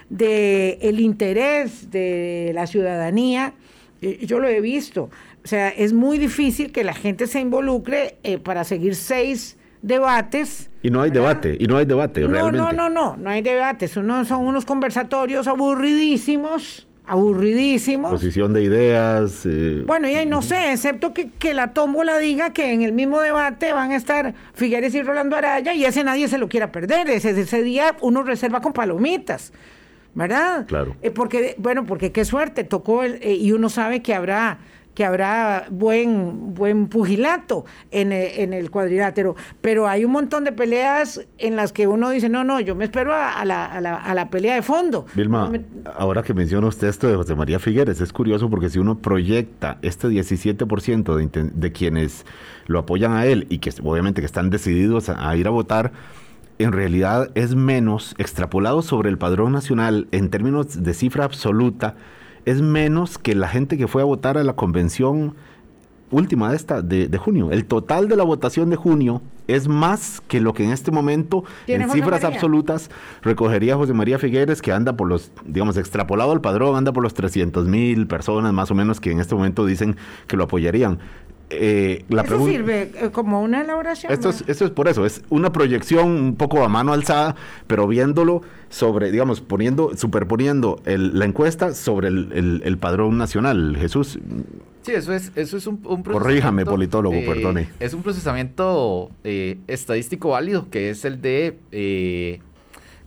del 0.10 0.78
el 0.82 1.00
interés 1.00 1.90
de 1.90 2.52
la 2.54 2.68
ciudadanía, 2.68 3.54
eh, 4.02 4.26
yo 4.26 4.40
lo 4.40 4.48
he 4.48 4.60
visto. 4.62 5.10
O 5.44 5.48
sea, 5.48 5.70
es 5.70 5.94
muy 5.94 6.18
difícil 6.18 6.72
que 6.72 6.84
la 6.84 6.94
gente 6.94 7.28
se 7.28 7.40
involucre 7.40 8.18
eh, 8.24 8.38
para 8.38 8.64
seguir 8.64 8.96
seis 8.96 9.58
debates. 9.82 10.70
Y 10.84 10.90
no 10.90 11.02
hay 11.02 11.12
debate, 11.12 11.58
y 11.60 11.66
no 11.66 11.78
hay 11.78 11.86
debate, 11.86 12.22
no, 12.22 12.28
realmente. 12.28 12.58
No, 12.58 12.72
no, 12.72 12.90
no, 12.90 13.18
no 13.18 13.30
hay 13.30 13.42
debates. 13.42 13.98
Uno, 13.98 14.26
son 14.26 14.46
unos 14.46 14.66
conversatorios 14.66 15.48
aburridísimos 15.48 16.88
aburridísimo. 17.12 18.10
Posición 18.10 18.54
de 18.54 18.64
ideas. 18.64 19.46
Eh, 19.46 19.84
bueno, 19.86 20.08
y 20.08 20.16
ahí 20.16 20.26
no 20.26 20.42
sé, 20.42 20.72
excepto 20.72 21.14
que, 21.14 21.30
que 21.30 21.54
la 21.54 21.74
tómbola 21.74 22.18
diga 22.20 22.54
que 22.54 22.72
en 22.72 22.84
el 22.84 22.94
mismo 22.94 23.20
debate 23.20 23.74
van 23.74 23.92
a 23.92 23.98
estar 23.98 24.34
Figueres 24.54 24.96
y 24.96 25.02
Rolando 25.02 25.36
Araya 25.36 25.74
y 25.74 25.84
ese 25.84 26.06
nadie 26.06 26.30
se 26.30 26.38
lo 26.38 26.48
quiera 26.48 26.72
perder. 26.72 27.10
Ese, 27.10 27.32
ese 27.32 27.64
día 27.64 27.98
uno 28.00 28.24
reserva 28.24 28.62
con 28.62 28.72
palomitas. 28.72 29.52
¿Verdad? 30.14 30.66
Claro. 30.68 30.96
Eh, 31.02 31.12
porque, 31.12 31.56
bueno, 31.58 31.86
porque 31.86 32.12
qué 32.12 32.26
suerte, 32.26 32.64
tocó 32.64 33.04
el, 33.04 33.20
eh, 33.22 33.34
y 33.34 33.52
uno 33.54 33.70
sabe 33.70 34.02
que 34.02 34.14
habrá 34.14 34.60
que 34.94 35.06
habrá 35.06 35.68
buen, 35.70 36.54
buen 36.54 36.88
pugilato 36.88 37.66
en 37.92 38.12
el, 38.12 38.40
en 38.40 38.54
el, 38.54 38.70
cuadrilátero, 38.72 39.36
pero 39.62 39.88
hay 39.88 40.06
un 40.06 40.12
montón 40.12 40.44
de 40.44 40.52
peleas 40.52 41.26
en 41.38 41.56
las 41.56 41.72
que 41.72 41.88
uno 41.88 42.10
dice, 42.10 42.30
no, 42.30 42.44
no, 42.44 42.60
yo 42.60 42.76
me 42.76 42.86
espero 42.86 43.14
a, 43.14 43.44
la, 43.46 43.66
a 43.66 43.82
la, 43.82 43.96
a 43.96 44.14
la 44.14 44.30
pelea 44.30 44.56
de 44.56 44.62
fondo. 44.62 45.06
Vilma, 45.14 45.52
ahora 45.96 46.24
que 46.24 46.34
menciona 46.34 46.68
usted 46.68 46.88
esto 46.88 47.08
de 47.08 47.16
José 47.16 47.36
María 47.36 47.60
Figueres, 47.60 48.02
es 48.02 48.12
curioso 48.12 48.50
porque 48.50 48.70
si 48.70 48.80
uno 48.80 48.98
proyecta 49.00 49.78
este 49.82 50.08
17% 50.08 51.16
de, 51.16 51.52
de 51.54 51.72
quienes 51.72 52.26
lo 52.68 52.80
apoyan 52.80 53.14
a 53.14 53.26
él 53.26 53.48
y 53.50 53.60
que 53.60 53.72
obviamente 53.84 54.22
que 54.22 54.26
están 54.26 54.50
decididos 54.50 55.10
a 55.10 55.36
ir 55.36 55.48
a 55.48 55.52
votar, 55.52 55.92
en 56.60 56.72
realidad 56.72 57.32
es 57.36 57.56
menos 57.56 58.14
extrapolado 58.18 58.82
sobre 58.82 59.10
el 59.10 59.18
padrón 59.18 59.52
nacional 59.52 60.08
en 60.12 60.30
términos 60.30 60.84
de 60.84 60.94
cifra 60.94 61.26
absoluta 61.26 61.96
es 62.46 62.62
menos 62.62 63.18
que 63.18 63.36
la 63.36 63.48
gente 63.48 63.78
que 63.78 63.88
fue 63.88 64.02
a 64.02 64.06
votar 64.06 64.38
a 64.38 64.44
la 64.44 64.54
convención 64.54 65.36
última 66.12 66.50
de 66.50 66.56
esta 66.56 66.82
de, 66.82 67.18
junio. 67.18 67.52
El 67.52 67.66
total 67.66 68.08
de 68.08 68.16
la 68.16 68.24
votación 68.24 68.70
de 68.70 68.76
junio 68.76 69.22
es 69.48 69.68
más 69.68 70.22
que 70.28 70.40
lo 70.40 70.54
que 70.54 70.64
en 70.64 70.72
este 70.72 70.92
momento, 70.92 71.44
en 71.68 71.90
cifras 71.90 72.24
absolutas, 72.24 72.90
recogería 73.22 73.76
José 73.76 73.94
María 73.94 74.20
Figueres, 74.20 74.62
que 74.62 74.72
anda 74.72 74.96
por 74.96 75.08
los, 75.08 75.32
digamos, 75.46 75.78
extrapolado 75.78 76.32
al 76.32 76.42
padrón, 76.42 76.76
anda 76.76 76.94
por 76.94 77.04
los 77.04 77.14
300 77.14 77.68
mil 77.68 78.08
personas 78.08 78.54
más 78.54 78.70
o 78.72 78.76
menos 78.76 79.00
que 79.00 79.12
en 79.12 79.20
este 79.20 79.36
momento 79.36 79.66
dicen 79.66 79.96
que 80.28 80.38
lo 80.38 80.44
apoyarían. 80.44 81.00
Eh, 81.52 82.06
la 82.10 82.22
¿Eso 82.22 82.46
sirve 82.46 82.92
eh, 82.96 83.10
como 83.12 83.42
una 83.42 83.62
elaboración? 83.62 84.12
Esto 84.12 84.30
es, 84.30 84.44
esto 84.48 84.66
es 84.66 84.72
por 84.72 84.88
eso, 84.88 85.06
es 85.06 85.22
una 85.30 85.52
proyección 85.52 86.10
un 86.10 86.36
poco 86.36 86.64
a 86.64 86.70
mano 86.70 86.94
alzada, 86.94 87.36
pero 87.68 87.88
viéndolo 87.88 88.42
sobre, 88.70 89.12
digamos, 89.12 89.42
poniendo, 89.42 89.96
superponiendo 89.98 90.82
la 90.86 91.26
encuesta 91.26 91.74
sobre 91.74 92.08
el, 92.08 92.78
padrón 92.80 93.18
nacional. 93.18 93.76
Jesús. 93.78 94.18
Sí, 94.84 94.94
eso 94.94 95.14
es, 95.14 95.32
eso 95.36 95.58
es 95.58 95.68
un, 95.68 95.80
un 95.86 96.04
Corríjame, 96.04 96.66
politólogo, 96.66 97.16
perdone. 97.26 97.70
Es 97.80 97.94
un 97.94 98.02
procesamiento 98.02 99.12
eh, 99.24 99.60
estadístico 99.68 100.30
válido, 100.30 100.70
que 100.70 100.90
es 100.90 101.06
el 101.06 101.22
de 101.22 102.40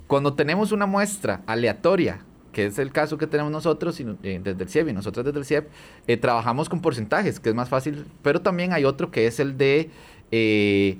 cuando 0.06 0.34
tenemos 0.34 0.70
una 0.70 0.86
muestra 0.86 1.40
aleatoria 1.46 2.20
que 2.54 2.66
es 2.66 2.78
el 2.78 2.90
caso 2.90 3.18
que 3.18 3.26
tenemos 3.26 3.52
nosotros 3.52 4.00
eh, 4.00 4.40
desde 4.42 4.62
el 4.62 4.68
CIEP 4.70 4.88
y 4.88 4.92
nosotros 4.94 5.26
desde 5.26 5.38
el 5.38 5.44
CIEP, 5.44 5.68
eh, 6.06 6.16
trabajamos 6.16 6.70
con 6.70 6.80
porcentajes, 6.80 7.38
que 7.38 7.50
es 7.50 7.54
más 7.54 7.68
fácil, 7.68 8.06
pero 8.22 8.40
también 8.40 8.72
hay 8.72 8.86
otro 8.86 9.10
que 9.10 9.26
es 9.26 9.38
el 9.40 9.58
de 9.58 9.90
eh, 10.30 10.96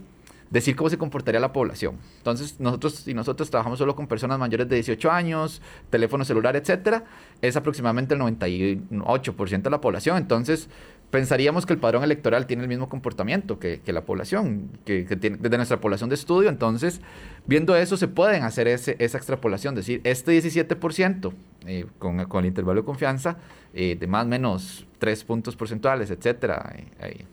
decir 0.55 0.77
cómo 0.77 0.89
se 0.89 0.97
comportaría 0.97 1.41
la 1.41 1.53
población. 1.53 1.97
Entonces, 2.19 2.61
nosotros 2.61 3.09
y 3.09 3.13
nosotros 3.13 3.51
trabajamos 3.51 3.77
solo 3.77 3.97
con 3.97 4.07
personas 4.07 4.39
mayores 4.39 4.69
de 4.69 4.77
18 4.77 5.11
años, 5.11 5.61
teléfono 5.91 6.25
celular, 6.25 6.55
etcétera, 6.55 7.03
es 7.43 7.57
aproximadamente 7.57 8.15
el 8.15 8.21
98% 8.21 9.63
de 9.63 9.71
la 9.71 9.81
población. 9.81 10.17
Entonces, 10.17 10.69
pensaríamos 11.11 11.67
que 11.67 11.73
el 11.73 11.81
padrón 11.81 12.05
electoral 12.05 12.47
tiene 12.47 12.63
el 12.63 12.69
mismo 12.69 12.89
comportamiento 12.89 13.59
que, 13.59 13.81
la 13.85 14.03
población, 14.03 14.71
que, 14.85 15.03
tiene, 15.17 15.39
desde 15.41 15.57
nuestra 15.57 15.81
población 15.81 16.09
de 16.09 16.15
estudio. 16.15 16.49
Entonces, 16.49 17.01
viendo 17.47 17.75
eso, 17.75 17.97
se 17.97 18.07
pueden 18.07 18.45
hacer 18.45 18.69
ese, 18.69 18.95
esa 19.01 19.19
extrapolación, 19.19 19.75
decir, 19.75 20.01
este 20.05 20.41
17%, 20.41 21.33
eh, 21.67 21.87
con, 21.99 22.21
el 22.21 22.47
intervalo 22.47 22.83
de 22.83 22.87
confianza, 22.87 23.39
eh, 23.75 23.97
de 23.99 24.07
más 24.07 24.25
o 24.25 24.29
menos 24.29 24.87
3 25.01 25.25
puntos 25.25 25.57
porcentuales, 25.57 26.13
etcétera, 26.13 26.77
eh, 27.01 27.25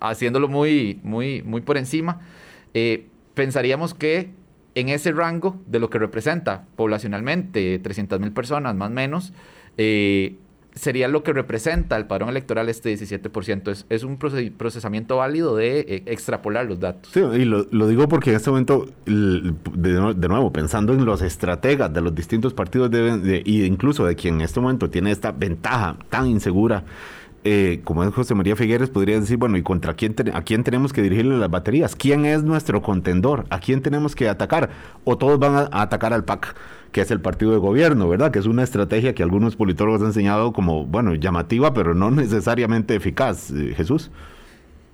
haciéndolo 0.00 0.48
muy, 0.48 1.00
muy, 1.02 1.40
muy 1.40 1.62
por 1.62 1.78
encima, 1.78 2.20
pensaríamos 3.34 3.94
que 3.94 4.30
en 4.74 4.88
ese 4.88 5.12
rango 5.12 5.60
de 5.66 5.80
lo 5.80 5.90
que 5.90 5.98
representa 5.98 6.66
poblacionalmente 6.76 7.78
300 7.78 8.20
mil 8.20 8.32
personas, 8.32 8.74
más 8.74 8.90
o 8.90 8.94
menos, 8.94 9.32
sería 10.78 11.08
lo 11.08 11.22
que 11.22 11.32
representa 11.32 11.96
el 11.96 12.06
padrón 12.06 12.30
electoral 12.30 12.68
este 12.68 12.94
17%. 12.94 13.70
Es, 13.70 13.86
es 13.88 14.04
un 14.04 14.16
procesamiento 14.16 15.16
válido 15.16 15.56
de 15.56 15.80
eh, 15.80 16.02
extrapolar 16.06 16.66
los 16.66 16.80
datos. 16.80 17.12
Sí, 17.12 17.20
y 17.20 17.44
lo, 17.44 17.64
digo 17.64 18.08
porque 18.08 18.30
en 18.30 18.36
este 18.36 18.50
momento, 18.50 18.88
de, 19.04 20.28
nuevo, 20.28 20.52
pensando 20.52 20.92
en 20.92 21.04
los 21.04 21.22
estrategas 21.22 21.92
de 21.92 22.00
los 22.00 22.14
distintos 22.14 22.54
partidos 22.54 22.90
de, 22.90 23.42
y 23.44 23.64
incluso 23.64 24.06
de 24.06 24.14
quien 24.14 24.36
en 24.36 24.40
este 24.42 24.60
momento 24.60 24.88
tiene 24.88 25.10
esta 25.10 25.32
ventaja 25.32 25.96
tan 26.08 26.26
insegura, 26.26 26.84
eh, 27.44 27.80
como 27.84 28.04
es 28.04 28.12
José 28.12 28.34
María 28.34 28.56
Figueres, 28.56 28.90
podría 28.90 29.20
decir, 29.20 29.36
bueno, 29.36 29.56
¿y 29.56 29.62
contra 29.62 29.94
quién, 29.94 30.14
a 30.32 30.42
quién 30.42 30.64
tenemos 30.64 30.92
que 30.92 31.02
dirigirle 31.02 31.38
las 31.38 31.50
baterías? 31.50 31.96
¿Quién 31.96 32.24
es 32.24 32.42
nuestro 32.42 32.82
contendor? 32.82 33.46
¿A 33.50 33.60
quién 33.60 33.82
tenemos 33.82 34.14
que 34.14 34.28
atacar? 34.28 34.70
¿O 35.04 35.16
todos 35.16 35.38
van 35.38 35.68
a 35.70 35.82
atacar 35.82 36.12
al 36.12 36.24
PAC? 36.24 36.54
que 36.92 37.02
es 37.02 37.10
el 37.10 37.20
partido 37.20 37.52
de 37.52 37.58
gobierno, 37.58 38.08
¿verdad? 38.08 38.30
Que 38.30 38.38
es 38.38 38.46
una 38.46 38.62
estrategia 38.62 39.14
que 39.14 39.22
algunos 39.22 39.56
politólogos 39.56 40.00
han 40.00 40.08
enseñado 40.08 40.52
como, 40.54 40.86
bueno, 40.86 41.14
llamativa, 41.14 41.74
pero 41.74 41.94
no 41.94 42.10
necesariamente 42.10 42.94
eficaz. 42.94 43.50
Eh, 43.50 43.74
Jesús. 43.76 44.10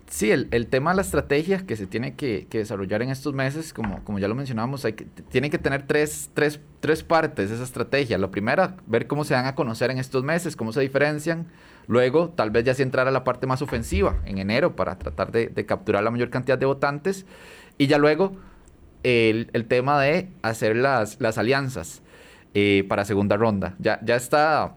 Sí, 0.09 0.31
el, 0.31 0.67
tema 0.69 0.91
de 0.91 0.97
la 0.97 1.03
estrategia 1.03 1.67
que 1.67 1.77
se 1.77 1.87
tiene 1.87 2.15
que, 2.15 2.47
desarrollar 2.51 3.03
en 3.03 3.11
estos 3.11 3.35
meses, 3.35 3.73
como, 3.73 4.05
como 4.05 4.19
ya 4.19 4.29
lo 4.29 4.35
mencionamos, 4.35 4.85
hay 4.85 4.93
que, 4.93 5.05
tiene 5.05 5.51
que 5.51 5.59
tener 5.59 5.87
tres, 5.87 6.31
tres, 6.35 6.61
tres 6.81 7.03
partes 7.03 7.51
esa 7.51 7.65
estrategia. 7.65 8.19
La 8.19 8.31
primera, 8.31 8.77
ver 8.87 9.07
cómo 9.07 9.25
se 9.25 9.35
van 9.35 9.47
a 9.47 9.55
conocer 9.55 9.91
en 9.91 9.99
estos 9.99 10.23
meses, 10.23 10.57
cómo 10.57 10.73
se 10.73 10.83
diferencian. 10.83 11.47
Luego, 11.87 12.31
tal 12.31 12.51
vez 12.51 12.65
ya 12.65 12.75
sí 12.75 12.83
entrar 12.83 13.09
a 13.09 13.11
la 13.11 13.25
parte 13.25 13.47
más 13.47 13.63
ofensiva 13.63 14.17
en 14.25 14.39
enero 14.39 14.77
para 14.77 14.99
tratar 14.99 15.33
de, 15.33 15.67
capturar 15.67 16.03
la 16.03 16.11
mayor 16.11 16.31
cantidad 16.31 16.59
de 16.59 16.67
votantes. 16.67 17.27
Y 17.79 17.87
ya 17.87 17.99
luego, 17.99 18.37
el, 19.03 19.51
el 19.53 19.67
tema 19.67 20.01
de 20.01 20.29
hacer 20.43 20.77
las, 20.77 21.21
las 21.21 21.39
alianzas 21.39 22.03
eh, 22.55 22.85
para 22.89 23.05
segunda 23.05 23.37
ronda. 23.37 23.75
Ya, 23.79 23.99
ya 24.05 24.17
está 24.17 24.77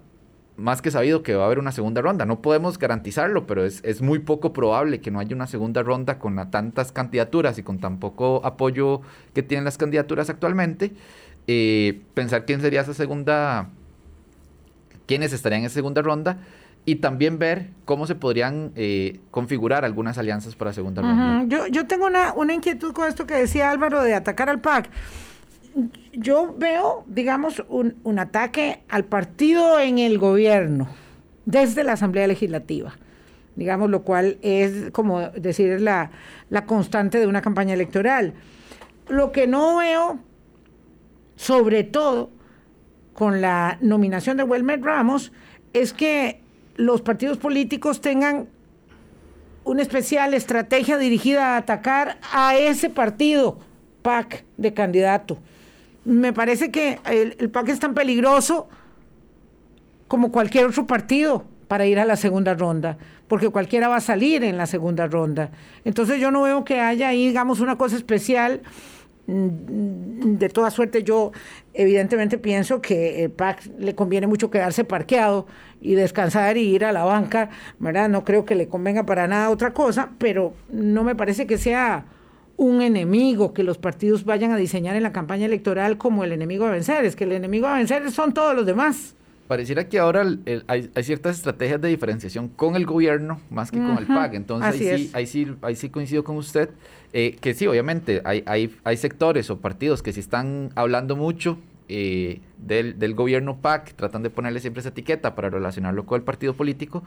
más 0.58 0.82
que 0.82 0.89
sabido 0.89 1.22
que 1.22 1.36
va 1.36 1.43
a 1.43 1.45
haber 1.45 1.60
una 1.60 1.72
segunda 1.72 2.01
ronda. 2.01 2.26
No 2.26 2.41
podemos 2.41 2.80
garantizarlo, 2.80 3.45
pero 3.45 3.64
es, 3.64 3.84
es 3.84 4.01
muy 4.01 4.20
poco 4.20 4.51
probable 4.51 4.99
que 4.99 5.12
no 5.12 5.20
haya 5.20 5.36
una 5.36 5.47
segunda 5.47 5.84
ronda 5.84 6.18
con 6.18 6.36
tantas 6.49 6.91
candidaturas 6.91 7.58
y 7.60 7.64
con 7.64 7.80
tan 7.80 7.99
poco 7.99 8.41
apoyo 8.43 9.01
que 9.34 9.43
tienen 9.43 9.64
las 9.64 9.78
candidaturas 9.78 10.30
actualmente. 10.30 10.93
Eh, 11.45 12.01
pensar 12.16 12.45
quién 12.45 12.60
sería 12.60 12.82
esa 12.82 12.95
segunda, 12.95 13.70
quiénes 15.05 15.32
estarían 15.32 15.62
en 15.62 15.68
esa 15.68 15.76
segunda 15.76 16.01
ronda 16.01 16.39
y 16.88 16.95
también 16.95 17.38
ver 17.38 17.71
cómo 17.83 18.07
se 18.07 18.15
podrían 18.15 18.71
eh, 18.77 19.19
configurar 19.29 19.83
algunas 19.83 20.17
alianzas 20.17 20.55
para 20.55 20.71
segunda 20.71 21.01
ronda. 21.01 21.43
yo, 21.45 21.67
yo 21.67 21.85
tengo 21.85 22.05
una, 22.07 22.31
una 22.33 22.53
inquietud 22.53 22.93
con 22.93 23.09
esto 23.09 23.27
que 23.27 23.33
decía 23.33 23.69
Álvaro 23.69 24.01
de 24.01 24.15
atacar 24.15 24.49
al 24.49 24.61
PAC 24.61 24.89
yo 26.13 26.55
veo, 26.57 27.03
digamos, 27.07 27.61
un, 27.67 27.97
un, 28.03 28.19
ataque 28.19 28.83
al 28.88 29.03
partido 29.03 29.81
en 29.81 29.99
el 29.99 30.17
gobierno 30.17 30.88
desde 31.45 31.83
la 31.83 31.91
Asamblea 31.91 32.25
Legislativa, 32.25 32.95
digamos, 33.57 33.89
lo 33.89 34.03
cual 34.03 34.38
es, 34.41 34.89
como 34.91 35.29
decir, 35.31 35.81
la, 35.81 36.11
la 36.49 36.65
constante 36.65 37.19
de 37.19 37.27
una 37.27 37.41
campaña 37.41 37.73
electoral. 37.73 38.33
Lo 39.09 39.33
que 39.33 39.45
no 39.45 39.77
veo, 39.77 40.19
sobre 41.35 41.83
todo 41.83 42.31
con 43.13 43.41
la 43.41 43.77
nominación 43.81 44.38
de 44.38 44.43
Wilmer 44.43 44.81
Ramos, 44.81 45.33
es 45.73 45.93
que 45.93 46.47
los 46.78 47.01
partidos 47.01 47.38
políticos 47.38 48.01
tengan 48.01 48.47
una 49.65 49.82
especial 49.82 50.34
estrategia 50.34 50.97
dirigida 50.97 51.55
a 51.55 51.57
atacar 51.57 52.17
a 52.32 52.55
ese 52.55 52.89
partido 52.89 53.59
PAC 54.01 54.45
de 54.55 54.73
candidato 54.73 55.38
me 56.07 56.32
parece 56.32 56.71
que 56.71 56.99
el, 57.05 57.49
PAC 57.49 57.67
es 57.67 57.80
tan 57.80 57.93
peligroso 57.93 58.69
como 60.07 60.32
cualquier 60.32 60.65
otro 60.65 60.88
partido 60.88 61.43
para 61.67 61.86
ir 61.86 61.99
a 61.99 62.05
la 62.05 62.15
segunda 62.15 62.53
ronda, 62.53 62.97
porque 63.28 63.49
cualquiera 63.49 63.89
va 63.89 63.97
a 63.97 64.01
salir 64.01 64.45
en 64.45 64.55
la 64.55 64.67
segunda 64.67 65.07
ronda. 65.07 65.51
Entonces 65.84 66.21
yo 66.21 66.32
no 66.32 66.43
veo 66.43 66.63
que 66.63 66.80
haya 66.80 67.09
ahí, 67.09 67.28
digamos, 67.28 67.59
una 67.59 67.78
cosa 67.78 67.97
especial. 67.97 68.61
Mm, 69.28 70.38
de 70.38 70.47
toda 70.47 70.71
suerte, 70.71 71.03
yo 71.03 71.34
evidentemente 71.73 72.38
pienso 72.38 72.82
que 72.82 73.25
el 73.25 73.30
PAC 73.30 73.69
le 73.78 73.93
conviene 73.93 74.25
mucho 74.25 74.49
quedarse 74.49 74.86
parqueado 74.86 75.47
y 75.82 75.95
descansar 75.95 76.55
y 76.55 76.61
ir 76.61 76.86
a 76.86 76.93
la 76.93 77.03
banca, 77.03 77.49
¿verdad? 77.78 78.07
No 78.07 78.23
creo 78.23 78.45
que 78.45 78.55
le 78.55 78.69
convenga 78.69 79.05
para 79.05 79.28
nada 79.28 79.49
otra 79.49 79.73
cosa, 79.73 80.11
pero 80.17 80.53
no 80.69 81.03
me 81.03 81.13
parece 81.13 81.45
que 81.45 81.57
sea 81.57 82.05
un 82.55 82.82
enemigo 82.82 83.53
que 83.53 83.63
los 83.63 83.78
partidos 83.78 84.23
vayan 84.23 84.51
a 84.51 84.57
diseñar 84.57 84.95
en 84.95 85.03
la 85.03 85.11
campaña 85.11 85.45
electoral 85.45 85.97
como 85.97 86.23
el 86.23 86.32
enemigo 86.32 86.65
a 86.65 86.71
vencer, 86.71 87.03
es 87.03 87.17
que 87.17 87.25
el 87.25 87.34
enemigo 87.34 87.67
a 87.67 87.75
vencer 87.75 88.09
son 88.11 88.34
todos 88.34 88.55
los 88.55 88.65
demás. 88.65 89.13
Pareciera 89.47 89.88
que 89.88 89.99
ahora 89.99 90.25
hay, 90.67 90.89
ciertas 91.03 91.38
estrategias 91.38 91.80
de 91.80 91.88
diferenciación 91.89 92.49
con 92.49 92.75
el 92.75 92.86
gobierno 92.86 93.39
más 93.49 93.71
que 93.71 93.78
con 93.78 93.97
el 93.97 94.05
PAC. 94.05 94.34
Entonces 94.34 94.73
ahí 94.73 94.97
sí, 94.97 95.11
ahí 95.13 95.25
sí, 95.25 95.47
ahí 95.61 95.75
sí 95.75 95.89
coincido 95.89 96.25
con 96.25 96.36
usted, 96.36 96.69
eh, 97.14 97.38
que 97.39 97.53
sí, 97.53 97.68
obviamente 97.68 98.22
hay, 98.26 98.43
hay, 98.45 98.76
hay 98.84 98.97
sectores 98.97 99.49
o 99.49 99.60
partidos 99.60 100.01
que 100.01 100.14
sí 100.14 100.20
están 100.20 100.72
hablando 100.76 101.16
mucho 101.16 101.58
eh, 101.89 102.41
del, 102.58 102.99
del, 102.99 103.16
gobierno 103.16 103.62
PAC, 103.62 103.93
tratan 103.93 104.24
de 104.24 104.30
ponerle 104.30 104.60
siempre 104.60 104.82
esa 104.82 104.89
etiqueta 104.89 105.36
para 105.36 105.49
relacionarlo 105.49 106.05
con 106.05 106.18
el 106.18 106.24
partido 106.24 106.53
político, 106.53 107.03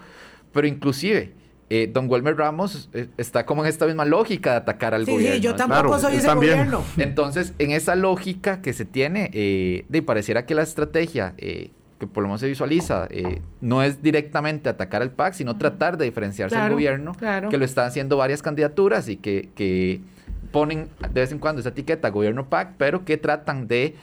pero 0.53 0.67
inclusive 0.67 1.33
eh, 1.73 1.89
don 1.93 2.11
Wilmer 2.11 2.37
Ramos 2.37 2.91
eh, 2.93 3.07
está 3.17 3.47
como 3.47 3.63
en 3.63 3.69
esta 3.69 3.87
misma 3.87 4.05
lógica 4.05 4.51
de 4.51 4.57
atacar 4.57 4.93
al 4.93 5.05
gobierno. 5.05 5.37
Sí, 5.37 5.41
yo 5.41 5.55
tampoco 5.55 6.01
soy 6.01 6.17
ese 6.17 6.35
gobierno. 6.35 6.83
Entonces, 6.97 7.55
en 7.61 7.71
esa 7.71 7.95
lógica 7.95 8.61
que 8.61 8.73
se 8.73 8.85
tiene, 8.85 9.31
eh, 9.33 9.85
de 9.89 10.03
pareciera 10.03 10.47
que 10.47 10.57
la 10.57 10.63
estrategia 10.63 11.33
que 12.01 12.07
por 12.07 12.23
lo 12.23 12.29
menos 12.29 12.41
se 12.41 12.49
visualiza, 12.49 13.07
no 13.61 13.83
es 13.83 14.03
directamente 14.03 14.71
atacar 14.71 15.03
al 15.03 15.11
PAC, 15.11 15.35
sino 15.35 15.59
tratar 15.59 15.99
de 15.99 16.07
diferenciarse 16.07 16.57
del 16.57 16.73
gobierno, 16.73 17.13
que 17.51 17.59
lo 17.59 17.65
están 17.65 17.87
haciendo 17.87 18.17
varias 18.17 18.43
candidaturas 18.43 19.09
y 19.09 19.19
que, 19.19 19.51
que 19.55 20.01
ponen 20.51 20.89
de 21.13 21.21
vez 21.21 21.31
en 21.31 21.39
cuando 21.39 21.61
esa 21.61 21.69
etiqueta 21.69 22.09
gobierno 22.09 22.49
PAC, 22.49 22.75
pero 22.79 23.05
que 23.05 23.19
tratan 23.19 23.69
de 23.69 23.95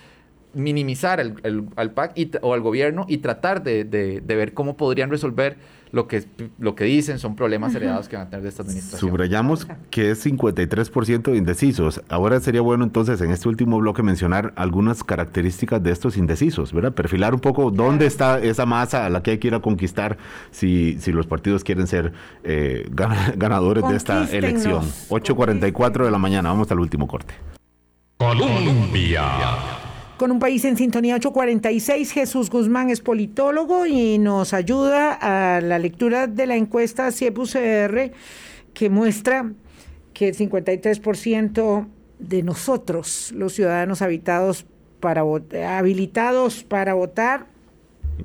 minimizar 0.53 1.19
el, 1.19 1.65
al 1.75 1.91
PAC 1.91 2.13
o 2.41 2.53
al 2.53 2.61
gobierno 2.61 3.05
y 3.09 3.17
tratar 3.17 3.63
de, 3.63 3.83
de, 3.83 4.21
de 4.21 4.35
ver 4.35 4.53
cómo 4.53 4.77
podrían 4.77 5.09
resolver 5.09 5.57
lo 5.91 6.07
que, 6.07 6.25
lo 6.59 6.75
que 6.75 6.85
dicen 6.85 7.19
son 7.19 7.35
problemas 7.35 7.73
heredados 7.75 8.07
que 8.07 8.15
van 8.15 8.27
a 8.27 8.29
tener 8.29 8.43
de 8.43 8.49
esta 8.49 8.63
administración. 8.63 8.99
Subrayamos 8.99 9.67
que 9.89 10.11
es 10.11 10.25
53% 10.25 11.31
de 11.31 11.37
indecisos. 11.37 12.01
Ahora 12.09 12.39
sería 12.39 12.61
bueno 12.61 12.83
entonces 12.83 13.21
en 13.21 13.31
este 13.31 13.47
último 13.49 13.77
bloque 13.79 14.03
mencionar 14.03 14.53
algunas 14.55 15.03
características 15.03 15.81
de 15.83 15.91
estos 15.91 16.17
indecisos, 16.17 16.73
¿verdad? 16.73 16.93
Perfilar 16.93 17.33
un 17.33 17.39
poco 17.39 17.71
dónde 17.71 18.05
está 18.05 18.39
esa 18.39 18.65
masa 18.65 19.05
a 19.05 19.09
la 19.09 19.23
que 19.23 19.31
hay 19.31 19.37
que 19.37 19.47
ir 19.47 19.55
a 19.55 19.59
conquistar 19.59 20.17
si, 20.51 20.97
si 20.99 21.11
los 21.11 21.27
partidos 21.27 21.63
quieren 21.63 21.87
ser 21.87 22.13
eh, 22.43 22.87
ganadores 23.35 23.87
de 23.87 23.95
esta 23.95 24.23
elección. 24.29 24.83
8.44 25.09 26.05
de 26.05 26.11
la 26.11 26.17
mañana, 26.17 26.49
vamos 26.49 26.71
al 26.71 26.79
último 26.79 27.07
corte. 27.07 27.33
Colombia 28.17 29.86
con 30.17 30.31
un 30.31 30.39
país 30.39 30.65
en 30.65 30.77
sintonía 30.77 31.15
846. 31.15 32.11
Jesús 32.11 32.49
Guzmán 32.49 32.89
es 32.89 33.01
politólogo 33.01 33.85
y 33.85 34.17
nos 34.17 34.53
ayuda 34.53 35.13
a 35.13 35.61
la 35.61 35.79
lectura 35.79 36.27
de 36.27 36.47
la 36.47 36.55
encuesta 36.55 37.11
CIEP-UCR 37.11 38.11
que 38.73 38.89
muestra 38.89 39.53
que 40.13 40.29
el 40.29 40.35
53% 40.35 41.87
de 42.19 42.43
nosotros, 42.43 43.31
los 43.35 43.53
ciudadanos 43.53 44.01
habitados 44.01 44.65
para 44.99 45.21
habilitados 45.21 46.63
para 46.63 46.95
votar, 46.95 47.45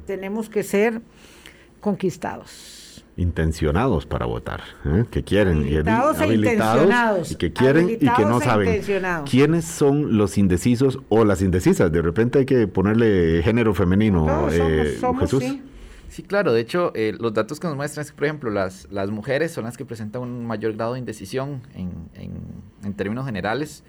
tenemos 0.06 0.48
que 0.48 0.62
ser 0.62 1.02
conquistados 1.80 2.81
intencionados 3.16 4.06
para 4.06 4.26
votar, 4.26 4.62
¿eh? 4.86 5.04
que 5.10 5.22
quieren 5.22 5.58
habilitados, 5.58 6.18
y, 6.18 6.20
e 6.20 6.24
habilitados 6.24 7.32
y 7.32 7.34
que 7.36 7.52
quieren 7.52 7.90
y 7.90 7.98
que 7.98 8.24
no 8.24 8.40
e 8.40 8.44
saben 8.44 8.82
quiénes 9.28 9.64
son 9.66 10.16
los 10.16 10.38
indecisos 10.38 10.98
o 11.08 11.24
las 11.24 11.42
indecisas. 11.42 11.92
De 11.92 12.00
repente 12.00 12.40
hay 12.40 12.46
que 12.46 12.66
ponerle 12.66 13.42
género 13.42 13.74
femenino. 13.74 14.48
Eh, 14.50 14.98
Jesús. 15.20 15.44
Sí. 16.08 16.22
claro. 16.22 16.52
De 16.52 16.60
hecho, 16.60 16.92
eh, 16.94 17.14
los 17.18 17.34
datos 17.34 17.60
que 17.60 17.66
nos 17.66 17.76
muestran 17.76 18.04
es 18.04 18.12
que, 18.12 18.16
por 18.16 18.24
ejemplo, 18.24 18.50
las, 18.50 18.88
las 18.90 19.10
mujeres 19.10 19.52
son 19.52 19.64
las 19.64 19.76
que 19.76 19.84
presentan 19.84 20.22
un 20.22 20.46
mayor 20.46 20.72
grado 20.74 20.94
de 20.94 20.98
indecisión 20.98 21.62
en, 21.74 21.90
en, 22.14 22.32
en 22.82 22.94
términos 22.94 23.26
generales. 23.26 23.84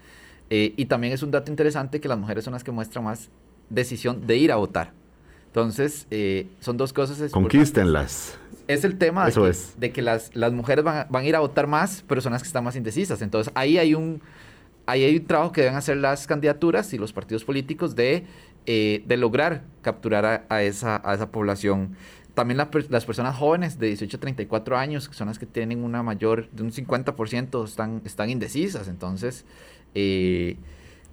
y 0.50 0.84
también 0.86 1.14
es 1.14 1.22
un 1.22 1.30
dato 1.30 1.50
interesante 1.50 2.00
que 2.00 2.08
las 2.08 2.18
mujeres 2.18 2.44
son 2.44 2.52
las 2.52 2.62
que 2.62 2.72
muestran 2.72 3.04
más 3.04 3.30
decisión 3.70 4.26
de 4.26 4.36
ir 4.36 4.52
a 4.52 4.56
votar. 4.56 4.92
Entonces, 5.54 6.08
son 6.58 6.76
dos 6.76 6.92
cosas. 6.92 7.30
Conquístenlas 7.30 8.36
es 8.66 8.84
el 8.84 8.96
tema 8.98 9.28
de 9.28 9.92
que, 9.92 10.02
las, 10.02 10.30
las 10.34 10.52
mujeres 10.52 10.84
van 10.84 11.06
a, 11.12 11.24
ir 11.24 11.36
a 11.36 11.40
votar 11.40 11.66
más, 11.66 12.04
pero 12.08 12.20
son 12.20 12.32
las 12.32 12.42
que 12.42 12.46
están 12.46 12.64
más 12.64 12.76
indecisas. 12.76 13.20
Entonces, 13.22 13.52
ahí 13.54 13.78
hay 13.78 13.94
un, 13.94 14.22
ahí 14.86 15.04
hay 15.04 15.16
un 15.16 15.26
trabajo 15.26 15.52
que 15.52 15.60
deben 15.62 15.76
hacer 15.76 15.98
las 15.98 16.26
candidaturas 16.26 16.92
y 16.92 16.98
los 16.98 17.12
partidos 17.12 17.44
políticos 17.44 17.94
de, 17.94 18.24
eh, 18.66 19.02
de 19.06 19.16
lograr 19.16 19.64
capturar 19.82 20.46
a, 20.48 20.62
esa, 20.62 21.00
a 21.04 21.14
esa 21.14 21.30
población. 21.30 21.96
También 22.34 22.58
las 22.58 23.04
personas 23.04 23.36
jóvenes 23.36 23.78
de 23.78 23.88
18 23.88 24.16
a 24.16 24.20
34 24.20 24.76
años, 24.76 25.08
que 25.08 25.14
son 25.14 25.28
las 25.28 25.38
que 25.38 25.46
tienen 25.46 25.84
una 25.84 26.02
mayor, 26.02 26.50
de 26.50 26.64
un 26.64 26.72
50%, 26.72 27.64
están, 27.64 28.02
están 28.04 28.30
indecisas. 28.30 28.88
Entonces, 28.88 29.44
eh, 29.94 30.56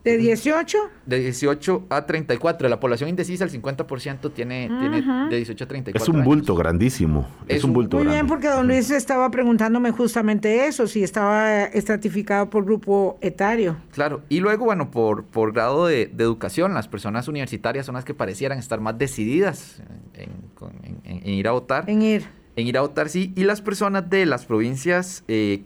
¿De 0.04 0.18
18? 0.18 0.78
De 1.06 1.20
18 1.20 1.86
a 1.90 2.06
34. 2.08 2.66
De 2.66 2.70
la 2.70 2.80
población 2.80 3.10
indecisa, 3.10 3.44
el 3.44 3.52
50% 3.52 4.34
tiene, 4.34 4.68
tiene 4.68 5.02
de 5.30 5.36
18 5.36 5.64
a 5.64 5.68
34. 5.68 6.04
Es 6.04 6.10
un 6.10 6.24
bulto 6.24 6.56
grandísimo. 6.56 7.28
Es, 7.48 7.64
un 7.64 7.74
bulto 7.74 7.98
Muy 7.98 8.08
bien, 8.08 8.26
porque 8.26 8.48
don 8.48 8.68
Luis 8.68 8.90
estaba 8.90 9.30
preguntándome 9.30 9.92
justamente 9.92 10.66
eso, 10.66 10.88
si 10.88 11.04
estaba 11.04 11.66
estratificado 11.66 12.50
por 12.50 12.66
grupo 12.66 13.20
etario. 13.22 13.78
Claro. 13.92 14.24
Y 14.28 14.40
luego, 14.40 14.66
bueno, 14.66 14.90
por, 14.90 15.26
por 15.26 15.54
grado 15.54 15.86
de, 15.86 16.12
educación, 16.18 16.74
las 16.74 16.88
personas 16.88 17.28
universitarias 17.28 17.86
son 17.86 17.94
las 17.94 18.06
que 18.06 18.16
parecieran 18.16 18.58
estar 18.58 18.80
más 18.80 18.98
decididas 18.98 19.84
en, 20.16 21.30
ir 21.30 21.48
a 21.48 21.52
votar. 21.52 21.88
En 21.88 22.02
ir. 22.02 22.24
En 22.56 22.66
ir 22.66 22.78
a 22.78 22.82
votar, 22.82 23.10
sí. 23.10 23.34
Y 23.36 23.44
las 23.44 23.62
personas 23.62 24.10
de 24.10 24.26
las 24.26 24.46
provincias 24.46 25.24
eh, 25.28 25.64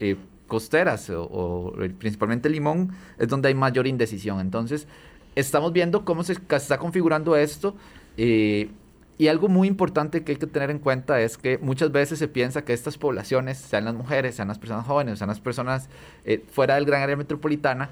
eh, 0.00 0.16
costeras 0.48 1.08
o, 1.10 1.72
principalmente 1.98 2.48
Limón 2.50 2.90
es 3.18 3.28
donde 3.28 3.48
hay 3.48 3.54
mayor 3.54 3.86
indecisión. 3.86 4.40
Entonces, 4.40 4.88
estamos 5.36 5.72
viendo 5.72 6.04
cómo 6.04 6.24
se 6.24 6.36
está 6.50 6.78
configurando 6.78 7.36
esto. 7.36 7.76
Eh, 8.16 8.70
y 9.18 9.26
algo 9.26 9.48
muy 9.48 9.66
importante 9.66 10.22
que 10.22 10.32
hay 10.32 10.38
que 10.38 10.46
tener 10.46 10.70
en 10.70 10.78
cuenta 10.78 11.20
es 11.20 11.36
que 11.36 11.58
muchas 11.58 11.90
veces 11.90 12.20
se 12.20 12.28
piensa 12.28 12.64
que 12.64 12.72
estas 12.72 12.98
poblaciones, 12.98 13.58
sean 13.58 13.84
las 13.84 13.94
mujeres, 13.94 14.36
sean 14.36 14.46
las 14.46 14.60
personas 14.60 14.86
jóvenes, 14.86 15.18
sean 15.18 15.28
las 15.28 15.40
personas 15.40 15.88
eh, 16.24 16.44
fuera 16.50 16.76
del 16.76 16.84
gran 16.84 17.02
área 17.02 17.16
metropolitana, 17.16 17.90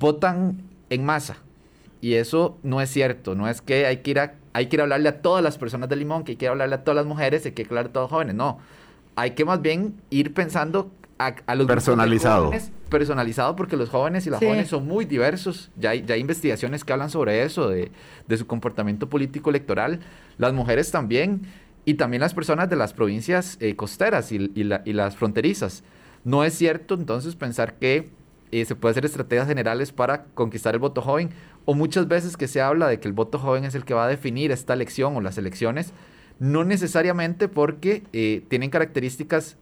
votan 0.00 0.62
en 0.88 1.04
masa. 1.04 1.36
Y 2.00 2.14
eso 2.14 2.58
no 2.62 2.80
es 2.80 2.90
cierto, 2.90 3.34
no 3.34 3.48
es 3.48 3.60
que 3.60 3.86
hay 3.86 3.98
que 3.98 4.10
ir 4.10 4.18
a, 4.18 4.34
hay 4.54 4.66
que 4.66 4.76
ir 4.76 4.80
a 4.80 4.84
hablarle 4.84 5.10
a 5.10 5.20
todas 5.22 5.44
las 5.44 5.58
personas 5.58 5.90
de 5.90 5.96
Limón, 5.96 6.24
que 6.24 6.32
hay 6.32 6.36
que 6.36 6.48
hablarle 6.48 6.74
a 6.74 6.84
todas 6.84 6.96
las 6.96 7.06
mujeres, 7.06 7.44
hay 7.44 7.52
que 7.52 7.62
hablarle 7.64 7.90
a 7.90 7.92
todos 7.92 8.04
los 8.04 8.10
jóvenes, 8.10 8.34
no. 8.34 8.58
Hay 9.14 9.32
que 9.32 9.44
más 9.44 9.60
bien 9.60 9.94
ir 10.08 10.32
pensando 10.32 10.90
a, 11.26 11.54
los 11.54 11.66
personalizado. 11.66 12.50
personalizado 12.88 13.56
porque 13.56 13.76
los 13.76 13.88
jóvenes 13.88 14.26
y 14.26 14.30
las 14.30 14.40
jóvenes 14.40 14.68
son 14.68 14.86
muy 14.86 15.04
diversos. 15.04 15.70
Ya 15.76 15.90
hay, 15.90 16.04
ya 16.04 16.14
hay 16.14 16.20
investigaciones 16.20 16.84
que 16.84 16.92
hablan 16.92 17.10
sobre 17.10 17.42
eso, 17.42 17.68
de, 17.68 17.90
de, 18.26 18.36
su 18.36 18.46
comportamiento 18.46 19.08
político 19.08 19.50
electoral. 19.50 20.00
Las 20.38 20.52
mujeres 20.52 20.90
también, 20.90 21.42
y 21.84 21.94
también 21.94 22.20
las 22.20 22.34
personas 22.34 22.68
de 22.68 22.76
las 22.76 22.92
provincias 22.92 23.56
eh, 23.60 23.76
costeras 23.76 24.32
y, 24.32 24.50
y, 24.54 24.64
la, 24.64 24.82
y, 24.84 24.92
las 24.92 25.16
fronterizas. 25.16 25.84
No 26.24 26.44
es 26.44 26.54
cierto 26.54 26.94
entonces 26.94 27.34
pensar 27.34 27.74
que 27.74 28.10
eh, 28.50 28.64
se 28.64 28.74
puede 28.74 28.92
hacer 28.92 29.04
estrategias 29.04 29.48
generales 29.48 29.92
para 29.92 30.24
conquistar 30.34 30.74
el 30.74 30.80
voto 30.80 31.02
joven, 31.02 31.30
o 31.64 31.74
muchas 31.74 32.08
veces 32.08 32.36
que 32.36 32.48
se 32.48 32.60
habla 32.60 32.88
de 32.88 33.00
que 33.00 33.08
el 33.08 33.14
voto 33.14 33.38
joven 33.38 33.64
es 33.64 33.74
el 33.74 33.84
que 33.84 33.94
va 33.94 34.04
a 34.04 34.08
definir 34.08 34.52
esta 34.52 34.74
elección 34.74 35.16
o 35.16 35.20
las 35.20 35.38
elecciones 35.38 35.92
no 36.42 36.64
necesariamente 36.64 37.46
porque 37.46 38.02
eh, 38.12 38.42
tienen 38.48 38.68
características 38.68 39.56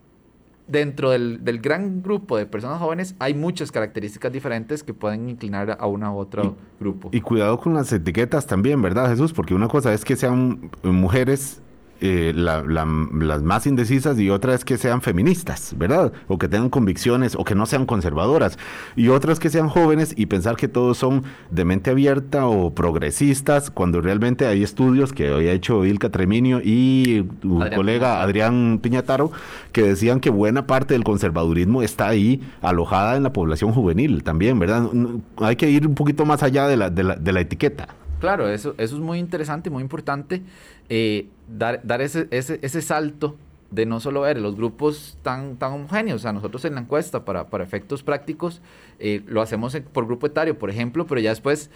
dentro 0.70 1.10
del, 1.10 1.44
del, 1.44 1.60
gran 1.60 2.02
grupo 2.02 2.36
de 2.36 2.46
personas 2.46 2.78
jóvenes 2.78 3.14
hay 3.18 3.34
muchas 3.34 3.72
características 3.72 4.32
diferentes 4.32 4.82
que 4.82 4.94
pueden 4.94 5.28
inclinar 5.28 5.76
a 5.78 5.86
una 5.86 6.12
u 6.12 6.16
otro 6.18 6.56
grupo. 6.78 7.10
Y 7.12 7.20
cuidado 7.20 7.58
con 7.58 7.74
las 7.74 7.92
etiquetas 7.92 8.46
también, 8.46 8.80
¿verdad, 8.80 9.08
Jesús? 9.08 9.32
Porque 9.32 9.54
una 9.54 9.68
cosa 9.68 9.92
es 9.92 10.04
que 10.04 10.16
sean 10.16 10.70
mujeres 10.82 11.60
eh, 12.00 12.32
las 12.34 13.42
más 13.42 13.66
indecisas 13.66 14.18
y 14.18 14.30
otra 14.30 14.54
es 14.54 14.64
que 14.64 14.78
sean 14.78 15.02
feministas, 15.02 15.74
¿verdad? 15.76 16.12
O 16.28 16.38
que 16.38 16.48
tengan 16.48 16.70
convicciones 16.70 17.34
o 17.36 17.44
que 17.44 17.54
no 17.54 17.66
sean 17.66 17.86
conservadoras. 17.86 18.58
Y 18.96 19.08
otras 19.08 19.38
que 19.38 19.50
sean 19.50 19.68
jóvenes 19.68 20.14
y 20.16 20.26
pensar 20.26 20.56
que 20.56 20.68
todos 20.68 20.96
son 20.96 21.24
de 21.50 21.64
mente 21.64 21.90
abierta 21.90 22.46
o 22.46 22.74
progresistas, 22.74 23.70
cuando 23.70 24.00
realmente 24.00 24.46
hay 24.46 24.62
estudios 24.62 25.12
que 25.12 25.28
había 25.28 25.52
hecho 25.52 25.84
Ilka 25.84 26.10
Treminio 26.10 26.60
y 26.64 27.22
tu 27.40 27.60
colega 27.74 28.22
Adrián 28.22 28.80
Piñataro, 28.82 29.30
que 29.72 29.82
decían 29.82 30.20
que 30.20 30.30
buena 30.30 30.66
parte 30.66 30.94
del 30.94 31.04
conservadurismo 31.04 31.82
está 31.82 32.08
ahí 32.08 32.40
alojada 32.62 33.16
en 33.16 33.22
la 33.22 33.32
población 33.32 33.72
juvenil 33.72 34.22
también, 34.22 34.58
¿verdad? 34.58 34.88
Hay 35.36 35.56
que 35.56 35.70
ir 35.70 35.86
un 35.86 35.94
poquito 35.94 36.24
más 36.24 36.42
allá 36.42 36.66
de 36.66 36.76
la, 36.76 36.90
de 36.90 37.04
la, 37.04 37.16
de 37.16 37.32
la 37.32 37.40
etiqueta. 37.40 37.88
Claro, 38.20 38.48
eso, 38.48 38.74
eso 38.76 38.96
es 38.96 39.02
muy 39.02 39.18
interesante, 39.18 39.70
muy 39.70 39.82
importante, 39.82 40.42
eh, 40.90 41.26
dar, 41.50 41.80
dar 41.84 42.00
ese, 42.00 42.28
ese, 42.30 42.58
ese, 42.62 42.82
salto 42.82 43.36
de 43.70 43.86
no 43.86 44.00
solo 44.00 44.22
ver 44.22 44.38
los 44.38 44.56
grupos 44.56 45.18
tan, 45.22 45.56
tan 45.56 45.72
homogéneos, 45.72 46.20
o 46.20 46.22
sea, 46.22 46.32
nosotros 46.32 46.64
en 46.64 46.74
la 46.74 46.80
encuesta 46.80 47.24
para, 47.24 47.48
para 47.48 47.64
efectos 47.64 48.02
prácticos 48.02 48.62
eh, 48.98 49.22
lo 49.26 49.42
hacemos 49.42 49.76
por 49.92 50.06
grupo 50.06 50.26
etario, 50.26 50.58
por 50.58 50.70
ejemplo, 50.70 51.06
pero 51.06 51.20
ya 51.20 51.30
después 51.30 51.70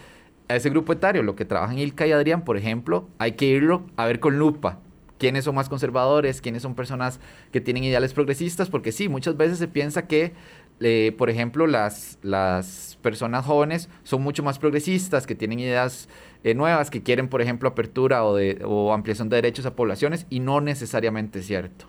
a 0.47 0.55
ese 0.55 0.69
grupo 0.69 0.93
etario, 0.93 1.23
lo 1.23 1.35
que 1.35 1.45
trabajan 1.45 1.77
Ilka 1.77 2.05
y 2.05 2.11
Adrián, 2.11 2.43
por 2.43 2.57
ejemplo, 2.57 3.07
hay 3.17 3.33
que 3.33 3.45
irlo 3.45 3.83
a 3.95 4.05
ver 4.05 4.19
con 4.19 4.37
lupa, 4.37 4.79
quiénes 5.17 5.45
son 5.45 5.55
más 5.55 5.69
conservadores, 5.69 6.41
quiénes 6.41 6.61
son 6.61 6.75
personas 6.75 7.19
que 7.51 7.61
tienen 7.61 7.83
ideales 7.83 8.13
progresistas, 8.13 8.69
porque 8.69 8.91
sí, 8.91 9.09
muchas 9.09 9.37
veces 9.37 9.57
se 9.57 9.67
piensa 9.67 10.07
que 10.07 10.33
eh, 10.81 11.15
por 11.17 11.29
ejemplo, 11.29 11.67
las, 11.67 12.19
las 12.21 12.97
personas 13.01 13.45
jóvenes 13.45 13.89
son 14.03 14.21
mucho 14.21 14.43
más 14.43 14.59
progresistas, 14.59 15.25
que 15.25 15.35
tienen 15.35 15.59
ideas 15.59 16.09
eh, 16.45 16.53
nuevas, 16.53 16.91
que 16.91 17.01
quieren, 17.01 17.27
por 17.27 17.41
ejemplo, 17.41 17.67
apertura 17.67 18.23
o, 18.23 18.35
de, 18.35 18.61
o 18.63 18.93
ampliación 18.93 19.29
de 19.29 19.37
derechos 19.37 19.65
a 19.65 19.75
poblaciones, 19.75 20.27
y 20.29 20.41
no 20.41 20.61
necesariamente 20.61 21.39
es 21.39 21.47
cierto. 21.47 21.87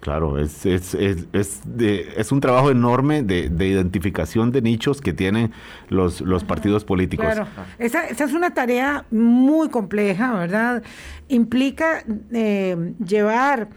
Claro, 0.00 0.38
es, 0.38 0.66
es, 0.66 0.92
es, 0.92 1.26
es, 1.32 1.62
es 1.64 2.32
un 2.32 2.40
trabajo 2.40 2.70
enorme 2.70 3.22
de, 3.22 3.48
de, 3.48 3.66
identificación 3.66 4.52
de 4.52 4.60
nichos 4.60 5.00
que 5.00 5.14
tienen 5.14 5.52
los, 5.88 6.20
los 6.20 6.44
partidos 6.44 6.84
políticos. 6.84 7.24
Claro, 7.24 7.48
esa, 7.78 8.04
esa, 8.06 8.24
es 8.24 8.34
una 8.34 8.52
tarea 8.52 9.06
muy 9.10 9.70
compleja, 9.70 10.34
¿verdad? 10.34 10.82
Implica 11.28 12.04
eh, 12.30 12.92
llevar 13.02 13.70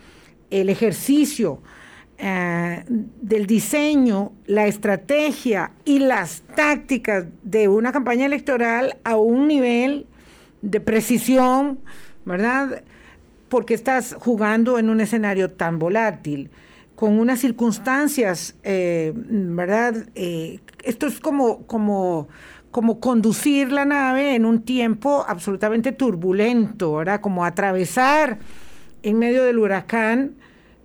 el 0.50 0.68
ejercicio 0.68 1.62
eh, 2.24 2.84
del 2.88 3.48
diseño, 3.48 4.34
la 4.46 4.68
estrategia 4.68 5.72
y 5.86 5.98
las 5.98 6.44
tácticas 6.56 7.26
de 7.42 7.68
una 7.68 7.92
campaña 7.92 8.28
electoral 8.28 8.98
a 9.04 9.18
un 9.18 9.48
nivel 9.48 10.06
de 10.62 10.80
precisión, 10.82 11.80
¿verdad? 12.24 12.84
Porque 13.50 13.74
estás 13.74 14.16
jugando 14.20 14.78
en 14.78 14.92
un 14.92 15.02
escenario 15.02 15.50
tan 15.50 15.80
volátil, 15.80 16.52
con 16.94 17.20
unas 17.20 17.40
circunstancias, 17.40 18.56
eh, 18.62 19.14
¿verdad? 19.16 20.08
Eh, 20.14 20.60
esto 20.84 21.08
es 21.08 21.20
como, 21.20 21.66
como, 21.66 22.28
como 22.70 23.00
conducir 23.00 23.72
la 23.72 23.86
nave 23.86 24.36
en 24.36 24.46
un 24.46 24.62
tiempo 24.62 25.26
absolutamente 25.28 25.92
turbulento, 25.92 26.98
¿verdad? 26.98 27.20
Como 27.20 27.46
atravesar 27.46 28.38
en 29.02 29.18
medio 29.18 29.44
del 29.44 29.58
huracán 29.58 30.36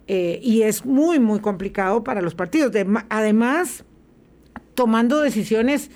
eh, 0.08 0.38
y 0.42 0.62
es 0.62 0.84
muy, 0.84 1.18
muy 1.18 1.40
complicado 1.40 2.04
para 2.04 2.20
los 2.20 2.34
partidos. 2.34 2.72
además, 3.08 3.84
tomando 4.74 5.20
decisiones 5.20 5.90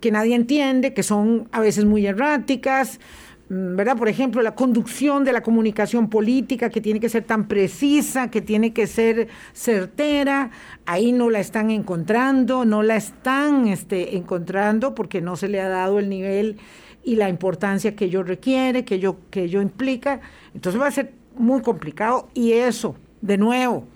que 0.00 0.12
nadie 0.12 0.36
entiende, 0.36 0.94
que 0.94 1.02
son 1.02 1.48
a 1.50 1.60
veces 1.60 1.84
muy 1.84 2.06
erráticas, 2.06 3.00
mm, 3.48 3.74
¿verdad? 3.74 3.96
Por 3.96 4.08
ejemplo, 4.08 4.42
la 4.42 4.54
conducción 4.54 5.24
de 5.24 5.32
la 5.32 5.42
comunicación 5.42 6.08
política 6.08 6.70
que 6.70 6.80
tiene 6.80 7.00
que 7.00 7.08
ser 7.08 7.24
tan 7.24 7.48
precisa, 7.48 8.30
que 8.30 8.40
tiene 8.40 8.72
que 8.72 8.86
ser 8.86 9.26
certera, 9.52 10.50
ahí 10.86 11.10
no 11.10 11.28
la 11.30 11.40
están 11.40 11.72
encontrando, 11.72 12.64
no 12.64 12.84
la 12.84 12.94
están 12.96 13.66
este, 13.66 14.16
encontrando 14.16 14.94
porque 14.94 15.20
no 15.20 15.34
se 15.34 15.48
le 15.48 15.60
ha 15.60 15.68
dado 15.68 15.98
el 15.98 16.08
nivel 16.08 16.58
y 17.02 17.16
la 17.16 17.28
importancia 17.28 17.96
que 17.96 18.04
ello 18.04 18.22
requiere, 18.22 18.84
que 18.84 18.96
ello, 18.96 19.16
que 19.30 19.44
ello 19.44 19.62
implica. 19.62 20.20
Entonces 20.54 20.80
va 20.80 20.86
a 20.86 20.92
ser 20.92 21.12
muy 21.36 21.62
complicado 21.62 22.28
y 22.34 22.52
eso 22.52 22.94
de 23.20 23.38
nuevo, 23.38 23.86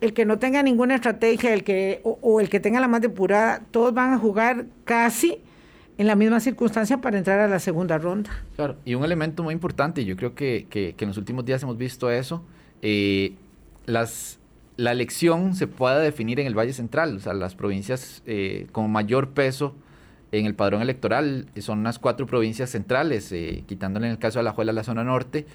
el 0.00 0.12
que 0.12 0.24
no 0.24 0.38
tenga 0.38 0.62
ninguna 0.62 0.94
estrategia 0.94 1.52
el 1.52 1.64
que, 1.64 2.00
o, 2.04 2.40
el 2.40 2.48
que 2.48 2.60
tenga 2.60 2.80
la 2.80 2.88
más 2.88 3.00
depurada, 3.00 3.62
todos 3.70 3.92
van 3.92 4.12
a 4.12 4.18
jugar 4.18 4.66
casi 4.84 5.38
en 5.96 6.06
la 6.06 6.14
misma 6.14 6.38
circunstancia 6.38 6.98
para 7.00 7.18
entrar 7.18 7.40
a 7.40 7.48
la 7.48 7.58
segunda 7.58 7.98
ronda. 7.98 8.30
Claro, 8.54 8.76
y 8.84 8.94
un 8.94 9.04
elemento 9.04 9.42
muy 9.42 9.52
importante, 9.52 10.04
yo 10.04 10.16
creo 10.16 10.34
que, 10.34 10.66
que, 10.70 10.94
en 10.98 11.08
los 11.08 11.18
últimos 11.18 11.44
días 11.44 11.62
hemos 11.62 11.76
visto 11.76 12.10
eso, 12.10 12.44
eh, 12.82 13.34
las, 13.86 14.38
la 14.76 14.92
elección 14.92 15.56
se 15.56 15.66
puede 15.66 16.00
definir 16.04 16.38
en 16.38 16.46
el 16.46 16.56
Valle 16.56 16.72
Central, 16.72 17.16
o 17.16 17.20
sea, 17.20 17.34
las 17.34 17.56
provincias 17.56 18.22
eh, 18.26 18.68
con 18.70 18.90
mayor 18.92 19.30
peso 19.30 19.74
en 20.30 20.46
el 20.46 20.54
padrón 20.54 20.82
electoral 20.82 21.46
son 21.58 21.80
unas 21.80 21.98
cuatro 21.98 22.26
provincias 22.26 22.70
centrales, 22.70 23.32
eh, 23.32 23.64
quitándole 23.66 24.06
en 24.06 24.12
el 24.12 24.18
caso 24.18 24.38
de 24.38 24.44
la 24.44 24.52
Juela 24.52 24.72
la 24.72 24.84
zona 24.84 25.02
norte, 25.02 25.46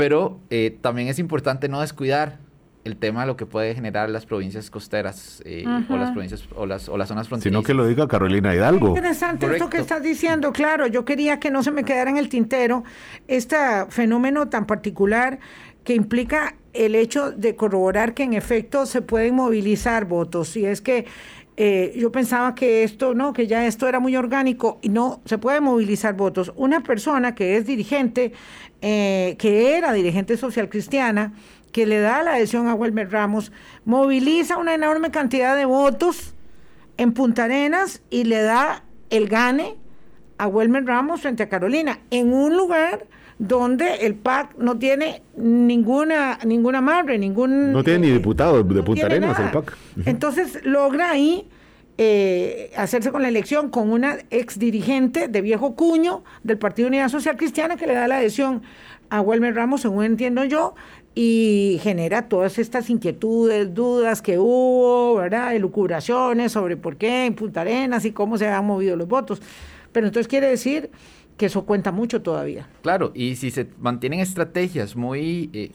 pero 0.00 0.40
eh, 0.48 0.78
también 0.80 1.08
es 1.08 1.18
importante 1.18 1.68
no 1.68 1.82
descuidar 1.82 2.38
el 2.84 2.96
tema 2.96 3.20
de 3.20 3.26
lo 3.26 3.36
que 3.36 3.44
puede 3.44 3.74
generar 3.74 4.08
las 4.08 4.24
provincias 4.24 4.70
costeras 4.70 5.42
eh, 5.44 5.66
o 5.90 5.96
las 5.98 6.12
provincias 6.12 6.48
o 6.56 6.64
las, 6.64 6.88
o 6.88 6.96
las 6.96 7.08
zonas 7.08 7.28
fronterizas. 7.28 7.52
Sino 7.52 7.62
que 7.62 7.74
lo 7.74 7.86
diga 7.86 8.08
Carolina 8.08 8.54
Hidalgo. 8.54 8.88
interesante 8.88 9.44
esto 9.44 9.68
que 9.68 9.76
estás 9.76 10.02
diciendo, 10.02 10.52
claro, 10.54 10.86
yo 10.86 11.04
quería 11.04 11.38
que 11.38 11.50
no 11.50 11.62
se 11.62 11.70
me 11.70 11.84
quedara 11.84 12.08
en 12.08 12.16
el 12.16 12.30
tintero 12.30 12.82
este 13.28 13.56
fenómeno 13.90 14.48
tan 14.48 14.66
particular 14.66 15.38
que 15.84 15.94
implica 15.94 16.54
el 16.72 16.94
hecho 16.94 17.30
de 17.30 17.54
corroborar 17.54 18.14
que 18.14 18.22
en 18.22 18.32
efecto 18.32 18.86
se 18.86 19.02
pueden 19.02 19.34
movilizar 19.34 20.06
votos. 20.06 20.56
Y 20.56 20.64
es 20.64 20.80
que 20.80 21.04
eh, 21.62 21.92
yo 21.94 22.10
pensaba 22.10 22.54
que 22.54 22.84
esto, 22.84 23.12
no, 23.12 23.34
que 23.34 23.46
ya 23.46 23.66
esto 23.66 23.86
era 23.86 24.00
muy 24.00 24.16
orgánico 24.16 24.78
y 24.80 24.88
no, 24.88 25.20
se 25.26 25.36
puede 25.36 25.60
movilizar 25.60 26.14
votos. 26.14 26.54
Una 26.56 26.82
persona 26.82 27.34
que 27.34 27.58
es 27.58 27.66
dirigente, 27.66 28.32
eh, 28.80 29.36
que 29.38 29.76
era 29.76 29.92
dirigente 29.92 30.38
social 30.38 30.70
cristiana, 30.70 31.34
que 31.70 31.84
le 31.84 32.00
da 32.00 32.22
la 32.22 32.32
adhesión 32.32 32.66
a 32.66 32.74
Wilmer 32.74 33.12
Ramos, 33.12 33.52
moviliza 33.84 34.56
una 34.56 34.72
enorme 34.72 35.10
cantidad 35.10 35.54
de 35.54 35.66
votos 35.66 36.32
en 36.96 37.12
Punta 37.12 37.44
Arenas 37.44 38.00
y 38.08 38.24
le 38.24 38.40
da 38.40 38.82
el 39.10 39.28
gane 39.28 39.76
a 40.38 40.46
Wilmer 40.46 40.86
Ramos 40.86 41.20
frente 41.20 41.42
a 41.42 41.50
Carolina, 41.50 41.98
en 42.10 42.32
un 42.32 42.56
lugar 42.56 43.06
donde 43.40 44.06
el 44.06 44.16
PAC 44.16 44.54
no 44.58 44.78
tiene 44.78 45.22
ninguna 45.34 46.38
ninguna 46.44 46.82
madre, 46.82 47.18
ningún... 47.18 47.72
No 47.72 47.82
tiene 47.82 48.00
ni 48.00 48.12
diputado 48.12 48.62
de 48.62 48.82
Punta 48.82 49.06
Arenas 49.06 49.38
el 49.40 49.50
PAC. 49.50 49.74
Entonces 50.04 50.60
logra 50.62 51.10
ahí 51.10 51.48
eh, 51.96 52.70
hacerse 52.76 53.10
con 53.10 53.22
la 53.22 53.28
elección 53.28 53.70
con 53.70 53.90
una 53.90 54.18
ex 54.28 54.58
dirigente 54.58 55.26
de 55.28 55.40
viejo 55.40 55.74
cuño 55.74 56.22
del 56.42 56.58
Partido 56.58 56.88
Unidad 56.88 57.08
Social 57.08 57.38
Cristiana 57.38 57.76
que 57.76 57.86
le 57.86 57.94
da 57.94 58.06
la 58.08 58.18
adhesión 58.18 58.60
a 59.08 59.22
Wilmer 59.22 59.54
Ramos, 59.54 59.80
según 59.80 60.04
entiendo 60.04 60.44
yo, 60.44 60.74
y 61.14 61.80
genera 61.82 62.28
todas 62.28 62.58
estas 62.58 62.90
inquietudes, 62.90 63.74
dudas 63.74 64.20
que 64.20 64.38
hubo, 64.38 65.14
¿verdad? 65.14 65.56
Elucubraciones 65.56 66.52
sobre 66.52 66.76
por 66.76 66.96
qué 66.98 67.24
en 67.24 67.34
Punta 67.34 67.62
Arenas 67.62 68.04
y 68.04 68.12
cómo 68.12 68.36
se 68.36 68.48
han 68.48 68.66
movido 68.66 68.96
los 68.96 69.08
votos. 69.08 69.40
Pero 69.92 70.06
entonces 70.06 70.28
quiere 70.28 70.46
decir 70.46 70.90
que 71.40 71.46
eso 71.46 71.64
cuenta 71.64 71.90
mucho 71.90 72.20
todavía. 72.20 72.68
Claro, 72.82 73.12
y 73.14 73.34
si 73.36 73.50
se 73.50 73.66
mantienen 73.78 74.20
estrategias 74.20 74.94
muy 74.94 75.48
eh, 75.54 75.72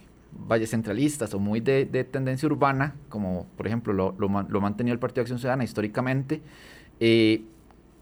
centralistas 0.67 1.33
o 1.33 1.39
muy 1.39 1.59
de, 1.59 1.87
tendencia 2.03 2.45
urbana, 2.45 2.93
como 3.09 3.47
por 3.57 3.65
ejemplo 3.65 3.91
lo, 3.91 4.13
lo, 4.19 4.27
lo, 4.47 4.61
mantenido 4.61 4.93
el 4.93 4.99
Partido 4.99 5.15
de 5.15 5.21
Acción 5.21 5.39
Ciudadana 5.39 5.63
históricamente, 5.63 6.43
eh, 6.99 7.45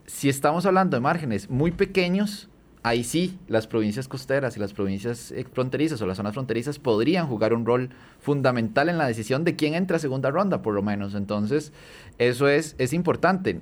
si 0.06 0.28
estamos 0.28 0.66
hablando 0.66 0.98
de 0.98 1.00
márgenes 1.00 1.50
muy 1.50 1.72
pequeños, 1.72 2.50
ahí 2.84 3.06
sí 3.06 3.40
las 3.48 3.66
provincias 3.66 4.10
costeras 4.10 4.58
y 4.58 4.60
las 4.60 4.74
provincias 4.74 5.34
fronterizas 5.54 6.02
o 6.02 6.06
las 6.06 6.18
zonas 6.18 6.34
fronterizas 6.34 6.80
podrían 6.80 7.28
jugar 7.28 7.54
un 7.54 7.66
rol 7.66 7.92
fundamental 8.20 8.90
en 8.90 8.98
la 8.98 9.08
decisión 9.08 9.46
de 9.46 9.56
quién 9.56 9.74
entra 9.74 9.96
a 9.96 10.00
segunda 10.02 10.32
ronda, 10.32 10.62
por 10.62 10.74
lo 10.74 10.82
menos. 10.82 11.16
Entonces, 11.16 11.72
eso 12.18 12.50
es, 12.50 12.76
es 12.78 12.92
importante. 12.92 13.62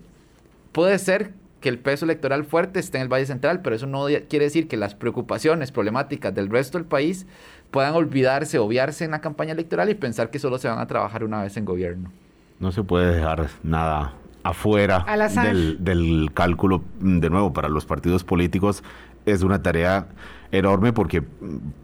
Puede 0.72 0.98
ser 0.98 1.34
que 1.62 1.70
el 1.70 1.80
peso 1.80 2.06
electoral 2.06 2.44
fuerte 2.44 2.80
esté 2.80 2.98
en 2.98 3.04
el 3.04 3.08
Valle 3.08 3.26
Central, 3.26 3.62
pero 3.62 3.76
eso 3.76 3.88
no 3.88 4.08
quiere 4.28 4.46
decir 4.46 4.68
que 4.68 4.78
las 4.78 4.96
preocupaciones 4.96 5.72
problemáticas 5.72 6.34
del 6.34 6.50
resto 6.50 6.78
del 6.78 6.86
país 6.86 7.28
puedan 7.70 7.94
olvidarse, 7.94 8.60
obviarse 8.60 9.06
en 9.06 9.12
la 9.12 9.22
campaña 9.22 9.54
electoral 9.54 9.90
y 9.90 9.96
pensar 9.96 10.32
que 10.32 10.40
solo 10.40 10.58
se 10.58 10.68
van 10.68 10.80
a 10.80 10.88
trabajar 10.88 11.24
una 11.24 11.42
vez 11.44 11.56
en 11.56 11.66
gobierno. 11.66 12.12
No 12.60 12.72
se 12.72 12.84
puede 12.84 13.16
dejar 13.16 13.48
nada 13.64 14.14
afuera 14.44 15.06
del, 15.44 15.84
del, 15.84 16.32
cálculo, 16.34 16.84
de 17.00 17.30
nuevo, 17.30 17.54
para 17.54 17.70
los 17.70 17.86
partidos 17.86 18.24
políticos 18.24 18.84
es 19.26 19.44
una 19.44 19.62
tarea 19.62 20.08
enorme 20.52 20.92
porque 20.92 21.24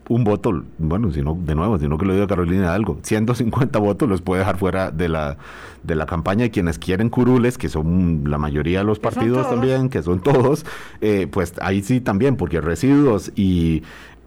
un 0.09 0.23
voto, 0.23 0.63
bueno, 0.77 1.11
si 1.11 1.21
no, 1.21 1.37
de 1.39 1.55
nuevo, 1.55 1.77
si 1.77 1.87
no 1.87 1.97
que 1.97 2.05
lo 2.05 2.13
diga 2.13 2.27
Carolina 2.27 2.73
algo, 2.73 2.99
150 3.01 3.79
votos 3.79 4.09
los 4.09 4.21
puede 4.21 4.39
dejar 4.39 4.57
fuera 4.57 4.91
de 4.91 5.09
la, 5.09 5.37
de 5.83 5.95
la 5.95 6.05
campaña 6.05 6.45
y 6.45 6.49
quienes 6.49 6.77
quieren 6.77 7.09
curules, 7.09 7.57
que 7.57 7.69
son 7.69 8.23
la 8.25 8.37
mayoría 8.37 8.79
de 8.79 8.85
los 8.85 8.99
partidos 8.99 9.49
también, 9.49 9.89
que 9.89 10.03
son 10.03 10.21
todos, 10.21 10.65
eh, 11.01 11.27
pues 11.31 11.53
ahí 11.61 11.81
sí 11.81 12.01
también, 12.01 12.35
porque 12.35 12.59
residuos 12.61 13.31
y 13.35 13.83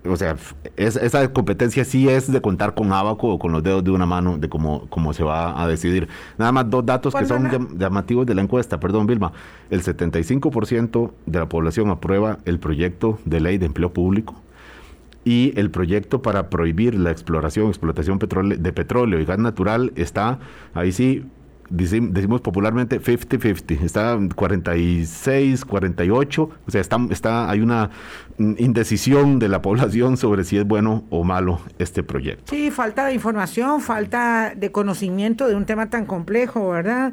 o 0.09 0.17
sea, 0.17 0.37
esa 0.77 1.33
competencia 1.33 1.85
sí 1.85 2.09
es 2.09 2.31
de 2.31 2.41
contar 2.41 2.75
con 2.75 2.93
abaco 2.93 3.29
o 3.29 3.39
con 3.39 3.53
los 3.53 3.63
dedos 3.63 3.85
de 3.85 3.91
una 3.91 4.07
mano 4.07 4.39
de 4.39 4.49
cómo, 4.49 4.87
cómo 4.89 5.13
se 5.13 5.25
va 5.25 5.63
a 5.63 5.69
decidir. 5.69 6.09
Nada 6.39 6.53
más 6.53 6.71
dos 6.71 6.85
datos 6.87 7.15
que 7.15 7.27
son 7.27 7.79
llamativos 7.79 8.27
de 8.27 8.35
la 8.35 8.43
encuesta, 8.43 8.81
perdón 8.81 9.07
Vilma. 9.07 9.33
El 9.71 9.83
75% 9.83 11.11
de 11.27 11.39
la 11.39 11.49
población 11.49 11.91
aprueba 11.91 12.39
el 12.45 12.59
proyecto 12.59 13.19
de 13.25 13.41
ley 13.41 13.59
de 13.59 13.67
empleo 13.67 13.93
público 13.93 14.35
y 15.25 15.53
el 15.57 15.71
proyecto 15.71 16.23
para 16.23 16.49
prohibir 16.49 16.95
la 16.95 17.11
exploración, 17.11 17.69
explotación 17.69 18.19
de 18.19 18.73
petróleo 18.73 19.21
y 19.21 19.25
gas 19.25 19.39
natural 19.39 19.93
está 19.97 20.39
ahí 20.75 20.93
sí 20.93 21.25
decimos 21.71 22.41
popularmente 22.41 23.01
50-50, 23.01 23.83
está 23.83 24.19
46, 24.35 25.65
48, 25.65 26.43
o 26.67 26.71
sea, 26.71 26.81
está, 26.81 26.99
está, 27.11 27.51
hay 27.51 27.61
una 27.61 27.91
indecisión 28.39 29.39
de 29.39 29.49
la 29.49 29.63
población 29.63 30.17
sobre 30.17 30.45
si 30.45 30.59
es 30.59 30.67
bueno 30.67 31.05
o 31.11 31.25
malo 31.25 31.61
este 31.79 32.03
proyecto. 32.03 32.45
Sí, 32.51 32.71
falta 32.71 33.07
de 33.07 33.15
información, 33.15 33.81
falta 33.81 34.53
de 34.57 34.73
conocimiento 34.73 35.47
de 35.49 35.55
un 35.55 35.65
tema 35.65 35.91
tan 35.91 36.07
complejo, 36.07 36.71
¿verdad? 36.71 37.13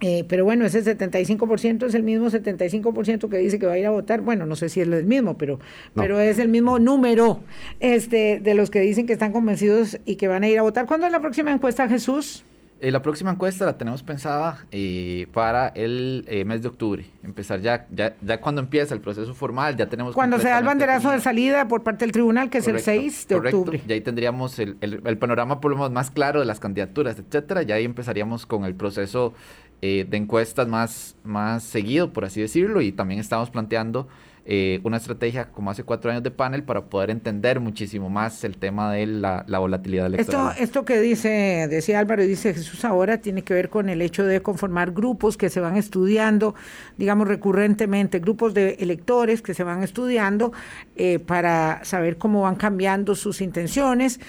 Eh, 0.00 0.24
pero 0.28 0.44
bueno, 0.44 0.66
ese 0.66 0.82
75% 0.82 1.86
es 1.86 1.94
el 1.94 2.02
mismo 2.02 2.28
75% 2.28 3.28
que 3.28 3.38
dice 3.38 3.58
que 3.58 3.66
va 3.66 3.72
a 3.72 3.78
ir 3.78 3.86
a 3.86 3.90
votar. 3.90 4.20
Bueno, 4.20 4.44
no 4.44 4.56
sé 4.56 4.68
si 4.68 4.80
es 4.80 4.88
el 4.88 5.04
mismo, 5.04 5.38
pero, 5.38 5.60
pero 5.94 6.20
es 6.20 6.38
el 6.38 6.48
mismo 6.48 6.78
número 6.78 7.40
este, 7.80 8.40
de 8.40 8.54
los 8.54 8.70
que 8.70 8.80
dicen 8.80 9.06
que 9.06 9.12
están 9.12 9.32
convencidos 9.32 9.98
y 10.04 10.16
que 10.16 10.28
van 10.28 10.42
a 10.42 10.48
ir 10.48 10.58
a 10.58 10.62
votar. 10.62 10.86
¿Cuándo 10.86 11.06
es 11.06 11.12
la 11.12 11.20
próxima 11.20 11.52
encuesta, 11.52 11.88
Jesús? 11.88 12.44
Eh, 12.84 12.90
la 12.90 13.00
próxima 13.00 13.30
encuesta 13.30 13.64
la 13.64 13.78
tenemos 13.78 14.02
pensada 14.02 14.66
eh, 14.70 15.26
para 15.32 15.68
el 15.68 16.26
eh, 16.28 16.44
mes 16.44 16.60
de 16.60 16.68
octubre. 16.68 17.06
Empezar 17.22 17.62
ya, 17.62 17.86
ya, 17.90 18.14
ya 18.20 18.42
cuando 18.42 18.60
empieza 18.60 18.92
el 18.92 19.00
proceso 19.00 19.32
formal, 19.32 19.74
ya 19.74 19.86
tenemos... 19.86 20.14
Cuando 20.14 20.38
se 20.38 20.50
da 20.50 20.58
el 20.58 20.66
banderazo 20.66 21.10
de 21.10 21.18
salida 21.20 21.66
por 21.66 21.82
parte 21.82 22.04
del 22.04 22.12
tribunal, 22.12 22.50
que 22.50 22.58
es 22.58 22.68
el 22.68 22.78
6 22.78 23.28
de 23.28 23.36
octubre. 23.36 23.80
Y 23.88 23.90
ahí 23.90 24.02
tendríamos 24.02 24.58
el, 24.58 24.76
el, 24.82 25.16
panorama 25.16 25.62
por 25.62 25.70
lo 25.70 25.78
menos 25.78 25.92
más 25.92 26.10
claro 26.10 26.40
de 26.40 26.44
las 26.44 26.60
candidaturas, 26.60 27.18
etcétera. 27.18 27.62
Y 27.62 27.72
ahí 27.72 27.86
empezaríamos 27.86 28.44
con 28.44 28.66
el 28.66 28.74
proceso 28.74 29.32
de 29.80 30.06
encuestas 30.12 30.68
más, 30.68 31.16
más 31.24 31.62
seguido, 31.62 32.12
por 32.12 32.26
así 32.26 32.42
decirlo. 32.42 32.82
Y 32.82 32.92
también 32.92 33.18
estamos 33.18 33.48
planteando 33.48 34.08
eh, 34.46 34.80
una 34.84 34.98
estrategia 34.98 35.46
como 35.46 35.70
hace 35.70 35.84
cuatro 35.84 36.10
años 36.10 36.22
de 36.22 36.30
panel 36.30 36.64
para 36.64 36.84
poder 36.84 37.08
entender 37.08 37.60
muchísimo 37.60 38.10
más 38.10 38.44
el 38.44 38.58
tema 38.58 38.92
de 38.92 39.06
la, 39.06 39.42
volatilidad 39.48 40.06
electoral. 40.06 40.50
Esto, 40.50 40.62
esto 40.62 40.84
que 40.84 41.00
dice, 41.00 41.66
decía 41.70 41.98
Álvaro 41.98 42.22
y 42.22 42.26
dice 42.26 42.52
Jesús 42.52 42.84
ahora, 42.84 43.22
tiene 43.22 43.40
que 43.40 43.54
ver 43.54 43.70
con 43.70 43.88
el 43.88 44.02
hecho 44.02 44.22
de 44.24 44.42
conformar 44.42 44.92
grupos 44.92 45.38
que 45.38 45.48
se 45.48 45.60
van 45.60 45.78
estudiando, 45.78 46.54
digamos, 46.98 47.26
recurrentemente, 47.26 48.18
grupos 48.18 48.52
de 48.52 48.76
electores 48.80 49.40
que 49.40 49.54
se 49.54 49.64
van 49.64 49.82
estudiando 49.82 50.52
eh, 50.96 51.20
para 51.20 51.82
saber 51.84 52.18
cómo 52.18 52.42
van 52.42 52.56
cambiando 52.56 53.14
sus 53.14 53.40
intenciones. 53.40 54.20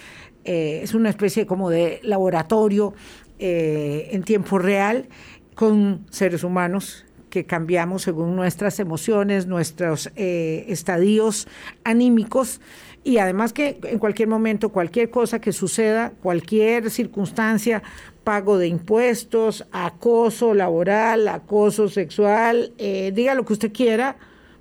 Eh, 0.44 0.80
es 0.82 0.94
una 0.94 1.10
especie 1.10 1.44
como 1.44 1.68
de 1.68 2.00
laboratorio 2.02 2.94
en 3.38 4.22
tiempo 4.22 4.58
real 4.58 5.10
con 5.54 6.06
seres 6.10 6.42
humanos 6.42 7.05
que 7.36 7.44
cambiamos 7.44 8.00
según 8.00 8.34
nuestras 8.34 8.80
emociones, 8.80 9.46
nuestros 9.46 10.10
eh, 10.16 10.64
estadios 10.68 11.46
anímicos 11.84 12.62
y 13.04 13.18
además 13.18 13.52
que 13.52 13.78
en 13.82 13.98
cualquier 13.98 14.26
momento, 14.26 14.70
cualquier 14.70 15.10
cosa 15.10 15.38
que 15.38 15.52
suceda, 15.52 16.14
cualquier 16.22 16.90
circunstancia, 16.90 17.82
pago 18.24 18.56
de 18.56 18.68
impuestos, 18.68 19.66
acoso 19.70 20.54
laboral, 20.54 21.28
acoso 21.28 21.88
sexual, 21.90 22.72
eh, 22.78 23.12
diga 23.14 23.34
lo 23.34 23.44
que 23.44 23.52
usted 23.52 23.70
quiera, 23.70 24.16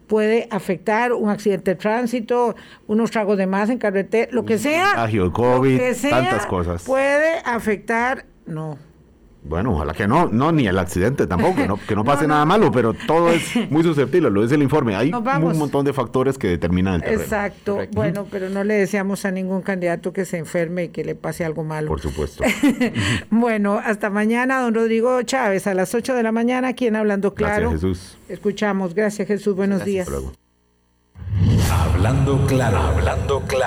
puede 0.05 0.49
afectar 0.51 1.13
un 1.13 1.29
accidente 1.29 1.71
de 1.71 1.75
tránsito, 1.75 2.57
unos 2.87 3.09
tragos 3.09 3.37
de 3.37 3.47
más 3.47 3.69
en 3.69 3.77
carretera, 3.77 4.29
lo 4.33 4.43
que 4.43 4.57
sea. 4.57 5.09
COVID, 5.31 5.79
tantas 6.09 6.45
cosas. 6.45 6.83
Puede 6.83 7.37
afectar, 7.45 8.25
no, 8.45 8.77
bueno, 9.47 9.73
ojalá 9.73 9.93
que 9.93 10.07
no, 10.07 10.27
no, 10.27 10.51
ni 10.51 10.67
el 10.67 10.77
accidente 10.79 11.27
tampoco, 11.27 11.55
que 11.87 11.95
no, 11.95 12.03
pase 12.03 12.27
nada 12.27 12.45
malo, 12.45 12.71
pero 12.71 12.93
todo 12.93 13.29
es 13.29 13.43
muy 13.69 13.83
susceptible, 13.83 14.29
lo 14.29 14.41
dice 14.41 14.55
el 14.55 14.63
informe. 14.63 14.95
Hay 14.95 15.11
un 15.13 15.57
montón 15.57 15.85
de 15.85 15.93
factores 15.93 16.37
que 16.37 16.47
determinan 16.47 16.95
el 16.95 17.01
terreno. 17.01 17.21
Exacto, 17.21 17.79
bueno, 17.91 18.25
pero 18.29 18.49
no 18.49 18.63
le 18.63 18.73
deseamos 18.73 19.23
a 19.25 19.31
ningún 19.31 19.61
candidato 19.61 20.13
que 20.13 20.25
se 20.25 20.37
enferme 20.37 20.85
y 20.85 20.89
que 20.89 21.03
le 21.03 21.15
pase 21.15 21.45
algo 21.45 21.63
malo. 21.63 21.87
Por 21.87 22.01
supuesto. 22.01 22.43
bueno, 23.29 23.79
hasta 23.83 24.09
mañana, 24.09 24.61
don 24.61 24.73
Rodrigo 24.73 25.21
Chávez, 25.21 25.67
a 25.67 25.73
las 25.73 25.93
8 25.93 26.15
de 26.15 26.23
la 26.23 26.31
mañana, 26.31 26.69
aquí 26.69 26.87
en 26.87 26.95
Hablando 26.95 27.35
Claro. 27.35 27.69
Gracias, 27.69 27.81
Jesús. 27.81 28.17
Escuchamos, 28.29 28.93
gracias 28.95 29.27
Jesús, 29.27 29.55
buenos 29.55 29.83
días. 29.85 30.09
Hablando 31.71 32.45
claro, 32.47 32.77
hablando 32.77 33.41
claro. 33.41 33.65